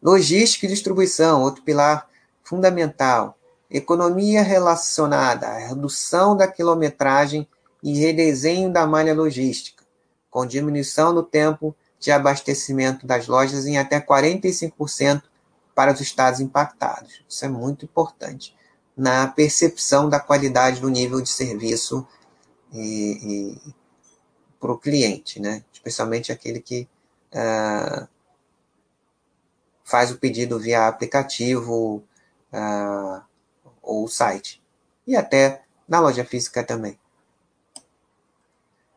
Logística 0.02 0.66
e 0.66 0.70
distribuição, 0.70 1.42
outro 1.42 1.62
pilar 1.62 2.08
fundamental. 2.42 3.38
Economia 3.70 4.42
relacionada 4.42 5.48
à 5.48 5.58
redução 5.58 6.38
da 6.38 6.48
quilometragem 6.48 7.46
e 7.84 8.00
redesenho 8.00 8.72
da 8.72 8.88
malha 8.88 9.14
logística, 9.14 9.84
com 10.32 10.46
diminuição 10.46 11.12
no 11.12 11.22
tempo 11.22 11.76
de 12.00 12.12
abastecimento 12.12 13.06
das 13.06 13.28
lojas 13.28 13.66
em 13.66 13.78
até 13.78 14.00
45% 14.00 15.24
para 15.76 15.92
os 15.92 16.00
estados 16.00 16.40
impactados. 16.40 17.26
Isso 17.28 17.44
é 17.44 17.50
muito 17.50 17.84
importante 17.84 18.56
na 18.96 19.28
percepção 19.28 20.08
da 20.08 20.20
qualidade 20.20 20.80
do 20.80 20.90
nível 20.90 21.20
de 21.20 21.30
serviço 21.30 22.08
para 24.60 24.72
o 24.72 24.78
cliente, 24.78 25.40
né? 25.40 25.64
especialmente 25.72 26.32
aquele 26.32 26.60
que 26.60 26.88
uh, 27.34 28.08
faz 29.84 30.12
o 30.12 30.18
pedido 30.18 30.60
via 30.60 30.88
aplicativo 30.88 32.04
uh, 32.52 33.22
ou 33.82 34.08
site, 34.08 34.62
e 35.06 35.16
até 35.16 35.64
na 35.88 36.00
loja 36.00 36.26
física 36.26 36.64
também. 36.64 37.00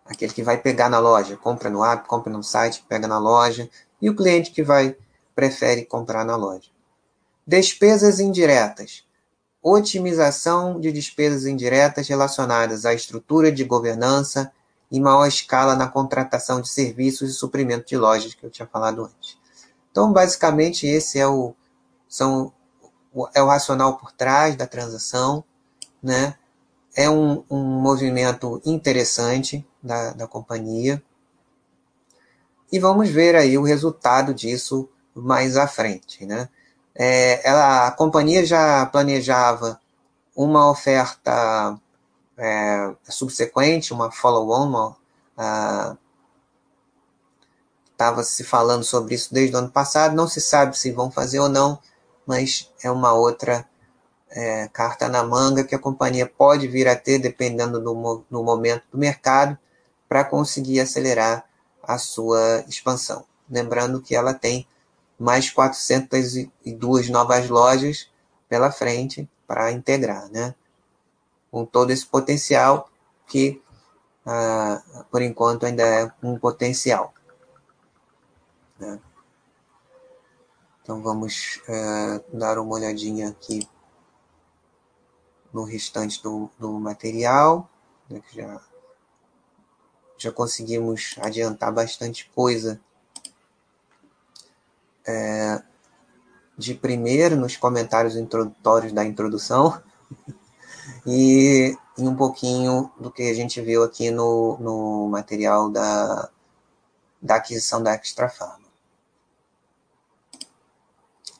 Aquele 0.04 0.32
que 0.32 0.42
vai 0.42 0.58
pegar 0.58 0.88
na 0.88 0.98
loja, 0.98 1.36
compra 1.36 1.70
no 1.70 1.84
app, 1.84 2.08
compra 2.08 2.32
no 2.32 2.42
site, 2.42 2.84
pega 2.88 3.06
na 3.06 3.18
loja, 3.18 3.70
e 4.02 4.10
o 4.10 4.16
cliente 4.16 4.50
que 4.50 4.62
vai 4.62 4.96
prefere 5.34 5.84
comprar 5.84 6.24
na 6.24 6.34
loja. 6.34 6.68
Despesas 7.46 8.18
indiretas. 8.18 9.04
Otimização 9.62 10.80
de 10.80 10.90
despesas 10.90 11.46
indiretas 11.46 12.08
relacionadas 12.08 12.84
à 12.84 12.92
estrutura 12.92 13.52
de 13.52 13.62
governança 13.62 14.52
e 14.90 14.98
maior 15.00 15.26
escala 15.26 15.76
na 15.76 15.88
contratação 15.88 16.60
de 16.60 16.68
serviços 16.68 17.30
e 17.30 17.34
suprimento 17.34 17.86
de 17.86 17.96
lojas 17.96 18.34
que 18.34 18.44
eu 18.44 18.50
tinha 18.50 18.66
falado 18.66 19.04
antes. 19.04 19.38
Então, 19.90 20.12
basicamente, 20.12 20.86
esse 20.86 21.18
é 21.18 21.26
o, 21.26 21.54
são, 22.08 22.52
é 23.34 23.42
o 23.42 23.46
racional 23.46 23.96
por 23.96 24.12
trás 24.12 24.56
da 24.56 24.66
transação, 24.66 25.44
né? 26.02 26.34
É 26.94 27.08
um, 27.08 27.44
um 27.48 27.62
movimento 27.62 28.60
interessante 28.64 29.64
da, 29.82 30.10
da 30.10 30.26
companhia. 30.26 31.02
E 32.72 32.78
vamos 32.78 33.08
ver 33.08 33.36
aí 33.36 33.56
o 33.56 33.62
resultado 33.62 34.34
disso 34.34 34.88
mais 35.14 35.56
à 35.56 35.68
frente. 35.68 36.26
Né? 36.26 36.48
É, 36.94 37.48
ela, 37.48 37.86
a 37.86 37.90
companhia 37.92 38.44
já 38.44 38.86
planejava 38.86 39.80
uma 40.34 40.68
oferta 40.70 41.78
é, 42.40 42.94
subsequente, 43.04 43.92
uma 43.92 44.10
follow-on, 44.10 44.94
estava 47.92 48.24
se 48.24 48.42
falando 48.42 48.82
sobre 48.82 49.14
isso 49.14 49.32
desde 49.32 49.54
o 49.54 49.58
ano 49.58 49.70
passado, 49.70 50.16
não 50.16 50.26
se 50.26 50.40
sabe 50.40 50.76
se 50.76 50.90
vão 50.90 51.10
fazer 51.10 51.38
ou 51.38 51.50
não, 51.50 51.78
mas 52.26 52.72
é 52.82 52.90
uma 52.90 53.12
outra 53.12 53.68
é, 54.30 54.68
carta 54.68 55.06
na 55.06 55.22
manga 55.22 55.64
que 55.64 55.74
a 55.74 55.78
companhia 55.78 56.26
pode 56.26 56.66
vir 56.66 56.88
a 56.88 56.96
ter, 56.96 57.18
dependendo 57.18 57.78
do, 57.78 58.24
do 58.30 58.42
momento 58.42 58.84
do 58.90 58.96
mercado, 58.96 59.58
para 60.08 60.24
conseguir 60.24 60.80
acelerar 60.80 61.44
a 61.82 61.98
sua 61.98 62.64
expansão. 62.66 63.24
Lembrando 63.50 64.00
que 64.00 64.14
ela 64.14 64.32
tem 64.32 64.66
mais 65.18 65.50
402 65.50 67.10
novas 67.10 67.50
lojas 67.50 68.08
pela 68.48 68.72
frente 68.72 69.28
para 69.46 69.70
integrar, 69.72 70.30
né? 70.30 70.54
Com 71.50 71.64
todo 71.64 71.90
esse 71.90 72.06
potencial 72.06 72.88
que, 73.26 73.62
ah, 74.24 74.82
por 75.10 75.22
enquanto, 75.22 75.66
ainda 75.66 75.82
é 75.84 76.12
um 76.22 76.38
potencial. 76.38 77.12
Né? 78.78 79.00
Então 80.82 81.02
vamos 81.02 81.60
é, 81.68 82.20
dar 82.32 82.58
uma 82.58 82.74
olhadinha 82.74 83.28
aqui 83.28 83.68
no 85.52 85.64
restante 85.64 86.22
do, 86.22 86.50
do 86.58 86.72
material, 86.72 87.68
né, 88.08 88.20
que 88.20 88.36
já, 88.36 88.60
já 90.16 90.32
conseguimos 90.32 91.16
adiantar 91.20 91.72
bastante 91.72 92.30
coisa 92.34 92.80
é, 95.06 95.62
de 96.56 96.74
primeiro 96.74 97.36
nos 97.36 97.56
comentários 97.56 98.16
introdutórios 98.16 98.92
da 98.92 99.04
introdução 99.04 99.82
e, 101.06 101.76
e, 101.98 102.02
um 102.02 102.14
pouquinho 102.14 102.90
do 102.98 103.10
que 103.10 103.22
a 103.22 103.34
gente 103.34 103.60
viu 103.60 103.82
aqui 103.82 104.10
no, 104.10 104.56
no 104.58 105.08
material 105.08 105.70
da, 105.70 106.28
da 107.20 107.36
aquisição 107.36 107.82
da 107.82 107.94
Extra 107.94 108.28
Farma. 108.28 108.68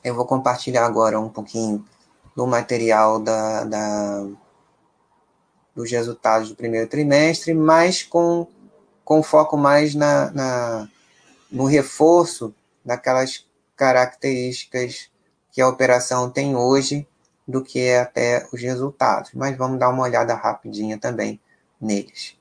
Eu 0.03 0.15
vou 0.15 0.25
compartilhar 0.25 0.85
agora 0.85 1.19
um 1.19 1.29
pouquinho 1.29 1.85
do 2.35 2.47
material 2.47 3.19
da, 3.19 3.63
da, 3.63 4.27
dos 5.75 5.91
resultados 5.91 6.49
do 6.49 6.55
primeiro 6.55 6.89
trimestre, 6.89 7.53
mas 7.53 8.03
com, 8.03 8.47
com 9.03 9.21
foco 9.21 9.57
mais 9.57 9.93
na, 9.93 10.31
na, 10.31 10.89
no 11.51 11.65
reforço 11.65 12.53
daquelas 12.83 13.45
características 13.75 15.09
que 15.51 15.61
a 15.61 15.67
operação 15.67 16.29
tem 16.29 16.55
hoje 16.55 17.07
do 17.47 17.63
que 17.63 17.79
é 17.79 17.99
até 17.99 18.47
os 18.51 18.61
resultados. 18.61 19.31
Mas 19.33 19.57
vamos 19.57 19.79
dar 19.79 19.89
uma 19.89 20.03
olhada 20.03 20.33
rapidinha 20.33 20.97
também 20.97 21.39
neles. 21.79 22.39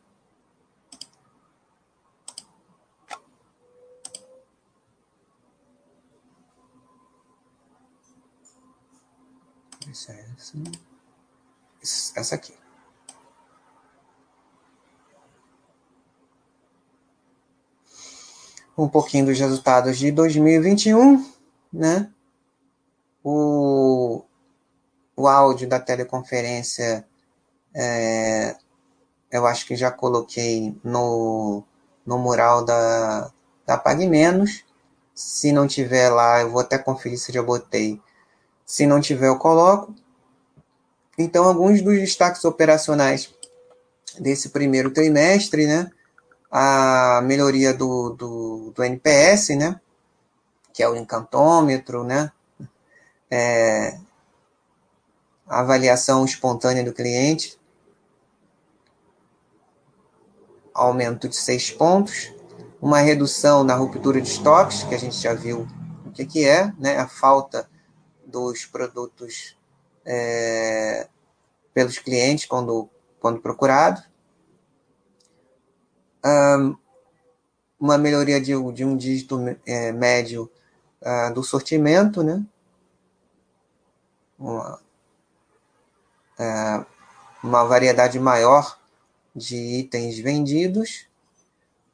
Essa, 9.91 10.13
essa, 11.83 12.21
essa 12.21 12.35
aqui. 12.37 12.55
Um 18.79 18.89
pouquinho 18.89 19.27
dos 19.27 19.39
resultados 19.39 19.99
de 19.99 20.13
2021, 20.13 21.29
né? 21.73 22.11
O, 23.23 24.25
o 25.21 25.29
áudio 25.29 25.69
da 25.69 25.79
teleconferência, 25.79 27.07
é, 27.75 28.57
eu 29.31 29.47
acho 29.47 29.67
que 29.67 29.77
já 29.77 29.91
coloquei 29.91 30.77
no, 30.83 31.63
no 32.07 32.19
mural 32.19 32.65
da, 32.65 33.31
da 33.67 33.79
Pague 33.79 34.07
Menos. 34.07 34.65
Se 35.15 35.53
não 35.53 35.67
tiver 35.67 36.09
lá, 36.11 36.41
eu 36.41 36.51
vou 36.51 36.61
até 36.61 36.79
conferir 36.79 37.19
se 37.19 37.33
já 37.33 37.43
botei 37.43 38.01
se 38.65 38.87
não 38.87 39.01
tiver, 39.01 39.27
eu 39.27 39.37
coloco. 39.37 39.93
Então, 41.19 41.45
alguns 41.45 41.83
dos 41.83 41.99
destaques 41.99 42.45
operacionais 42.45 43.35
desse 44.19 44.51
primeiro 44.51 44.91
trimestre, 44.91 45.67
né? 45.67 45.91
a 46.51 47.21
melhoria 47.23 47.73
do, 47.73 48.11
do, 48.11 48.73
do 48.75 48.83
NPS, 48.83 49.51
né? 49.51 49.81
Que 50.73 50.83
é 50.83 50.89
o 50.89 50.97
encantômetro, 50.97 52.03
né? 52.03 52.33
É, 53.31 53.97
avaliação 55.51 56.25
espontânea 56.25 56.85
do 56.85 56.93
cliente, 56.93 57.59
aumento 60.73 61.29
de 61.29 61.35
seis 61.35 61.71
pontos, 61.73 62.33
uma 62.81 63.01
redução 63.01 63.65
na 63.65 63.75
ruptura 63.75 64.21
de 64.21 64.29
estoques, 64.29 64.85
que 64.85 64.95
a 64.95 64.99
gente 64.99 65.17
já 65.17 65.35
viu 65.35 65.67
o 66.07 66.13
que, 66.13 66.25
que 66.25 66.47
é, 66.47 66.73
né? 66.79 66.97
A 66.99 67.09
falta 67.09 67.69
dos 68.25 68.65
produtos 68.65 69.59
é, 70.07 71.09
pelos 71.75 71.99
clientes 71.99 72.47
quando, 72.47 72.89
quando 73.19 73.41
procurado. 73.41 74.03
Um, 76.25 76.77
uma 77.79 77.99
melhoria 77.99 78.41
de, 78.41 78.53
de 78.73 78.85
um 78.85 78.97
dígito 78.97 79.39
é, 79.67 79.91
médio 79.91 80.51
uh, 81.01 81.33
do 81.35 81.43
sortimento, 81.43 82.23
né? 82.23 82.45
Uma, 84.39 84.81
uh, 86.41 86.87
uma 87.43 87.65
variedade 87.65 88.19
maior 88.19 88.79
de 89.37 89.57
itens 89.57 90.19
vendidos, 90.19 91.07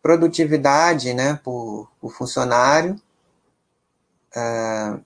produtividade 0.01 1.13
né, 1.13 1.39
por, 1.43 1.91
por 2.01 2.13
funcionário, 2.13 3.01
uh, 4.37 5.05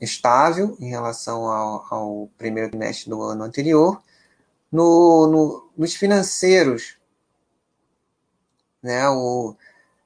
estável 0.00 0.76
em 0.80 0.88
relação 0.88 1.46
ao, 1.46 1.86
ao 1.90 2.28
primeiro 2.38 2.70
trimestre 2.70 3.10
do 3.10 3.22
ano 3.22 3.44
anterior. 3.44 4.00
No, 4.70 5.26
no, 5.26 5.70
nos 5.76 5.94
financeiros, 5.94 6.96
né, 8.82 9.08
o 9.08 9.54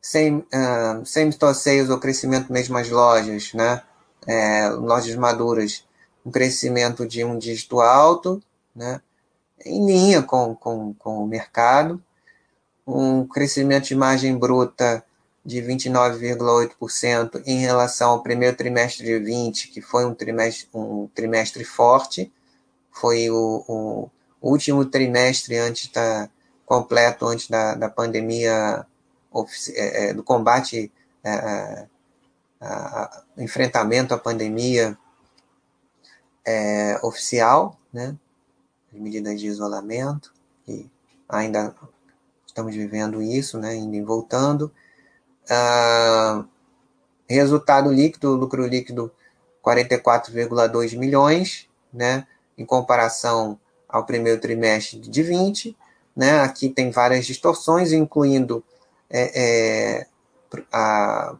same, 0.02 0.40
uh, 0.40 1.06
same 1.06 1.32
sales, 1.54 1.88
o 1.88 1.98
crescimento 1.98 2.52
mesmas 2.52 2.90
lojas, 2.90 3.54
né, 3.54 3.82
é, 4.26 4.68
lojas 4.70 5.14
maduras, 5.14 5.85
um 6.26 6.30
crescimento 6.32 7.06
de 7.06 7.24
um 7.24 7.38
dígito 7.38 7.80
alto, 7.80 8.42
né, 8.74 9.00
em 9.64 9.86
linha 9.86 10.22
com, 10.22 10.56
com, 10.56 10.92
com 10.94 11.22
o 11.22 11.26
mercado, 11.26 12.02
um 12.84 13.24
crescimento 13.24 13.84
de 13.84 13.94
margem 13.94 14.36
bruta 14.36 15.04
de 15.44 15.62
29,8% 15.62 17.42
em 17.46 17.60
relação 17.60 18.10
ao 18.10 18.22
primeiro 18.24 18.56
trimestre 18.56 19.06
de 19.06 19.18
20, 19.20 19.68
que 19.68 19.80
foi 19.80 20.04
um 20.04 20.12
trimestre, 20.12 20.68
um 20.74 21.08
trimestre 21.14 21.64
forte, 21.64 22.32
foi 22.90 23.30
o, 23.30 23.64
o 23.68 24.10
último 24.42 24.84
trimestre 24.84 25.56
antes 25.56 25.88
da 25.92 26.28
completo 26.64 27.26
antes 27.26 27.48
da, 27.48 27.76
da 27.76 27.88
pandemia 27.88 28.84
é, 29.74 30.08
é, 30.08 30.14
do 30.14 30.24
combate 30.24 30.90
é, 31.22 31.30
a, 31.30 31.86
a, 32.60 33.22
enfrentamento 33.38 34.12
à 34.12 34.18
pandemia 34.18 34.98
é, 36.46 36.98
oficial, 37.02 37.78
né? 37.92 38.16
As 38.92 39.00
medidas 39.00 39.40
de 39.40 39.46
isolamento 39.46 40.32
e 40.66 40.88
ainda 41.28 41.74
estamos 42.46 42.74
vivendo 42.74 43.20
isso, 43.20 43.58
né? 43.58 43.74
Indo 43.74 44.06
voltando 44.06 44.72
Uh, 45.46 46.44
resultado 47.28 47.92
líquido, 47.92 48.34
lucro 48.34 48.66
líquido 48.66 49.12
44,2 49.64 50.96
milhões, 50.96 51.68
né, 51.92 52.26
em 52.58 52.64
comparação 52.64 53.58
ao 53.88 54.04
primeiro 54.04 54.40
trimestre 54.40 54.98
de 54.98 55.22
20. 55.22 55.76
Né, 56.16 56.40
aqui 56.40 56.68
tem 56.68 56.90
várias 56.90 57.26
distorções, 57.26 57.92
incluindo 57.92 58.64
é, 59.10 60.00
é, 60.00 60.06
a, 60.72 61.36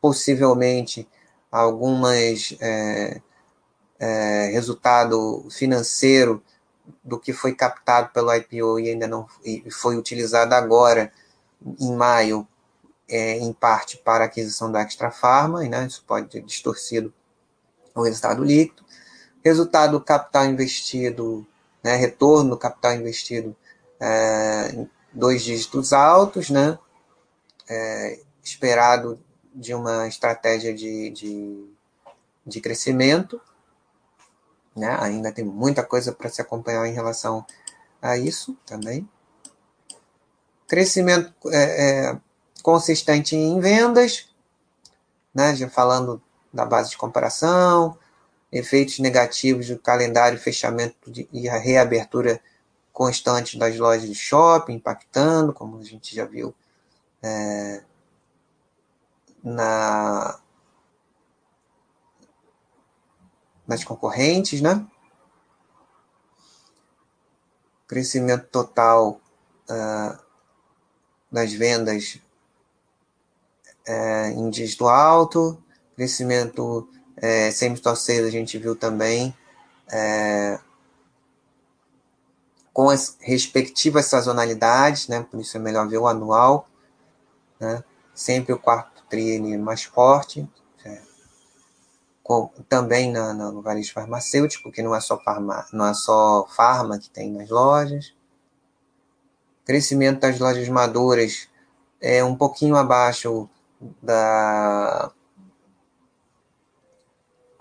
possivelmente 0.00 1.06
algumas 1.50 2.56
é, 2.60 3.20
é, 4.00 4.46
resultado 4.52 5.46
financeiro 5.50 6.42
do 7.04 7.20
que 7.20 7.32
foi 7.32 7.54
captado 7.54 8.08
pelo 8.12 8.34
IPO 8.34 8.80
e 8.80 8.88
ainda 8.88 9.06
não 9.06 9.26
e 9.44 9.70
foi 9.70 9.96
utilizado 9.96 10.54
agora 10.54 11.12
em 11.78 11.94
maio 11.94 12.48
é, 13.06 13.36
em 13.38 13.52
parte 13.52 13.98
para 13.98 14.24
a 14.24 14.26
aquisição 14.26 14.72
da 14.72 14.80
Extra 14.80 15.10
Pharma, 15.10 15.62
né, 15.64 15.86
isso 15.86 16.02
pode 16.06 16.28
ter 16.28 16.42
distorcido 16.42 17.12
o 17.94 18.02
resultado 18.02 18.42
líquido. 18.42 18.84
Resultado 19.44 19.92
do 19.92 20.00
capital 20.00 20.46
investido, 20.46 21.46
né, 21.82 21.96
retorno 21.96 22.50
do 22.50 22.56
capital 22.56 22.94
investido 22.94 23.54
é, 23.98 24.86
dois 25.12 25.42
dígitos 25.42 25.92
altos, 25.92 26.50
né, 26.50 26.78
é, 27.68 28.20
esperado 28.42 29.20
de 29.54 29.74
uma 29.74 30.06
estratégia 30.06 30.72
de, 30.72 31.10
de, 31.10 31.68
de 32.46 32.60
crescimento. 32.60 33.40
Né, 34.80 34.96
ainda 34.98 35.30
tem 35.30 35.44
muita 35.44 35.82
coisa 35.82 36.10
para 36.10 36.30
se 36.30 36.40
acompanhar 36.40 36.86
em 36.86 36.94
relação 36.94 37.44
a 38.00 38.16
isso 38.16 38.56
também. 38.64 39.06
Crescimento 40.66 41.34
é, 41.50 42.08
é, 42.08 42.20
consistente 42.62 43.36
em 43.36 43.60
vendas, 43.60 44.30
né, 45.34 45.54
já 45.54 45.68
falando 45.68 46.22
da 46.50 46.64
base 46.64 46.88
de 46.88 46.96
comparação, 46.96 47.98
efeitos 48.50 48.98
negativos 49.00 49.68
do 49.68 49.78
calendário, 49.78 50.38
fechamento 50.38 51.12
de, 51.12 51.28
e 51.30 51.46
a 51.46 51.58
reabertura 51.58 52.40
constante 52.90 53.58
das 53.58 53.76
lojas 53.76 54.08
de 54.08 54.14
shopping, 54.14 54.76
impactando, 54.76 55.52
como 55.52 55.78
a 55.78 55.84
gente 55.84 56.16
já 56.16 56.24
viu 56.24 56.54
é, 57.22 57.82
na, 59.44 60.40
nas 63.70 63.84
concorrentes, 63.84 64.60
né? 64.60 64.84
Crescimento 67.86 68.48
total 68.48 69.20
uh, 69.70 70.18
das 71.30 71.52
vendas 71.52 72.18
é, 73.86 74.30
em 74.32 74.50
dígito 74.50 74.88
alto, 74.88 75.62
crescimento 75.94 76.88
é, 77.16 77.52
semi-store 77.52 78.26
a 78.26 78.30
gente 78.30 78.58
viu 78.58 78.74
também 78.74 79.32
é, 79.88 80.58
com 82.72 82.90
as 82.90 83.16
respectivas 83.20 84.06
sazonalidades, 84.06 85.06
né? 85.06 85.24
Por 85.30 85.38
isso 85.40 85.56
é 85.56 85.60
melhor 85.60 85.86
ver 85.88 85.98
o 85.98 86.08
anual, 86.08 86.68
né? 87.60 87.84
Sempre 88.12 88.52
o 88.52 88.58
quarto 88.58 89.04
tri 89.08 89.38
mais 89.58 89.84
forte, 89.84 90.48
com, 92.30 92.46
também 92.68 93.10
na, 93.10 93.34
no 93.34 93.60
varejo 93.60 93.92
farmacêutico, 93.92 94.70
que 94.70 94.84
não 94.84 94.94
é 94.94 95.00
só 95.00 95.18
farma, 95.18 95.66
não 95.72 95.84
é 95.84 95.92
só 95.92 96.46
farma 96.46 96.96
que 96.96 97.10
tem 97.10 97.28
nas 97.28 97.50
lojas. 97.50 98.14
Crescimento 99.64 100.20
das 100.20 100.38
lojas 100.38 100.68
maduras 100.68 101.48
é 102.00 102.22
um 102.22 102.36
pouquinho 102.36 102.76
abaixo 102.76 103.50
da 104.00 105.10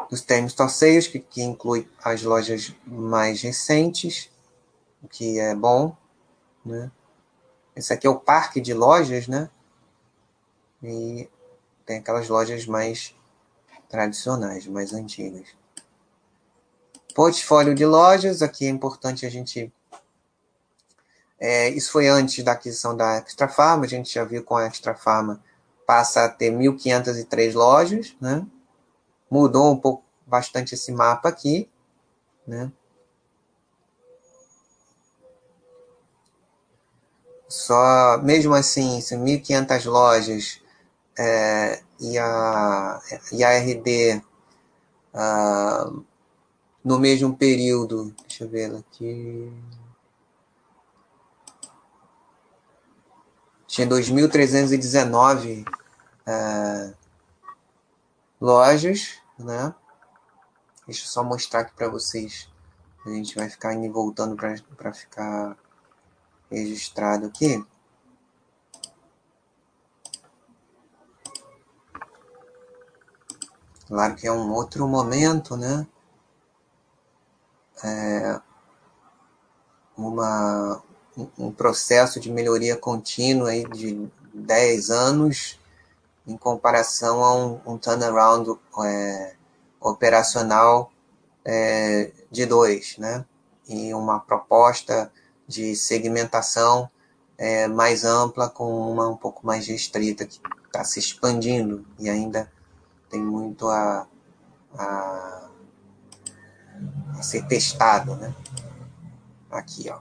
dos 0.07 0.21
termos 0.21 0.53
torceios, 0.53 1.07
que, 1.07 1.17
que 1.17 1.41
inclui 1.41 1.89
as 2.03 2.21
lojas 2.21 2.71
mais 2.85 3.41
recentes, 3.41 4.29
o 5.01 5.07
que 5.07 5.39
é 5.39 5.55
bom. 5.55 5.97
Né? 6.63 6.91
Esse 7.75 7.91
aqui 7.91 8.05
é 8.05 8.09
o 8.09 8.19
parque 8.19 8.61
de 8.61 8.75
lojas, 8.75 9.27
né? 9.27 9.49
E 10.83 11.27
tem 11.87 11.97
aquelas 11.97 12.29
lojas 12.29 12.67
mais 12.67 13.15
tradicionais, 13.89 14.65
mais 14.67 14.93
antigas. 14.93 15.47
Portfólio 17.13 17.75
de 17.75 17.85
lojas, 17.85 18.41
aqui 18.41 18.65
é 18.65 18.69
importante 18.69 19.25
a 19.25 19.29
gente. 19.29 19.73
É, 21.39 21.69
isso 21.69 21.91
foi 21.91 22.07
antes 22.07 22.43
da 22.43 22.51
aquisição 22.53 22.95
da 22.95 23.17
Extra 23.17 23.47
Farma, 23.47 23.85
a 23.85 23.87
gente 23.87 24.13
já 24.13 24.23
viu 24.23 24.43
com 24.43 24.55
a 24.55 24.65
Extra 24.65 24.95
Farma 24.95 25.41
passa 25.89 26.25
a 26.25 26.29
ter 26.29 26.51
1.503 26.53 27.55
lojas, 27.55 28.15
né? 28.21 28.45
Mudou 29.27 29.71
um 29.71 29.75
pouco, 29.75 30.03
bastante 30.23 30.75
esse 30.75 30.91
mapa 30.91 31.29
aqui, 31.29 31.67
né? 32.45 32.71
Só, 37.47 38.19
mesmo 38.21 38.53
assim, 38.53 38.99
1.500 38.99 39.85
lojas 39.89 40.61
é, 41.17 41.81
e, 41.99 42.17
a, 42.17 43.01
e 43.31 43.43
a 43.43 43.57
RD 43.59 44.21
uh, 45.13 46.05
no 46.83 46.99
mesmo 46.99 47.35
período, 47.35 48.13
deixa 48.27 48.45
eu 48.45 48.49
ver 48.49 48.75
aqui, 48.75 49.51
tinha 53.69 53.87
2.319 53.87 55.63
é, 56.25 56.93
lojas, 58.41 59.19
né? 59.37 59.73
Deixa 60.87 61.03
eu 61.03 61.07
só 61.07 61.23
mostrar 61.23 61.61
aqui 61.61 61.73
para 61.75 61.87
vocês. 61.87 62.49
A 63.05 63.09
gente 63.09 63.35
vai 63.35 63.47
ficar 63.47 63.73
indo 63.73 63.93
voltando 63.93 64.35
para 64.35 64.91
ficar 64.91 65.55
registrado 66.51 67.27
aqui. 67.27 67.63
Claro 73.89 74.15
que 74.15 74.27
é 74.27 74.31
um 74.31 74.53
outro 74.53 74.87
momento, 74.87 75.57
né? 75.57 75.87
É 77.83 78.39
uma, 79.97 80.83
um 81.35 81.51
processo 81.51 82.19
de 82.19 82.31
melhoria 82.31 82.77
contínua 82.77 83.49
aí 83.49 83.67
de 83.67 84.07
10 84.31 84.91
anos 84.91 85.59
em 86.27 86.37
comparação 86.37 87.23
a 87.23 87.35
um, 87.35 87.61
um 87.65 87.77
turnaround 87.79 88.59
é, 88.85 89.33
operacional 89.81 90.91
é, 91.43 92.11
de 92.29 92.45
dois, 92.45 92.95
né? 92.99 93.25
E 93.67 93.91
uma 93.95 94.19
proposta 94.19 95.11
de 95.47 95.75
segmentação 95.75 96.87
é, 97.39 97.67
mais 97.67 98.03
ampla 98.03 98.51
com 98.51 98.71
uma 98.91 99.09
um 99.09 99.17
pouco 99.17 99.47
mais 99.47 99.65
restrita 99.65 100.27
que 100.27 100.39
está 100.67 100.83
se 100.83 100.99
expandindo 100.99 101.83
e 101.97 102.07
ainda 102.07 102.51
tem 103.09 103.21
muito 103.21 103.67
a, 103.67 104.07
a, 104.77 105.49
a 107.17 107.21
ser 107.21 107.45
testado, 107.47 108.15
né? 108.15 108.33
Aqui, 109.49 109.89
ó. 109.89 109.99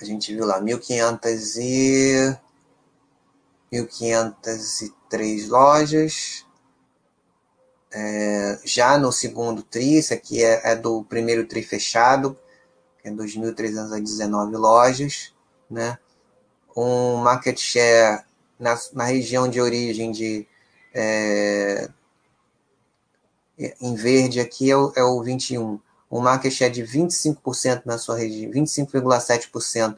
A 0.00 0.04
gente 0.04 0.34
viu 0.34 0.46
lá 0.46 0.60
1500 0.60 1.56
e 1.56 2.36
1503 3.70 5.48
lojas. 5.48 6.46
É, 7.92 8.60
já 8.64 8.96
no 8.96 9.12
segundo 9.12 9.62
TRI, 9.62 9.98
isso 9.98 10.14
aqui 10.14 10.42
é, 10.42 10.72
é 10.72 10.76
do 10.76 11.04
primeiro 11.04 11.46
TRI 11.46 11.62
fechado, 11.62 12.38
é 13.02 13.10
2.319 13.10 14.56
lojas, 14.56 15.34
né? 15.68 15.98
Um 16.76 17.16
market 17.16 17.58
share 17.58 18.24
na, 18.60 18.78
na 18.92 19.04
região 19.04 19.48
de 19.48 19.60
origem 19.60 20.12
de 20.12 20.46
é, 20.94 21.88
em 23.80 23.94
verde 23.94 24.38
aqui 24.40 24.70
é 24.70 24.76
o, 24.76 24.92
é 24.94 25.02
o 25.02 25.22
21. 25.22 25.80
Um 26.10 26.20
market 26.20 26.52
share 26.52 26.72
de 26.72 26.82
25% 26.82 27.82
na 27.84 27.96
sua 27.98 28.16
região, 28.16 28.50
25,7% 28.50 29.96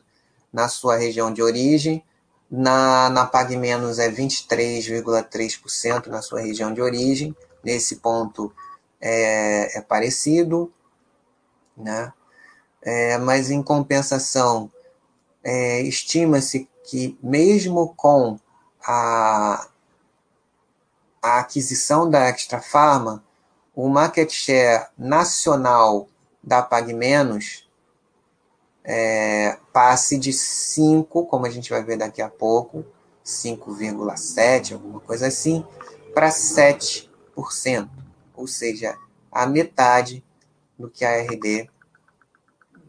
na 0.53 0.69
sua 0.69 0.97
região 0.97 1.33
de 1.33 1.43
origem. 1.43 2.05
Na, 2.51 3.09
na 3.09 3.25
Pag 3.25 3.57
Menos 3.57 3.99
é 3.99 4.11
23,3% 4.11 6.09
na 6.09 6.21
sua 6.21 6.41
região 6.41 6.73
de 6.73 6.83
origem. 6.83 7.35
Nesse 7.65 7.97
ponto 7.97 8.53
é, 9.01 9.79
é 9.79 9.81
parecido, 9.81 10.73
né? 11.77 12.13
É, 12.83 13.17
mas 13.17 13.51
em 13.51 13.63
compensação, 13.63 14.71
é, 15.43 15.81
estima-se 15.83 16.69
que 16.85 17.17
mesmo 17.23 17.95
com 17.97 18.39
a, 18.85 19.69
a 21.21 21.39
aquisição 21.39 22.09
da 22.09 22.29
Extra 22.29 22.61
Pharma, 22.61 23.25
o 23.75 23.89
market 23.89 24.31
share 24.31 24.89
nacional 24.99 26.09
da 26.43 26.63
PagMenos 26.63 27.69
é, 28.85 29.59
passe 29.73 30.19
de 30.19 30.33
5, 30.33 31.27
como 31.27 31.47
a 31.47 31.51
gente 31.51 31.71
vai 31.71 31.83
ver 31.83 31.97
daqui 31.97 32.21
a 32.21 32.29
pouco, 32.29 32.85
5,7, 33.25 34.73
alguma 34.73 35.01
coisa 35.01 35.29
assim, 35.29 35.65
para 36.13 36.29
7%, 36.29 37.09
ou 38.35 38.47
seja, 38.47 38.99
a 39.31 39.47
metade 39.47 40.25
do 40.79 40.91
que 40.91 41.05
a 41.05 41.23
RD, 41.23 41.71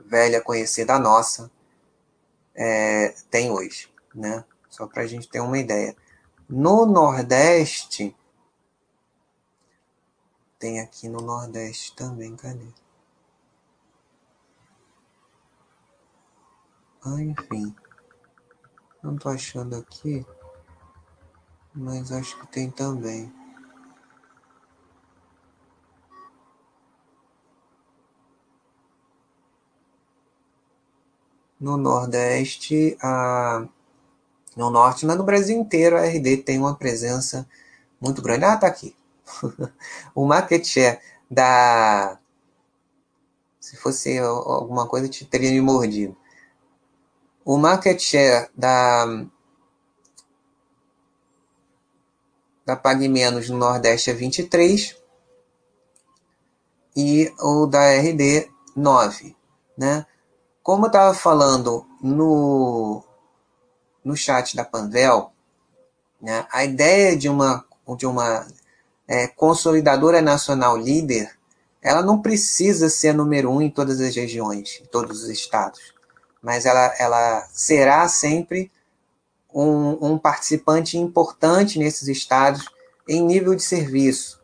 velha 0.06 0.41
conhecida 0.41 0.98
nossa, 0.98 1.50
é, 2.56 3.14
tem 3.30 3.52
hoje, 3.52 3.89
né? 4.14 4.44
Só 4.74 4.88
para 4.88 5.04
a 5.04 5.06
gente 5.06 5.30
ter 5.30 5.40
uma 5.40 5.60
ideia. 5.60 5.96
No 6.50 6.88
Nordeste, 6.88 8.16
tem 10.58 10.80
aqui 10.80 11.08
no 11.08 11.20
Nordeste 11.20 11.96
também, 11.96 12.36
cadê? 12.36 12.66
Ah, 17.06 17.22
enfim. 17.22 17.76
Não 19.04 19.16
tô 19.16 19.30
achando 19.30 19.76
aqui. 19.76 20.26
Mas 21.72 22.12
acho 22.12 22.40
que 22.40 22.48
tem 22.48 22.72
também. 22.72 23.32
No 31.60 31.78
Nordeste, 31.78 32.98
a 33.00 33.68
no 34.56 34.70
norte, 34.70 35.06
mas 35.06 35.18
no 35.18 35.24
Brasil 35.24 35.58
inteiro 35.58 35.97
a 35.97 36.06
RD 36.06 36.38
tem 36.38 36.60
uma 36.60 36.76
presença 36.76 37.47
muito 37.99 38.22
grande. 38.22 38.45
Ah, 38.45 38.58
tá 38.58 38.68
aqui. 38.68 38.95
o 40.14 40.26
market 40.26 40.66
share 40.66 40.99
da. 41.30 42.20
Se 43.60 43.78
fosse 43.78 44.18
alguma 44.20 44.88
coisa, 44.88 45.08
te 45.08 45.26
teria 45.26 45.51
me 45.51 45.62
mordido. 45.62 46.16
O 47.45 47.58
market 47.58 47.99
share 47.99 48.49
da. 48.56 49.06
Da 52.66 52.76
Pague 52.78 53.10
Menos 53.10 53.49
no 53.49 53.58
Nordeste 53.58 54.10
é 54.10 54.14
23 54.14 54.95
e 56.95 57.34
o 57.39 57.66
da 57.66 57.91
RD 57.91 58.49
9, 58.76 59.36
né? 59.78 60.06
Como 60.62 60.86
eu 60.86 60.88
estava 60.88 61.14
falando 61.14 61.86
no 62.01 63.04
no 64.04 64.16
chat 64.16 64.56
da 64.56 64.66
Panvel, 64.66 65.32
né, 66.22 66.45
a 66.51 66.64
ideia 66.64 67.16
de 67.18 67.28
uma, 67.30 67.66
de 67.97 68.06
uma 68.06 68.47
é, 69.08 69.28
consolidadora 69.28 70.22
nacional 70.22 70.78
líder, 70.78 71.32
ela 71.82 72.01
não 72.01 72.22
precisa 72.22 72.89
ser 72.89 73.14
número 73.14 73.51
um 73.51 73.62
em 73.62 73.70
todas 73.70 73.99
as 73.99 74.16
regiões, 74.16 74.80
em 74.82 74.86
todos 74.86 75.24
os 75.24 75.30
estados, 75.30 75.93
mas 76.41 76.66
ela, 76.66 76.93
ela 76.97 77.47
será 77.51 78.08
sempre 78.08 78.72
um, 79.54 80.14
um 80.14 80.18
participante 80.18 80.97
importante 80.97 81.78
nesses 81.78 82.08
estados 82.08 82.66
em 83.08 83.22
nível 83.22 83.54
de 83.54 83.64
serviço 83.64 84.41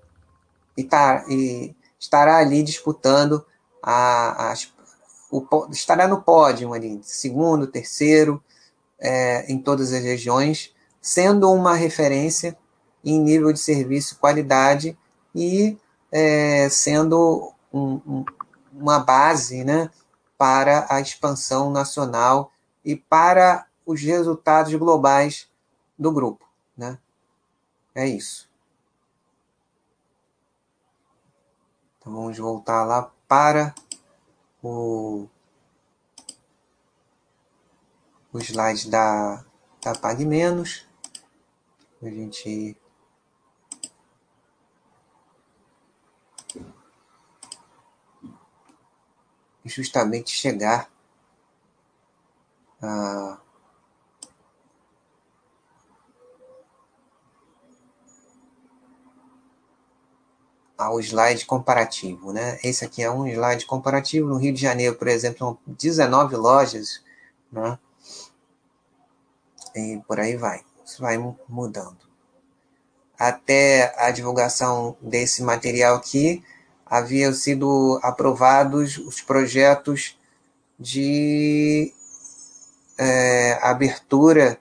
e, 0.76 0.84
tá, 0.84 1.26
e 1.30 1.76
estará 1.98 2.38
ali 2.38 2.62
disputando 2.62 3.46
a, 3.82 4.54
o, 5.32 5.46
estará 5.72 6.08
no 6.08 6.22
pódio 6.22 6.74
ali, 6.74 7.00
segundo, 7.04 7.68
terceiro, 7.68 8.44
é, 9.00 9.52
em 9.52 9.60
todas 9.60 9.94
as 9.94 10.04
regiões, 10.04 10.74
sendo 11.02 11.52
uma 11.52 11.74
referência 11.76 12.58
em 13.04 13.20
nível 13.20 13.54
de 13.54 13.60
serviço 13.60 14.18
qualidade 14.18 14.98
e 15.34 15.78
é, 16.12 16.68
sendo 16.70 17.54
um, 17.72 18.02
um, 18.06 18.26
uma 18.74 19.00
base 19.00 19.64
né, 19.64 19.90
para 20.38 20.86
a 20.90 21.00
expansão 21.00 21.72
nacional 21.72 22.52
e 22.84 22.96
para 22.96 23.66
os 23.86 24.02
resultados 24.02 24.74
globais 24.76 25.50
do 25.98 26.12
grupo. 26.12 26.46
Né? 26.78 26.98
É 27.96 28.08
isso. 28.08 28.50
Então 31.98 32.14
vamos 32.14 32.38
voltar 32.38 32.84
lá 32.86 33.12
para 33.28 33.74
o 34.64 35.28
o 38.32 38.40
slide 38.40 38.90
da, 38.90 39.44
da 39.82 39.96
Pague 39.96 40.26
Menos. 40.26 40.88
A 42.02 42.10
gente 42.10 42.78
justamente 49.66 50.32
chegar 50.32 50.90
a 52.82 53.40
ao 60.80 60.98
slide 61.02 61.46
comparativo, 61.46 62.32
né? 62.32 62.58
Esse 62.64 62.86
aqui 62.86 63.04
é 63.04 63.12
um 63.12 63.28
slide 63.28 63.66
comparativo. 63.66 64.30
No 64.30 64.38
Rio 64.38 64.54
de 64.54 64.62
Janeiro, 64.62 64.96
por 64.96 65.10
exemplo, 65.10 65.40
são 65.40 65.58
19 65.68 66.38
lojas, 66.38 67.04
né? 67.52 67.78
E 69.80 70.02
por 70.08 70.20
aí 70.20 70.36
vai. 70.36 70.62
Isso 70.86 71.02
vai 71.02 71.18
mudando. 71.48 71.98
Até 73.18 73.94
a 73.98 74.12
divulgação 74.12 74.96
desse 75.02 75.44
material 75.44 75.96
aqui, 75.96 76.44
haviam 76.86 77.34
sido 77.34 78.00
aprovados 78.02 78.98
os 78.98 79.22
projetos 79.22 80.18
de 80.80 81.94
é, 82.98 83.60
abertura 83.62 84.60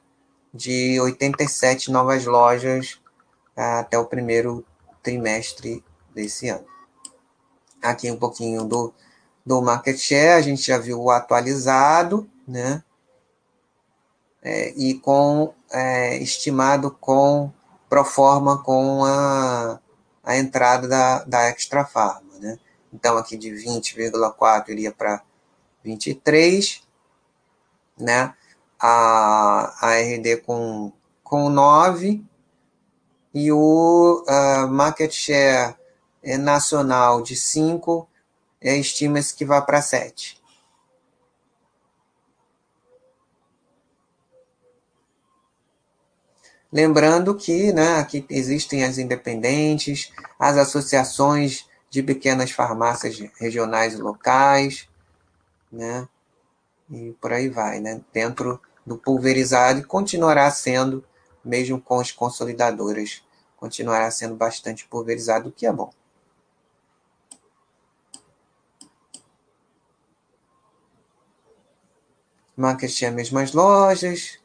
de 0.53 1.01
87 1.01 1.91
novas 1.91 2.25
lojas 2.25 3.01
até 3.57 3.99
o 3.99 4.07
primeiro 4.07 4.65
trimestre 5.03 5.85
desse 6.15 6.49
ano. 6.49 6.67
Aqui 7.83 8.11
um 8.11 8.17
pouquinho 8.17 8.65
do, 8.65 8.93
do 9.45 9.63
market 9.63 9.97
share, 9.97 10.33
a 10.33 10.41
gente 10.41 10.63
já 10.63 10.79
viu 10.79 11.01
o 11.01 11.11
atualizado, 11.11 12.29
né? 12.47 12.83
É, 14.43 14.71
e 14.77 14.95
com 14.95 15.53
é, 15.71 16.17
estimado 16.19 16.91
com 16.91 17.53
pro 17.89 18.05
forma 18.05 18.63
com 18.63 19.05
a, 19.05 19.81
a 20.23 20.37
entrada 20.37 20.87
da, 20.87 21.25
da 21.25 21.49
Extra 21.49 21.85
Farma. 21.85 22.35
Né? 22.39 22.59
Então, 22.93 23.17
aqui 23.17 23.37
de 23.37 23.51
20,4 23.51 24.69
iria 24.69 24.93
para 24.93 25.23
23, 25.83 26.83
né? 27.99 28.35
a, 28.79 29.75
a 29.81 29.99
RD 29.99 30.39
com, 30.39 30.93
com 31.23 31.49
9 31.49 32.23
e 33.35 33.53
o 33.53 34.25
uh, 34.27 34.69
market 34.69 35.13
share 35.13 35.77
nacional 36.39 37.23
de 37.23 37.37
5 37.37 38.09
é, 38.61 38.77
estima-se 38.77 39.35
que 39.35 39.45
vá 39.45 39.61
para 39.63 39.81
7. 39.81 40.38
Lembrando 46.71 47.35
que 47.35 47.73
né, 47.73 47.99
aqui 47.99 48.27
existem 48.29 48.85
as 48.85 48.99
independentes, 48.99 50.13
as 50.39 50.59
associações 50.59 51.67
de 51.89 52.03
pequenas 52.03 52.51
farmácias 52.51 53.19
regionais 53.41 53.95
e 53.95 53.97
locais, 53.97 54.87
né, 55.73 56.07
e 56.91 57.13
por 57.21 57.33
aí 57.33 57.49
vai, 57.49 57.81
né, 57.81 58.03
dentro 58.13 58.61
do 58.85 58.99
pulverizado 58.99 59.81
e 59.81 59.85
continuará 59.85 60.51
sendo, 60.51 61.03
mesmo 61.43 61.81
com 61.81 62.01
as 62.01 62.13
consolidadoras, 62.13 63.23
continuará 63.57 64.11
sendo 64.11 64.35
bastante 64.35 64.87
pulverizado, 64.87 65.49
o 65.49 65.53
que 65.53 65.67
é 65.67 65.73
bom. 65.73 65.91
Market 72.55 72.91
as 72.91 73.13
mesmas 73.13 73.53
lojas, 73.53 74.39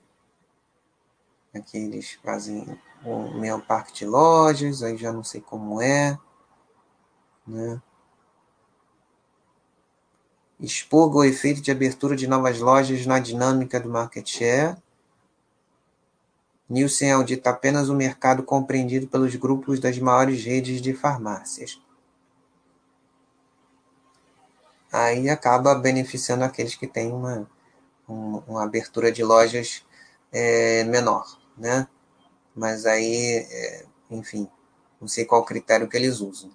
Aqui 1.54 1.78
eles 1.78 2.14
fazem 2.24 2.66
o 3.06 3.39
meu 3.39 3.62
parque 3.62 3.93
de 3.93 4.08
lojas, 4.08 4.82
aí 4.82 4.97
já 4.97 5.14
não 5.14 5.24
sei 5.24 5.39
como 5.39 5.80
é. 5.80 6.18
Né? 7.45 7.80
Expurga 10.60 11.18
o 11.18 11.24
efeito 11.24 11.62
de 11.62 11.70
abertura 11.70 12.16
de 12.16 12.26
novas 12.26 12.60
lojas 12.60 13.06
na 13.06 13.20
dinâmica 13.20 13.80
do 13.80 13.88
market 13.88 14.28
share. 14.28 14.78
Nielsen 16.68 17.12
audita 17.12 17.51
apenas 17.51 17.88
o 17.88 17.93
mercado 17.93 18.41
compreendido 18.41 19.08
pelos 19.08 19.36
grupos 19.36 19.80
das 19.80 19.99
maiores 19.99 20.43
redes 20.43 20.82
de 20.82 20.91
farmácias. 20.95 21.80
Aí 24.91 25.30
acaba 25.30 25.76
beneficiando 25.76 26.45
aqueles 26.45 26.76
que 26.76 26.88
têm 26.88 27.12
uma, 27.12 27.47
uma, 28.08 28.43
uma 28.47 28.64
abertura 28.64 29.12
de 29.12 29.24
lojas 29.24 29.86
é, 30.32 30.84
menor 30.86 31.43
né? 31.58 31.88
Mas 32.56 32.86
aí, 32.86 33.45
é, 33.49 33.86
enfim, 34.10 34.47
não 34.99 35.08
sei 35.08 35.26
qual 35.26 35.43
critério 35.43 35.88
que 35.88 35.97
eles 35.97 36.20
usam. 36.20 36.51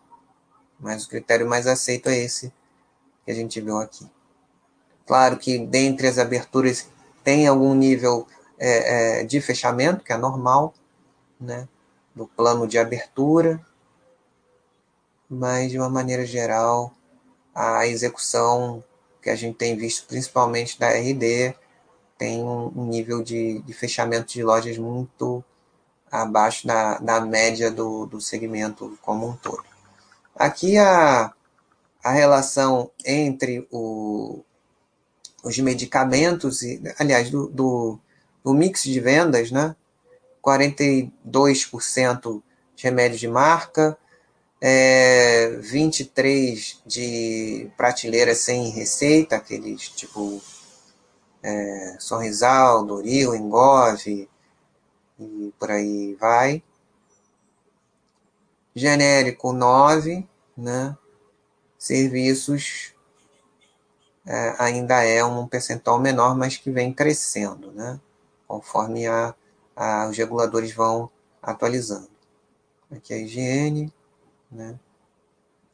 Mas 0.78 1.04
o 1.04 1.08
critério 1.08 1.48
mais 1.48 1.66
aceito 1.66 2.08
é 2.08 2.16
esse 2.16 2.52
que 3.24 3.30
a 3.30 3.34
gente 3.34 3.60
viu 3.60 3.78
aqui. 3.78 4.08
Claro 5.06 5.38
que 5.38 5.58
dentre 5.58 6.06
as 6.06 6.18
aberturas 6.18 6.88
tem 7.24 7.46
algum 7.46 7.74
nível 7.74 8.26
é, 8.58 9.20
é, 9.20 9.24
de 9.24 9.40
fechamento, 9.40 10.04
que 10.04 10.12
é 10.12 10.16
normal, 10.16 10.74
né? 11.40 11.68
Do 12.14 12.26
plano 12.26 12.66
de 12.66 12.78
abertura, 12.78 13.64
mas 15.28 15.70
de 15.70 15.78
uma 15.78 15.88
maneira 15.88 16.24
geral, 16.24 16.92
a 17.54 17.86
execução 17.86 18.82
que 19.20 19.30
a 19.30 19.36
gente 19.36 19.56
tem 19.56 19.76
visto, 19.76 20.06
principalmente 20.06 20.78
da 20.78 20.88
RD, 20.88 21.54
tem 22.18 22.42
um 22.42 22.84
nível 22.84 23.22
de, 23.22 23.60
de 23.60 23.72
fechamento 23.72 24.32
de 24.32 24.42
lojas 24.42 24.76
muito 24.76 25.42
abaixo 26.10 26.66
da, 26.66 26.98
da 26.98 27.20
média 27.20 27.70
do, 27.70 28.06
do 28.06 28.20
segmento 28.20 28.98
como 29.00 29.28
um 29.28 29.36
todo. 29.36 29.64
Aqui 30.34 30.76
a, 30.76 31.32
a 32.02 32.10
relação 32.10 32.90
entre 33.04 33.66
o, 33.70 34.42
os 35.44 35.56
medicamentos, 35.58 36.62
e, 36.62 36.82
aliás, 36.98 37.30
do, 37.30 37.48
do, 37.48 37.98
do 38.42 38.52
mix 38.52 38.82
de 38.82 38.98
vendas, 38.98 39.52
né? 39.52 39.76
42% 40.42 42.42
de 42.74 42.84
remédio 42.84 43.18
de 43.18 43.28
marca, 43.28 43.96
é, 44.60 45.58
23% 45.60 46.78
de 46.86 47.70
prateleira 47.76 48.34
sem 48.34 48.70
receita, 48.70 49.36
aqueles 49.36 49.88
tipo 49.90 50.42
é, 51.42 51.96
Doril, 52.86 53.34
Engove 53.34 54.28
e 55.18 55.52
por 55.58 55.70
aí 55.70 56.14
vai. 56.14 56.62
Genérico 58.74 59.52
9, 59.52 60.26
né? 60.56 60.96
Serviços 61.78 62.94
é, 64.26 64.54
ainda 64.58 65.02
é 65.02 65.24
um 65.24 65.46
percentual 65.46 65.98
menor, 65.98 66.36
mas 66.36 66.56
que 66.56 66.70
vem 66.70 66.92
crescendo, 66.92 67.72
né? 67.72 68.00
Conforme 68.46 69.06
a, 69.06 69.34
a, 69.74 70.08
os 70.08 70.16
reguladores 70.16 70.72
vão 70.72 71.10
atualizando. 71.42 72.08
Aqui 72.90 73.14
a 73.14 73.18
higiene, 73.18 73.92
né? 74.50 74.78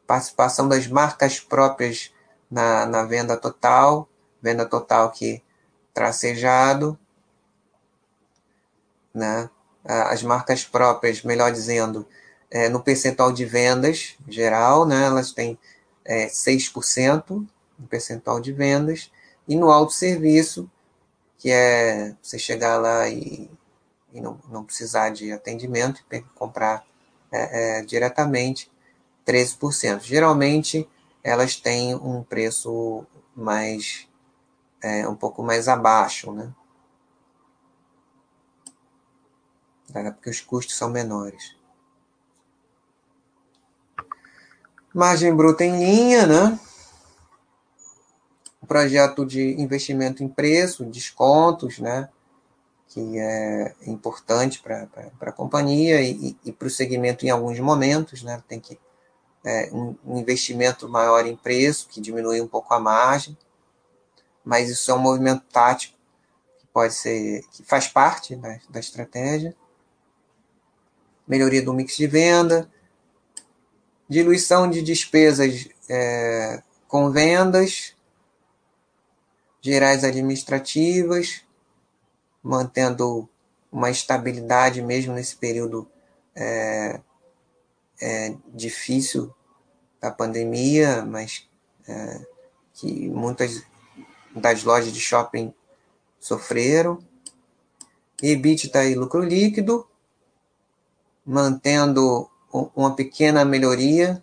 Participação 0.07 0.69
das 0.69 0.87
marcas 0.87 1.41
próprias 1.41 2.13
na, 2.51 2.87
na 2.87 3.05
venda 3.05 3.37
total, 3.37 4.09
venda 4.41 4.67
total 4.67 5.11
que 5.11 5.43
tracejado, 5.95 6.99
né? 9.15 9.49
as 9.85 10.23
marcas 10.23 10.65
próprias, 10.65 11.23
melhor 11.23 11.53
dizendo, 11.53 12.07
é, 12.51 12.69
no 12.69 12.83
percentual 12.83 13.33
de 13.33 13.45
vendas 13.45 14.17
geral, 14.29 14.87
né? 14.87 15.05
elas 15.05 15.31
têm 15.31 15.59
é, 16.05 16.27
6% 16.27 17.47
no 17.79 17.87
percentual 17.89 18.41
de 18.41 18.53
vendas, 18.53 19.11
e 19.47 19.57
no 19.57 19.71
autosserviço, 19.71 20.71
que 21.39 21.51
é 21.51 22.15
você 22.23 22.39
chegar 22.39 22.79
lá 22.79 23.09
e, 23.09 23.51
e 24.13 24.21
não, 24.21 24.41
não 24.49 24.65
precisar 24.65 25.11
de 25.11 25.33
atendimento, 25.33 26.03
e 26.11 26.21
comprar 26.35 26.85
é, 27.31 27.81
é, 27.81 27.83
diretamente, 27.83 28.71
13%. 29.27 30.01
Geralmente, 30.01 30.89
elas 31.23 31.57
têm 31.57 31.95
um 31.95 32.23
preço 32.23 33.05
mais 33.35 34.09
é, 34.85 35.09
um 35.09 35.17
pouco 35.17 35.43
mais 35.43 35.67
abaixo, 35.67 36.31
né? 36.31 36.53
Porque 40.13 40.29
os 40.29 40.41
custos 40.41 40.77
são 40.77 40.91
menores. 40.91 41.57
Margem 44.93 45.35
bruta 45.35 45.65
em 45.65 45.79
linha, 45.79 46.27
né? 46.27 46.61
Projeto 48.69 49.25
de 49.25 49.59
investimento 49.61 50.23
em 50.23 50.29
preço, 50.29 50.85
descontos, 50.85 51.79
né? 51.79 52.11
Que 52.89 53.19
é 53.19 53.75
importante 53.87 54.61
para 54.61 54.87
a 55.21 55.33
companhia 55.33 56.03
e, 56.03 56.37
e 56.45 56.53
para 56.53 56.69
o 56.69 56.71
segmento 56.71 57.25
em 57.25 57.31
alguns 57.31 57.59
momentos, 57.59 58.23
né? 58.23 58.43
Tem 58.47 58.61
que 58.61 58.79
é, 59.43 59.71
um 59.73 60.19
investimento 60.19 60.89
maior 60.89 61.27
em 61.27 61.37
preço, 61.37 61.89
que 61.89 62.03
diminui 62.03 62.41
um 62.43 62.49
pouco 62.49 62.75
a 62.75 62.81
margem 62.81 63.37
mas 64.45 64.69
isso 64.69 64.91
é 64.91 64.95
um 64.95 64.99
movimento 64.99 65.43
tático 65.53 65.97
que 66.59 66.67
pode 66.67 66.95
ser, 66.95 67.43
que 67.51 67.63
faz 67.63 67.89
parte 67.89 68.37
da, 68.37 68.59
da 68.69 68.81
estratégia. 68.81 69.57
Melhoria 71.27 71.63
do 71.63 71.73
mix 71.73 71.97
de 71.97 72.07
venda, 72.07 72.71
diluição 74.09 74.69
de 74.69 74.83
despesas 74.83 75.69
é, 75.89 76.63
com 76.87 77.11
vendas, 77.11 77.95
gerais 79.63 80.05
administrativas, 80.05 81.41
mantendo 82.43 83.27
uma 83.73 83.91
estabilidade 83.91 84.83
mesmo 84.83 85.15
nesse 85.15 85.35
período 85.35 85.89
é, 86.37 87.01
é, 88.01 88.37
difícil 88.53 89.35
da 90.01 90.11
pandemia, 90.11 91.03
mas 91.03 91.49
é, 91.89 92.27
que 92.75 93.09
muitas 93.09 93.65
das 94.35 94.65
lojas 94.65 94.93
de 94.93 95.01
shopping 95.01 95.53
sofreram. 96.19 96.99
EBITDA 98.23 98.85
e 98.87 98.95
lucro 98.95 99.21
líquido, 99.21 99.87
mantendo 101.25 102.31
uma 102.75 102.95
pequena 102.95 103.45
melhoria. 103.45 104.23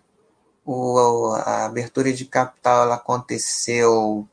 O, 0.64 1.32
a 1.34 1.66
abertura 1.66 2.12
de 2.12 2.24
capital 2.24 2.92
aconteceu 2.92 4.26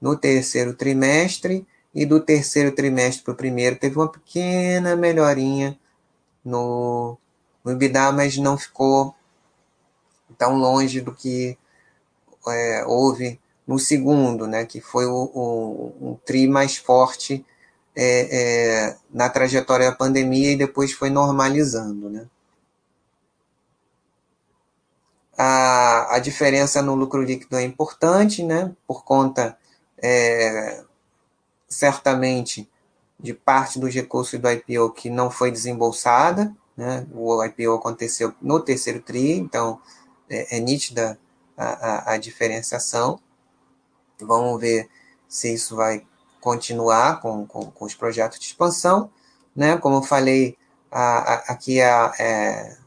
no 0.00 0.16
terceiro 0.16 0.74
trimestre 0.74 1.66
e 1.94 2.04
do 2.04 2.20
terceiro 2.20 2.72
trimestre 2.72 3.22
para 3.22 3.32
o 3.32 3.36
primeiro 3.36 3.76
teve 3.76 3.96
uma 3.96 4.08
pequena 4.08 4.96
melhorinha 4.96 5.78
no, 6.44 7.16
no 7.62 7.72
EBITDA, 7.72 8.12
mas 8.12 8.36
não 8.36 8.58
ficou 8.58 9.14
tão 10.36 10.56
longe 10.56 11.00
do 11.00 11.14
que 11.14 11.56
é, 12.48 12.84
houve 12.86 13.40
no 13.66 13.78
segundo, 13.78 14.46
né, 14.46 14.64
que 14.64 14.80
foi 14.80 15.06
o, 15.06 15.30
o, 15.34 16.10
o 16.12 16.20
tri 16.24 16.46
mais 16.46 16.76
forte 16.76 17.44
é, 17.96 18.86
é, 18.86 18.96
na 19.10 19.28
trajetória 19.28 19.90
da 19.90 19.96
pandemia 19.96 20.52
e 20.52 20.56
depois 20.56 20.92
foi 20.92 21.10
normalizando. 21.10 22.10
Né? 22.10 22.26
A, 25.36 26.16
a 26.16 26.18
diferença 26.18 26.82
no 26.82 26.94
lucro 26.94 27.22
líquido 27.22 27.56
é 27.56 27.62
importante, 27.62 28.42
né? 28.42 28.74
por 28.86 29.04
conta, 29.04 29.56
é, 30.02 30.82
certamente, 31.68 32.68
de 33.18 33.32
parte 33.32 33.78
dos 33.78 33.94
recursos 33.94 34.38
do 34.38 34.50
IPO 34.50 34.90
que 34.92 35.08
não 35.08 35.30
foi 35.30 35.50
desembolsada. 35.50 36.54
Né? 36.76 37.06
O 37.12 37.42
IPO 37.44 37.74
aconteceu 37.74 38.34
no 38.42 38.60
terceiro 38.60 39.00
TRI, 39.00 39.32
então 39.38 39.80
é, 40.28 40.56
é 40.56 40.60
nítida 40.60 41.18
a, 41.56 41.64
a, 41.64 42.14
a 42.14 42.16
diferenciação. 42.18 43.20
Vamos 44.20 44.60
ver 44.60 44.88
se 45.28 45.52
isso 45.52 45.76
vai 45.76 46.06
continuar 46.40 47.20
com, 47.20 47.46
com, 47.46 47.70
com 47.70 47.84
os 47.84 47.94
projetos 47.94 48.38
de 48.38 48.46
expansão. 48.46 49.10
Né? 49.54 49.76
Como 49.76 49.96
eu 49.96 50.02
falei, 50.02 50.56
a, 50.90 51.18
a, 51.18 51.34
aqui 51.52 51.80
é, 51.80 52.12
é, 52.18 52.78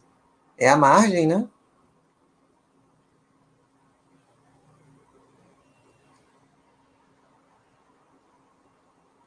é 0.58 0.70
a 0.70 0.78
margem, 0.78 1.28
né? 1.28 1.48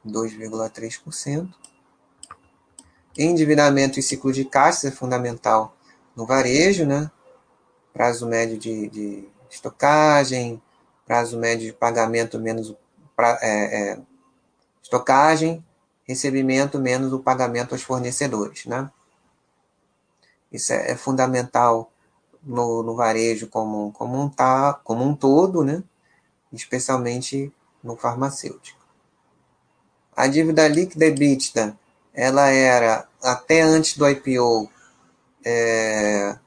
Dois 0.03 0.33
vírgula 0.33 0.69
três 0.69 0.97
por 0.97 1.13
cento. 1.13 1.55
Endividamento 3.17 3.99
e 3.99 4.03
ciclo 4.03 4.33
de 4.33 4.45
caixa 4.45 4.87
é 4.87 4.91
fundamental 4.91 5.75
no 6.15 6.25
varejo, 6.25 6.85
né? 6.85 7.11
Prazo 7.93 8.25
médio 8.25 8.57
de, 8.57 8.89
de 8.89 9.29
estocagem, 9.49 10.61
prazo 11.11 11.37
médio 11.37 11.67
de 11.67 11.73
pagamento 11.73 12.39
menos 12.39 12.73
pra, 13.17 13.37
é, 13.41 13.91
é, 13.91 13.99
estocagem, 14.81 15.61
recebimento 16.05 16.79
menos 16.79 17.11
o 17.11 17.19
pagamento 17.19 17.73
aos 17.73 17.81
fornecedores, 17.81 18.65
né? 18.65 18.89
Isso 20.49 20.71
é, 20.71 20.91
é 20.91 20.95
fundamental 20.95 21.91
no, 22.41 22.81
no, 22.81 22.95
varejo 22.95 23.47
como, 23.47 23.91
como, 23.91 24.21
um, 24.21 24.29
tá, 24.29 24.79
como 24.85 25.03
um 25.03 25.13
todo, 25.13 25.65
né? 25.65 25.83
Especialmente 26.53 27.51
no 27.83 27.97
farmacêutico. 27.97 28.79
A 30.15 30.27
dívida 30.27 30.65
líquida 30.69 31.07
EBITDA, 31.07 31.77
ela 32.13 32.47
era, 32.47 33.05
até 33.21 33.59
antes 33.59 33.97
do 33.97 34.07
IPO, 34.07 34.71
é, 35.43 36.37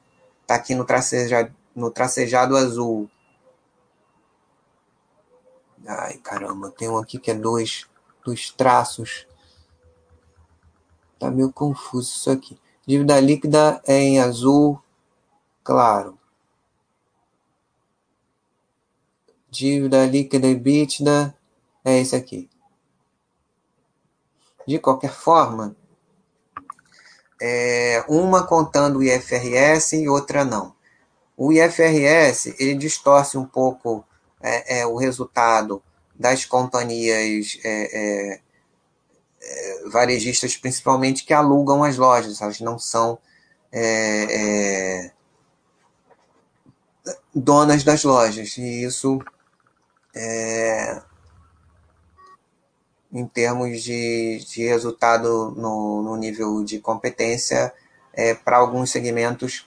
tá 0.47 0.55
aqui 0.55 0.75
no 0.75 0.87
tracejado, 0.87 1.55
no 1.77 1.91
tracejado 1.91 2.57
azul. 2.57 3.11
Ai, 5.87 6.17
caramba, 6.19 6.71
tem 6.71 6.89
um 6.89 6.97
aqui 6.97 7.19
que 7.19 7.31
é 7.31 7.35
dois, 7.35 7.87
dos 8.25 8.51
traços. 8.51 9.27
Tá 11.19 11.31
meio 11.31 11.53
confuso 11.53 12.11
isso 12.11 12.31
aqui. 12.31 12.59
Dívida 12.87 13.21
líquida 13.21 13.83
é 13.87 13.99
em 13.99 14.21
azul 14.21 14.83
claro. 15.63 16.19
Dívida 19.51 20.05
líquida 20.07 20.49
EBITDA 20.49 21.35
é 21.85 21.99
esse 21.99 22.17
aqui. 22.17 22.51
De 24.67 24.79
qualquer 24.79 25.13
forma, 25.13 25.77
é 27.41 28.05
uma 28.09 28.47
contando 28.47 28.99
o 28.99 29.03
IFRS 29.03 29.97
e 29.97 30.09
outra 30.09 30.45
não. 30.45 30.75
O 31.37 31.53
IFRS 31.53 32.55
ele 32.59 32.75
distorce 32.75 33.37
um 33.37 33.45
pouco 33.45 34.05
é, 34.45 34.81
é, 34.81 34.87
o 34.87 34.97
resultado 34.97 35.83
das 36.15 36.45
companhias 36.45 37.59
é, 37.65 37.71
é, 37.71 38.41
é, 39.41 39.89
varejistas, 39.89 40.55
principalmente, 40.55 41.25
que 41.25 41.33
alugam 41.33 41.83
as 41.83 41.97
lojas, 41.97 42.43
elas 42.43 42.61
não 42.61 42.79
são 42.79 43.19
é, 43.73 45.11
donas 47.35 47.83
das 47.85 48.05
lojas, 48.05 48.59
e 48.59 48.85
isso, 48.85 49.19
em 53.11 53.27
termos 53.27 53.83
de, 53.83 54.45
de 54.47 54.67
resultado 54.67 55.53
no, 55.57 56.03
no 56.03 56.17
nível 56.17 56.63
de 56.63 56.79
competência, 56.81 57.73
para 58.45 58.59
alguns 58.59 58.91
segmentos, 58.91 59.67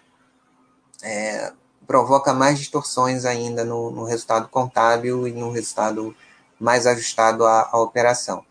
provoca 1.88 2.34
mais 2.34 2.60
distorções 2.60 3.24
ainda 3.24 3.64
no, 3.64 3.90
no, 3.90 4.04
resultado 4.04 4.50
contábil 4.50 5.28
e 5.28 5.32
no 5.32 5.52
resultado 5.52 6.14
mais 6.60 6.86
ajustado 6.86 7.46
à, 7.46 7.70
à 7.72 7.80
operação. 7.80 8.44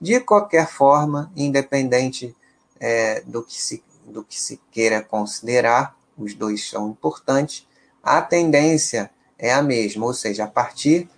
De 0.00 0.20
qualquer 0.20 0.68
forma, 0.68 1.32
independente 1.34 2.34
é, 2.78 3.20
do, 3.22 3.42
que 3.42 3.60
se, 3.60 3.82
do 4.06 4.22
que 4.22 4.40
se 4.40 4.60
queira 4.70 5.02
considerar, 5.02 5.96
os 6.16 6.34
dois 6.34 6.68
são 6.68 6.90
importantes, 6.90 7.66
a 8.02 8.22
tendência 8.22 9.10
é 9.38 9.52
a 9.52 9.62
mesma, 9.62 10.06
ou 10.06 10.14
seja, 10.14 10.44
a 10.44 10.48
partir 10.48 11.08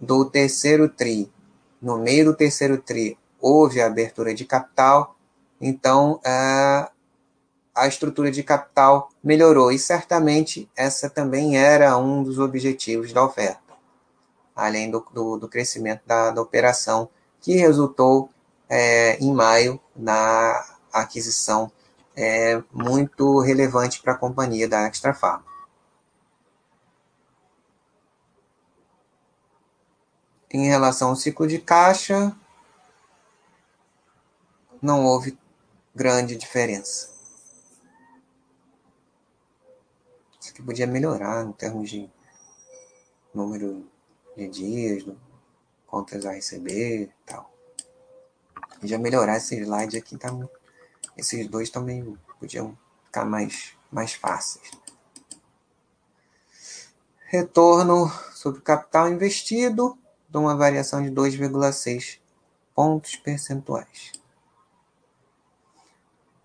do 0.00 0.24
terceiro 0.24 0.88
TRI, 0.88 1.32
no 1.80 1.98
meio 1.98 2.26
do 2.26 2.34
terceiro 2.34 2.76
TRI, 2.78 3.16
houve 3.40 3.80
a 3.80 3.86
abertura 3.86 4.34
de 4.34 4.44
capital, 4.44 5.16
então 5.60 6.20
a, 6.24 6.90
a 7.74 7.86
estrutura 7.86 8.30
de 8.30 8.42
capital 8.42 9.10
melhorou, 9.22 9.72
e 9.72 9.78
certamente 9.78 10.70
essa 10.76 11.10
também 11.10 11.58
era 11.58 11.96
um 11.98 12.22
dos 12.22 12.38
objetivos 12.38 13.12
da 13.12 13.24
oferta 13.24 13.64
além 14.54 14.90
do, 14.90 15.04
do, 15.12 15.36
do 15.36 15.48
crescimento 15.48 16.02
da, 16.06 16.30
da, 16.30 16.40
operação, 16.40 17.08
que 17.40 17.54
resultou 17.56 18.30
é, 18.68 19.16
em 19.18 19.32
maio 19.32 19.80
na 19.94 20.64
aquisição 20.92 21.70
é, 22.16 22.62
muito 22.72 23.40
relevante 23.40 24.00
para 24.00 24.12
a 24.12 24.18
companhia 24.18 24.68
da 24.68 24.86
Extra 24.86 25.12
Farm. 25.12 25.42
Em 30.50 30.68
relação 30.68 31.08
ao 31.08 31.16
ciclo 31.16 31.48
de 31.48 31.58
caixa, 31.58 32.32
não 34.80 35.04
houve 35.04 35.36
grande 35.92 36.36
diferença. 36.36 37.13
Aqui 40.54 40.62
podia 40.62 40.86
melhorar 40.86 41.44
em 41.44 41.50
termos 41.50 41.90
de 41.90 42.08
número 43.34 43.84
de 44.36 44.46
dias, 44.46 45.04
contas 45.84 46.24
a 46.24 46.30
receber 46.30 47.02
e 47.02 47.12
tal. 47.26 47.52
Já 48.80 48.96
melhorar 48.96 49.38
esse 49.38 49.56
slide 49.56 49.96
aqui, 49.96 50.16
tá, 50.16 50.30
esses 51.16 51.48
dois 51.48 51.70
também 51.70 52.16
podiam 52.38 52.78
ficar 53.04 53.24
mais, 53.24 53.76
mais 53.90 54.14
fáceis. 54.14 54.70
Retorno 57.26 58.08
sobre 58.32 58.60
o 58.60 58.62
capital 58.62 59.08
investido, 59.08 59.98
de 60.28 60.38
uma 60.38 60.54
variação 60.54 61.02
de 61.02 61.10
2,6 61.10 62.20
pontos 62.72 63.16
percentuais. 63.16 64.12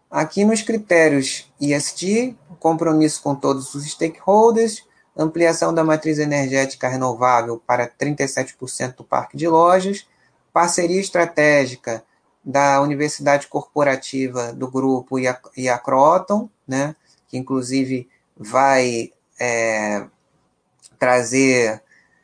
Aqui 0.10 0.44
nos 0.44 0.64
critérios 0.64 1.52
ESG, 1.62 2.36
compromisso 2.60 3.22
com 3.22 3.36
todos 3.36 3.76
os 3.76 3.86
stakeholders, 3.86 4.84
ampliação 5.16 5.74
da 5.74 5.84
matriz 5.84 6.18
energética 6.18 6.88
renovável 6.88 7.62
para 7.66 7.88
37% 7.88 8.96
do 8.96 9.04
parque 9.04 9.38
de 9.38 9.48
lojas, 9.48 10.08
parceria 10.52 11.00
estratégica 11.00 12.04
da 12.44 12.82
Universidade 12.82 13.48
Corporativa 13.48 14.52
do 14.52 14.68
grupo 14.70 15.20
e 15.20 15.28
a, 15.28 15.40
e 15.56 15.70
a 15.70 15.78
Croton, 15.78 16.50
né, 16.68 16.96
que 17.28 17.38
inclusive 17.38 18.10
vai 18.36 19.14
é, 19.40 20.06
trazer 20.98 21.84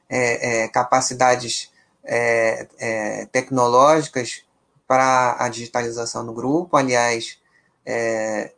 é, 0.10 0.64
é, 0.64 0.68
capacidades 0.70 1.72
é, 2.04 2.68
é, 2.80 3.26
tecnológicas 3.28 4.44
para 4.88 5.36
a 5.38 5.50
digitalização 5.50 6.26
do 6.26 6.34
grupo. 6.34 6.78
Aliás, 6.78 7.40
é, 7.86 8.54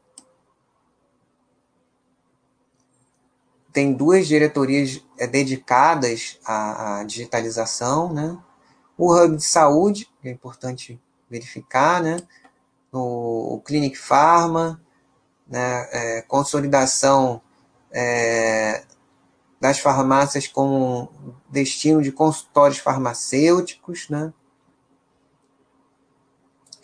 tem 3.78 3.94
duas 3.94 4.28
diretorias 4.28 5.04
é, 5.20 5.28
dedicadas 5.28 6.40
à, 6.46 7.00
à, 7.00 7.04
digitalização, 7.04 8.12
né? 8.12 8.36
O 8.98 9.14
Hub 9.14 9.36
de 9.38 9.44
Saúde, 9.44 10.10
que 10.20 10.28
é 10.28 10.32
importante 10.32 11.00
verificar, 11.30 12.02
né? 12.02 12.18
O, 12.92 13.56
o 13.56 13.62
Clinic 13.62 13.96
Pharma, 13.96 14.82
né? 15.48 15.88
É, 15.92 16.22
consolidação 16.24 17.40
é, 17.92 18.84
das 19.62 19.78
farmácias 19.80 20.48
com 20.48 21.08
destino 21.50 22.02
de 22.02 22.12
consultórios 22.12 22.80
farmacêuticos, 22.80 24.10
né? 24.10 24.34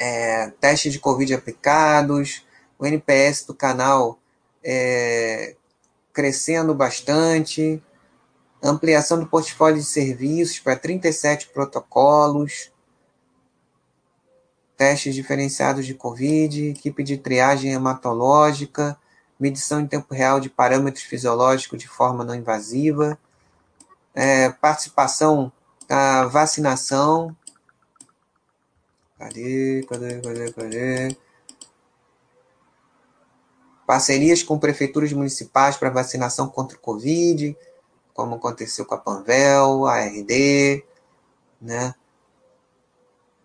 É, 0.05 0.89
de 0.89 0.99
Covid 0.99 1.33
aplicados, 1.33 2.45
o 2.77 2.85
NPS 2.85 3.45
do 3.45 3.53
canal 3.53 4.19
é, 4.63 5.55
crescendo 6.11 6.73
bastante, 6.73 7.81
ampliação 8.61 9.19
do 9.19 9.27
portfólio 9.27 9.77
de 9.77 9.85
serviços 9.85 10.59
para 10.59 10.75
37 10.75 11.49
protocolos, 11.49 12.71
testes 14.75 15.15
diferenciados 15.15 15.85
de 15.85 15.93
COVID, 15.93 16.69
equipe 16.69 17.03
de 17.03 17.17
triagem 17.17 17.71
hematológica, 17.71 18.97
medição 19.39 19.79
em 19.79 19.87
tempo 19.87 20.13
real 20.13 20.39
de 20.39 20.49
parâmetros 20.49 21.03
fisiológicos 21.03 21.79
de 21.79 21.87
forma 21.87 22.23
não 22.23 22.35
invasiva, 22.35 23.17
é, 24.13 24.49
participação 24.49 25.51
na 25.89 26.25
vacinação. 26.25 27.35
Cadê, 29.23 29.85
cadê, 29.87 30.19
cadê, 30.19 30.51
cadê? 30.51 31.17
Parcerias 33.87 34.43
com 34.43 34.59
prefeituras 34.59 35.13
municipais 35.13 35.77
para 35.77 35.89
vacinação 35.89 36.49
contra 36.49 36.75
o 36.75 36.81
Covid, 36.81 37.55
como 38.13 38.35
aconteceu 38.35 38.85
com 38.85 38.95
a 38.95 38.97
Panvel, 38.97 39.85
a 39.85 40.01
RD, 40.01 40.83
né? 41.61 41.95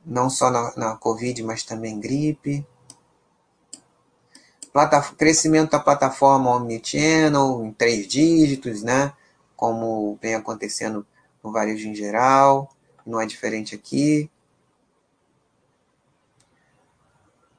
Não 0.05 0.29
só 0.29 0.51
na, 0.51 0.75
na 0.77 0.97
Covid, 0.97 1.45
mas 1.45 1.63
também 1.63 2.01
gripe. 2.01 2.67
Plata, 4.73 5.01
crescimento 5.17 5.71
da 5.71 5.79
plataforma 5.79 6.57
Omnichannel 6.57 7.65
em 7.65 7.73
três 7.73 8.09
dígitos, 8.09 8.83
né? 8.83 9.13
Como 9.55 10.19
vem 10.21 10.35
acontecendo 10.35 11.07
no 11.41 11.53
varejo 11.53 11.87
em 11.87 11.95
geral, 11.95 12.69
não 13.07 13.21
é 13.21 13.27
diferente 13.27 13.77
aqui. 13.77 14.29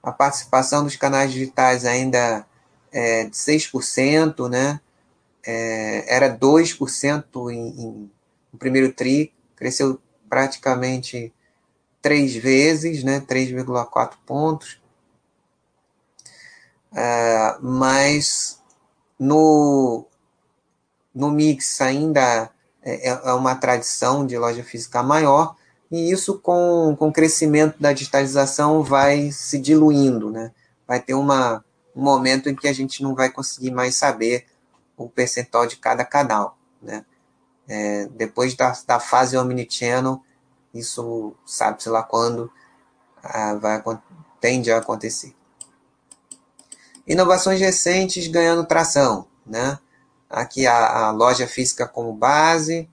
A 0.01 0.11
participação 0.11 0.83
dos 0.83 0.95
canais 0.95 1.31
digitais 1.31 1.85
ainda 1.85 2.45
é 2.91 3.25
de 3.25 3.35
6%, 3.35 4.49
né? 4.49 4.79
É, 5.45 6.15
era 6.15 6.29
2% 6.29 7.51
em, 7.51 7.67
em, 7.69 8.11
no 8.51 8.59
primeiro 8.59 8.91
TRI, 8.91 9.33
cresceu 9.55 9.99
praticamente 10.29 11.33
três 12.01 12.35
vezes, 12.35 13.03
né? 13.03 13.19
3,4 13.19 14.13
pontos. 14.25 14.79
É, 16.93 17.57
mas 17.61 18.61
no, 19.19 20.05
no 21.13 21.29
mix 21.29 21.81
ainda 21.81 22.49
é, 22.81 23.09
é, 23.09 23.21
é 23.25 23.33
uma 23.33 23.55
tradição 23.55 24.25
de 24.25 24.37
loja 24.37 24.63
física 24.63 25.03
maior, 25.03 25.55
e 25.91 26.11
isso 26.11 26.37
com, 26.39 26.95
com 26.97 27.07
o 27.07 27.13
crescimento 27.13 27.79
da 27.79 27.91
digitalização 27.91 28.83
vai 28.83 29.31
se 29.31 29.57
diluindo, 29.57 30.29
né? 30.29 30.51
Vai 30.87 30.99
ter 31.01 31.15
uma, 31.15 31.63
um 31.95 32.01
momento 32.01 32.47
em 32.47 32.55
que 32.55 32.67
a 32.67 32.73
gente 32.73 33.01
não 33.01 33.15
vai 33.15 33.29
conseguir 33.31 33.71
mais 33.71 33.95
saber 33.95 34.45
o 34.95 35.09
percentual 35.09 35.65
de 35.65 35.77
cada 35.77 36.05
canal, 36.05 36.57
né? 36.81 37.05
É, 37.67 38.07
depois 38.07 38.55
da, 38.55 38.73
da 38.85 38.99
fase 38.99 39.37
omnichannel, 39.37 40.23
isso 40.73 41.35
sabe-se 41.45 41.89
lá 41.89 42.03
quando 42.03 42.51
ah, 43.23 43.55
vai, 43.55 43.81
tende 44.39 44.71
a 44.71 44.77
acontecer. 44.77 45.35
Inovações 47.07 47.59
recentes 47.59 48.27
ganhando 48.27 48.65
tração, 48.65 49.27
né? 49.45 49.79
Aqui 50.29 50.67
a, 50.67 51.07
a 51.07 51.11
loja 51.11 51.47
física 51.47 51.87
como 51.87 52.13
base 52.13 52.87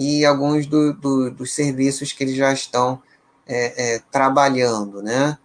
e 0.00 0.24
alguns 0.24 0.66
do, 0.66 0.94
do, 0.94 1.30
dos 1.30 1.52
serviços 1.52 2.10
que 2.10 2.24
eles 2.24 2.34
já 2.34 2.50
estão 2.54 3.02
é, 3.46 3.96
é, 3.96 3.98
trabalhando, 4.10 5.02
né? 5.02 5.36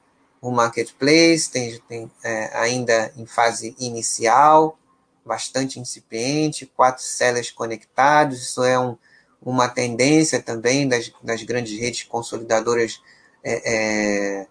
O 0.42 0.50
marketplace 0.50 1.52
tem, 1.52 1.78
tem 1.90 2.10
é, 2.24 2.58
ainda 2.58 3.12
em 3.18 3.26
fase 3.26 3.76
inicial, 3.78 4.80
bastante 5.26 5.78
incipiente, 5.78 6.72
quatro 6.74 7.04
sellers 7.04 7.52
conectados, 7.52 8.44
isso 8.44 8.64
é 8.64 8.80
um, 8.80 8.98
uma 9.42 9.68
tendência 9.68 10.42
também 10.42 10.88
das, 10.88 11.12
das 11.22 11.44
grandes 11.44 11.78
redes 11.78 12.04
consolidadoras 12.04 13.02
é, 13.44 13.74
é, 13.74 14.48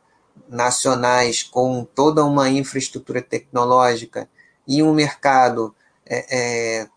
nacionais 0.46 1.42
com 1.42 1.82
toda 1.82 2.22
uma 2.26 2.50
infraestrutura 2.50 3.22
tecnológica 3.22 4.28
e 4.68 4.82
um 4.82 4.92
mercado 4.92 5.74
é, 6.04 6.80
é, 6.82 6.88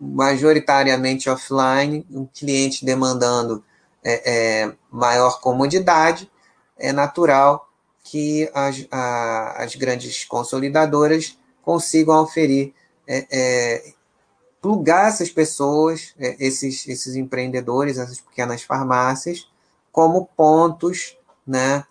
majoritariamente 0.00 1.28
offline, 1.28 2.06
um 2.10 2.26
cliente 2.26 2.84
demandando 2.84 3.64
é, 4.04 4.62
é, 4.64 4.72
maior 4.90 5.40
comodidade, 5.40 6.30
é 6.78 6.92
natural 6.92 7.68
que 8.04 8.50
as, 8.54 8.86
a, 8.90 9.62
as 9.62 9.74
grandes 9.74 10.24
consolidadoras 10.24 11.36
consigam 11.62 12.22
oferir, 12.22 12.72
é, 13.06 13.26
é, 13.30 13.92
plugar 14.62 15.08
essas 15.08 15.30
pessoas, 15.30 16.14
esses, 16.18 16.86
esses 16.88 17.16
empreendedores, 17.16 17.98
essas 17.98 18.20
pequenas 18.20 18.62
farmácias, 18.62 19.48
como 19.92 20.26
pontos 20.36 21.16
né, 21.46 21.84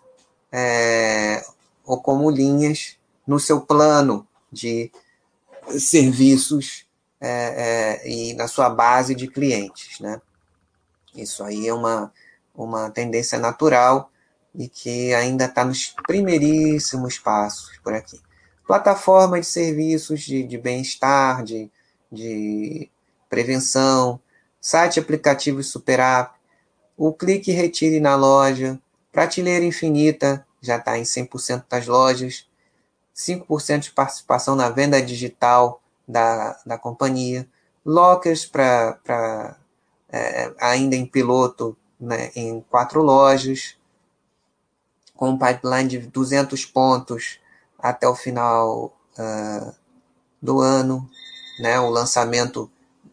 é, 0.50 1.44
ou 1.84 2.00
como 2.00 2.30
linhas 2.30 2.96
no 3.26 3.38
seu 3.38 3.60
plano 3.60 4.26
de 4.50 4.90
serviços 5.78 6.87
é, 7.20 8.00
é, 8.04 8.08
e 8.08 8.34
na 8.34 8.46
sua 8.46 8.70
base 8.70 9.14
de 9.14 9.28
clientes. 9.28 10.00
Né? 10.00 10.20
Isso 11.14 11.42
aí 11.42 11.66
é 11.66 11.74
uma, 11.74 12.12
uma 12.54 12.90
tendência 12.90 13.38
natural 13.38 14.10
e 14.54 14.68
que 14.68 15.14
ainda 15.14 15.44
está 15.44 15.64
nos 15.64 15.94
primeiríssimos 16.06 17.18
passos 17.18 17.78
por 17.82 17.92
aqui. 17.92 18.20
Plataforma 18.66 19.40
de 19.40 19.46
serviços 19.46 20.20
de, 20.20 20.42
de 20.42 20.58
bem-estar, 20.58 21.42
de, 21.42 21.70
de 22.10 22.90
prevenção, 23.28 24.20
site 24.60 25.00
aplicativo 25.00 25.62
Super 25.62 26.00
App, 26.00 26.38
o 26.96 27.12
clique 27.12 27.50
e 27.50 27.54
retire 27.54 28.00
na 28.00 28.16
loja, 28.16 28.78
prateleira 29.12 29.64
infinita, 29.64 30.44
já 30.60 30.76
está 30.76 30.98
em 30.98 31.02
100% 31.02 31.64
das 31.68 31.86
lojas, 31.86 32.46
5% 33.14 33.78
de 33.80 33.90
participação 33.92 34.54
na 34.54 34.68
venda 34.68 35.00
digital 35.00 35.80
da, 36.08 36.58
da 36.64 36.78
companhia, 36.78 37.46
lockers 37.84 38.46
para 38.46 39.56
é, 40.10 40.52
ainda 40.58 40.96
em 40.96 41.04
piloto 41.04 41.76
né, 42.00 42.30
em 42.34 42.60
quatro 42.70 43.02
lojas, 43.02 43.76
com 45.14 45.30
um 45.30 45.38
pipeline 45.38 45.88
de 45.88 45.98
200 45.98 46.64
pontos 46.66 47.40
até 47.78 48.06
o 48.08 48.14
final 48.14 48.96
uh, 49.18 49.74
do 50.40 50.60
ano. 50.60 51.08
Né, 51.60 51.78
o 51.80 51.90
lançamento 51.90 52.70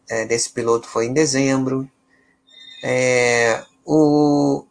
é, 0.08 0.24
desse 0.24 0.50
piloto 0.50 0.86
foi 0.86 1.06
em 1.06 1.12
dezembro. 1.12 1.90
É, 2.82 3.64
o 3.84 4.64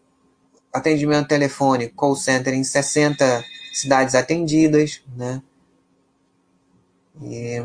atendimento 0.72 1.28
telefônico, 1.28 1.96
call 1.96 2.16
center 2.16 2.54
em 2.54 2.64
60 2.64 3.44
cidades 3.74 4.16
atendidas, 4.16 5.02
né? 5.16 5.42
E 7.22 7.62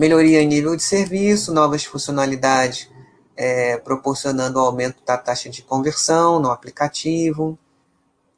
melhoria 0.00 0.40
em 0.40 0.46
nível 0.46 0.74
de 0.74 0.82
serviço, 0.82 1.52
novas 1.52 1.84
funcionalidades, 1.84 2.90
é, 3.36 3.76
proporcionando 3.76 4.58
o 4.58 4.62
aumento 4.62 5.04
da 5.04 5.18
taxa 5.18 5.50
de 5.50 5.60
conversão 5.60 6.40
no 6.40 6.50
aplicativo, 6.50 7.58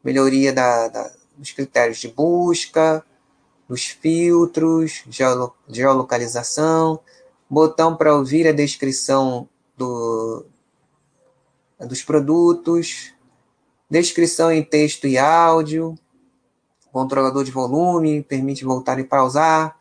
melhoria 0.02 0.52
da, 0.52 0.88
da, 0.88 1.12
dos 1.36 1.52
critérios 1.52 1.98
de 1.98 2.08
busca, 2.08 3.04
dos 3.68 3.84
filtros, 3.84 5.04
geolo, 5.08 5.54
geolocalização, 5.68 6.98
botão 7.48 7.94
para 7.94 8.12
ouvir 8.12 8.48
a 8.48 8.52
descrição 8.52 9.48
do, 9.76 10.44
dos 11.78 12.02
produtos, 12.02 13.14
descrição 13.88 14.50
em 14.50 14.64
texto 14.64 15.06
e 15.06 15.16
áudio, 15.16 15.94
controlador 16.90 17.44
de 17.44 17.52
volume, 17.52 18.20
permite 18.20 18.64
voltar 18.64 18.98
e 18.98 19.04
pausar, 19.04 19.80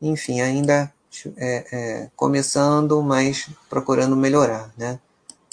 enfim, 0.00 0.40
ainda 0.40 0.92
é, 1.36 1.66
é, 1.72 2.10
começando, 2.14 3.02
mas 3.02 3.48
procurando 3.68 4.16
melhorar, 4.16 4.72
né? 4.76 5.00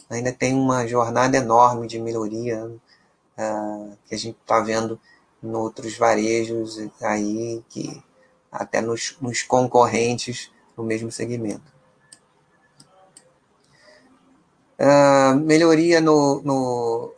Ainda 0.10 0.32
tem 0.32 0.54
uma 0.54 0.86
jornada 0.88 1.38
enorme 1.38 1.88
de 1.88 2.00
melhoria 2.00 2.66
uh, 2.66 3.98
que 4.06 4.14
a 4.14 4.18
gente 4.18 4.38
está 4.40 4.60
vendo 4.60 5.00
em 5.42 5.52
outros 5.54 5.98
varejos 5.98 6.78
aí, 7.02 7.64
que 7.70 8.04
até 8.52 8.82
nos, 8.82 9.18
nos 9.20 9.42
concorrentes 9.42 10.52
no 10.78 10.84
mesmo 10.84 11.12
segmento. 11.12 11.74
Uh, 14.80 15.36
melhoria 15.40 16.02
no, 16.02 16.42
no, 16.42 17.14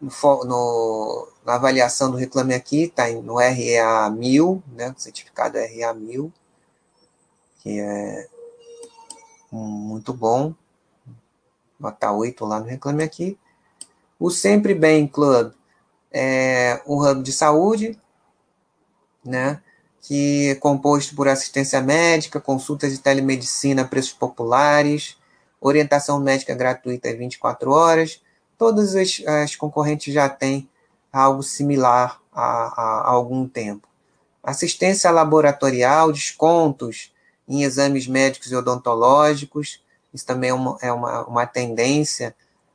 no, 0.00 1.28
na 1.44 1.54
avaliação 1.54 2.10
do 2.10 2.16
Reclame 2.16 2.54
Aqui, 2.54 2.84
está 2.84 3.08
no 3.10 3.36
REA 3.36 4.10
1000, 4.10 4.62
né, 4.74 4.94
certificado 4.98 5.56
REA 5.58 5.94
1000, 5.94 6.32
que 7.66 7.80
é 7.80 8.28
muito 9.50 10.14
bom, 10.14 10.54
nota 11.80 12.12
8 12.12 12.44
lá 12.44 12.60
no 12.60 12.66
Reclame 12.66 13.02
Aqui. 13.02 13.36
O 14.20 14.30
Sempre 14.30 14.72
Bem 14.72 15.08
Club 15.08 15.52
é 16.12 16.80
um 16.86 17.04
hub 17.04 17.24
de 17.24 17.32
saúde, 17.32 17.98
né, 19.24 19.60
que 20.00 20.50
é 20.50 20.54
composto 20.54 21.16
por 21.16 21.26
assistência 21.26 21.80
médica, 21.80 22.40
consultas 22.40 22.92
de 22.92 23.00
telemedicina 23.00 23.82
a 23.82 23.84
preços 23.84 24.12
populares, 24.12 25.18
orientação 25.60 26.20
médica 26.20 26.54
gratuita 26.54 27.12
24 27.16 27.72
horas, 27.72 28.22
todas 28.56 28.94
as, 28.94 29.20
as 29.26 29.56
concorrentes 29.56 30.14
já 30.14 30.28
têm 30.28 30.70
algo 31.12 31.42
similar 31.42 32.22
há 32.32 33.10
algum 33.10 33.48
tempo. 33.48 33.88
Assistência 34.40 35.10
laboratorial, 35.10 36.12
descontos 36.12 37.10
em 37.48 37.62
exames 37.62 38.06
médicos 38.06 38.50
e 38.50 38.56
odontológicos, 38.56 39.82
isso 40.12 40.26
também 40.26 40.50
é 40.50 40.54
uma, 40.54 40.78
é 40.80 40.92
uma, 40.92 41.26
uma 41.26 41.46
tendência 41.46 42.34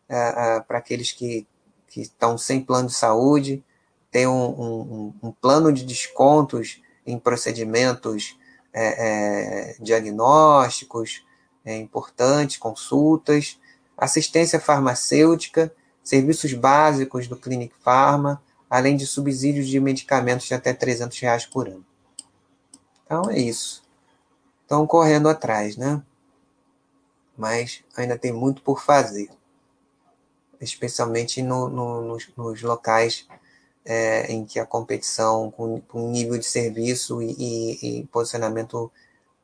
uh, 0.10 0.60
uh, 0.60 0.64
para 0.64 0.78
aqueles 0.78 1.12
que, 1.12 1.48
que 1.88 2.02
estão 2.02 2.38
sem 2.38 2.62
plano 2.62 2.88
de 2.88 2.94
saúde, 2.94 3.64
tem 4.12 4.28
um, 4.28 4.50
um, 4.50 5.14
um 5.24 5.32
plano 5.32 5.72
de 5.72 5.84
descontos 5.86 6.82
em 7.06 7.18
procedimentos 7.18 8.38
é, 8.74 9.74
é, 9.74 9.76
diagnósticos 9.80 11.26
é, 11.66 11.78
importantes, 11.78 12.58
consultas, 12.58 13.60
assistência 13.98 14.60
farmacêutica, 14.60 15.74
serviços 16.04 16.54
básicos 16.54 17.28
do 17.28 17.36
Clinic 17.36 17.74
Pharma, 17.82 18.42
além 18.70 18.96
de 18.96 19.06
subsídios 19.06 19.68
de 19.68 19.80
medicamentos 19.80 20.48
de 20.48 20.54
até 20.54 20.74
300 20.74 21.20
reais 21.20 21.46
por 21.46 21.68
ano. 21.68 21.86
Então 23.06 23.30
é 23.30 23.40
isso. 23.40 23.84
Estão 24.72 24.88
correndo 24.88 25.28
atrás, 25.28 25.76
né? 25.76 26.02
Mas 27.36 27.84
ainda 27.94 28.18
tem 28.18 28.32
muito 28.32 28.62
por 28.62 28.82
fazer, 28.82 29.30
especialmente 30.62 31.42
no, 31.42 31.68
no, 31.68 32.02
nos, 32.04 32.30
nos, 32.38 32.62
locais 32.62 33.28
é, 33.84 34.32
em 34.32 34.46
que 34.46 34.62
a 34.62 34.66
competição 34.66 35.52
com, 35.52 35.82
com 35.82 36.10
nível 36.10 36.38
de 36.38 36.46
serviço 36.46 37.22
e, 37.22 37.36
e, 37.38 38.00
e 38.00 38.08
posicionamento 38.08 38.90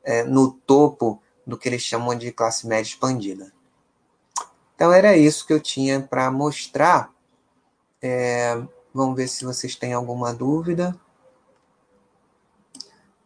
é, 0.02 0.24
no 0.24 0.50
topo 0.50 1.22
do 1.46 1.58
que 1.58 1.68
eles 1.68 1.82
chamam 1.82 2.14
de 2.14 2.32
classe 2.32 2.66
média 2.66 2.88
expandida. 2.88 3.52
Então 4.74 4.90
era 4.90 5.14
isso 5.14 5.46
que 5.46 5.52
eu 5.52 5.60
tinha 5.60 6.00
para 6.00 6.30
mostrar. 6.30 7.12
É, 8.00 8.58
vamos 8.94 9.14
ver 9.14 9.28
se 9.28 9.44
vocês 9.44 9.76
têm 9.76 9.92
alguma 9.92 10.32
dúvida. 10.32 10.98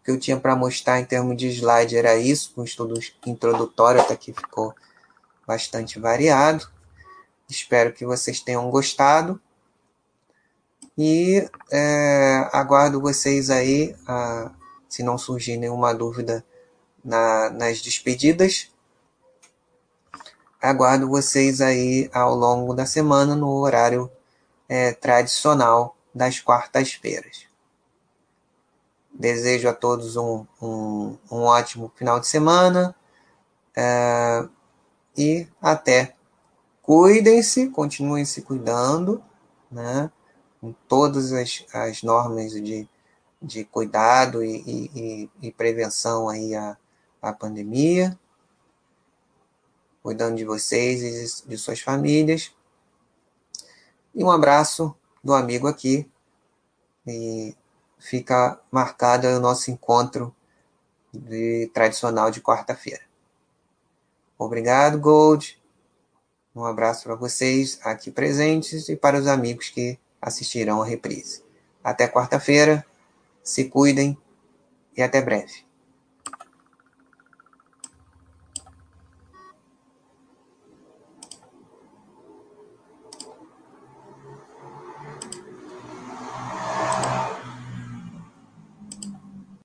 Que 0.05 0.11
eu 0.11 0.19
tinha 0.19 0.39
para 0.39 0.57
mostrar 0.57 1.01
em 1.01 1.05
termos 1.05 1.37
de 1.37 1.49
slide 1.49 1.97
era 1.97 2.17
isso, 2.17 2.53
com 2.55 2.65
estudo 2.65 2.99
introdutório, 3.27 4.01
até 4.01 4.17
que 4.17 4.33
ficou 4.33 4.75
bastante 5.47 5.99
variado. 5.99 6.69
Espero 7.49 7.93
que 7.93 8.05
vocês 8.05 8.41
tenham 8.41 8.69
gostado. 8.71 9.41
E 10.97 11.49
é, 11.71 12.49
aguardo 12.53 13.01
vocês 13.01 13.49
aí, 13.51 13.95
a, 14.07 14.51
se 14.89 15.03
não 15.03 15.17
surgir 15.17 15.57
nenhuma 15.57 15.95
dúvida 15.95 16.45
na, 17.05 17.51
nas 17.51 17.81
despedidas. 17.81 18.71
Aguardo 20.61 21.09
vocês 21.09 21.61
aí 21.61 22.09
ao 22.13 22.35
longo 22.35 22.75
da 22.75 22.87
semana 22.87 23.35
no 23.35 23.51
horário 23.51 24.11
é, 24.69 24.93
tradicional 24.93 25.97
das 26.15 26.41
quartas-feiras. 26.41 27.52
Desejo 29.15 29.69
a 29.69 29.75
todos 29.75 30.17
um, 30.17 30.47
um, 30.61 31.17
um 31.31 31.43
ótimo 31.43 31.93
final 31.95 32.19
de 32.19 32.27
semana 32.27 32.95
é, 33.77 34.49
e 35.17 35.47
até. 35.61 36.17
Cuidem-se, 36.81 37.69
continuem 37.69 38.25
se 38.25 38.43
cuidando, 38.43 39.23
né? 39.71 40.11
com 40.61 40.73
todas 40.89 41.33
as, 41.33 41.65
as 41.75 42.03
normas 42.05 42.53
de, 42.53 42.89
de 43.41 43.65
cuidado 43.65 44.45
e, 44.45 44.91
e, 44.95 45.31
e 45.43 45.53
prevenção 45.53 46.29
aí 46.29 46.55
à, 46.55 46.77
à 47.21 47.33
pandemia, 47.33 48.17
cuidando 50.03 50.37
de 50.37 50.45
vocês 50.45 51.03
e 51.03 51.49
de 51.49 51.59
suas 51.59 51.81
famílias. 51.81 52.53
E 54.15 54.23
um 54.23 54.31
abraço 54.31 54.95
do 55.23 55.35
amigo 55.35 55.67
aqui. 55.67 56.09
E 57.07 57.57
fica 58.03 58.61
marcado 58.71 59.29
o 59.29 59.41
nosso 59.41 59.71
encontro 59.71 60.35
de, 61.13 61.71
tradicional 61.73 62.31
de 62.31 62.41
quarta-feira. 62.41 63.03
Obrigado, 64.37 64.99
Gold. 64.99 65.61
Um 66.55 66.65
abraço 66.65 67.05
para 67.05 67.15
vocês 67.15 67.79
aqui 67.83 68.11
presentes 68.11 68.89
e 68.89 68.97
para 68.97 69.19
os 69.19 69.27
amigos 69.27 69.69
que 69.69 69.99
assistirão 70.21 70.83
a 70.83 70.85
reprise. 70.85 71.45
Até 71.83 72.09
quarta-feira, 72.09 72.85
se 73.43 73.65
cuidem 73.65 74.19
e 74.97 75.03
até 75.03 75.23
breve. 75.23 75.65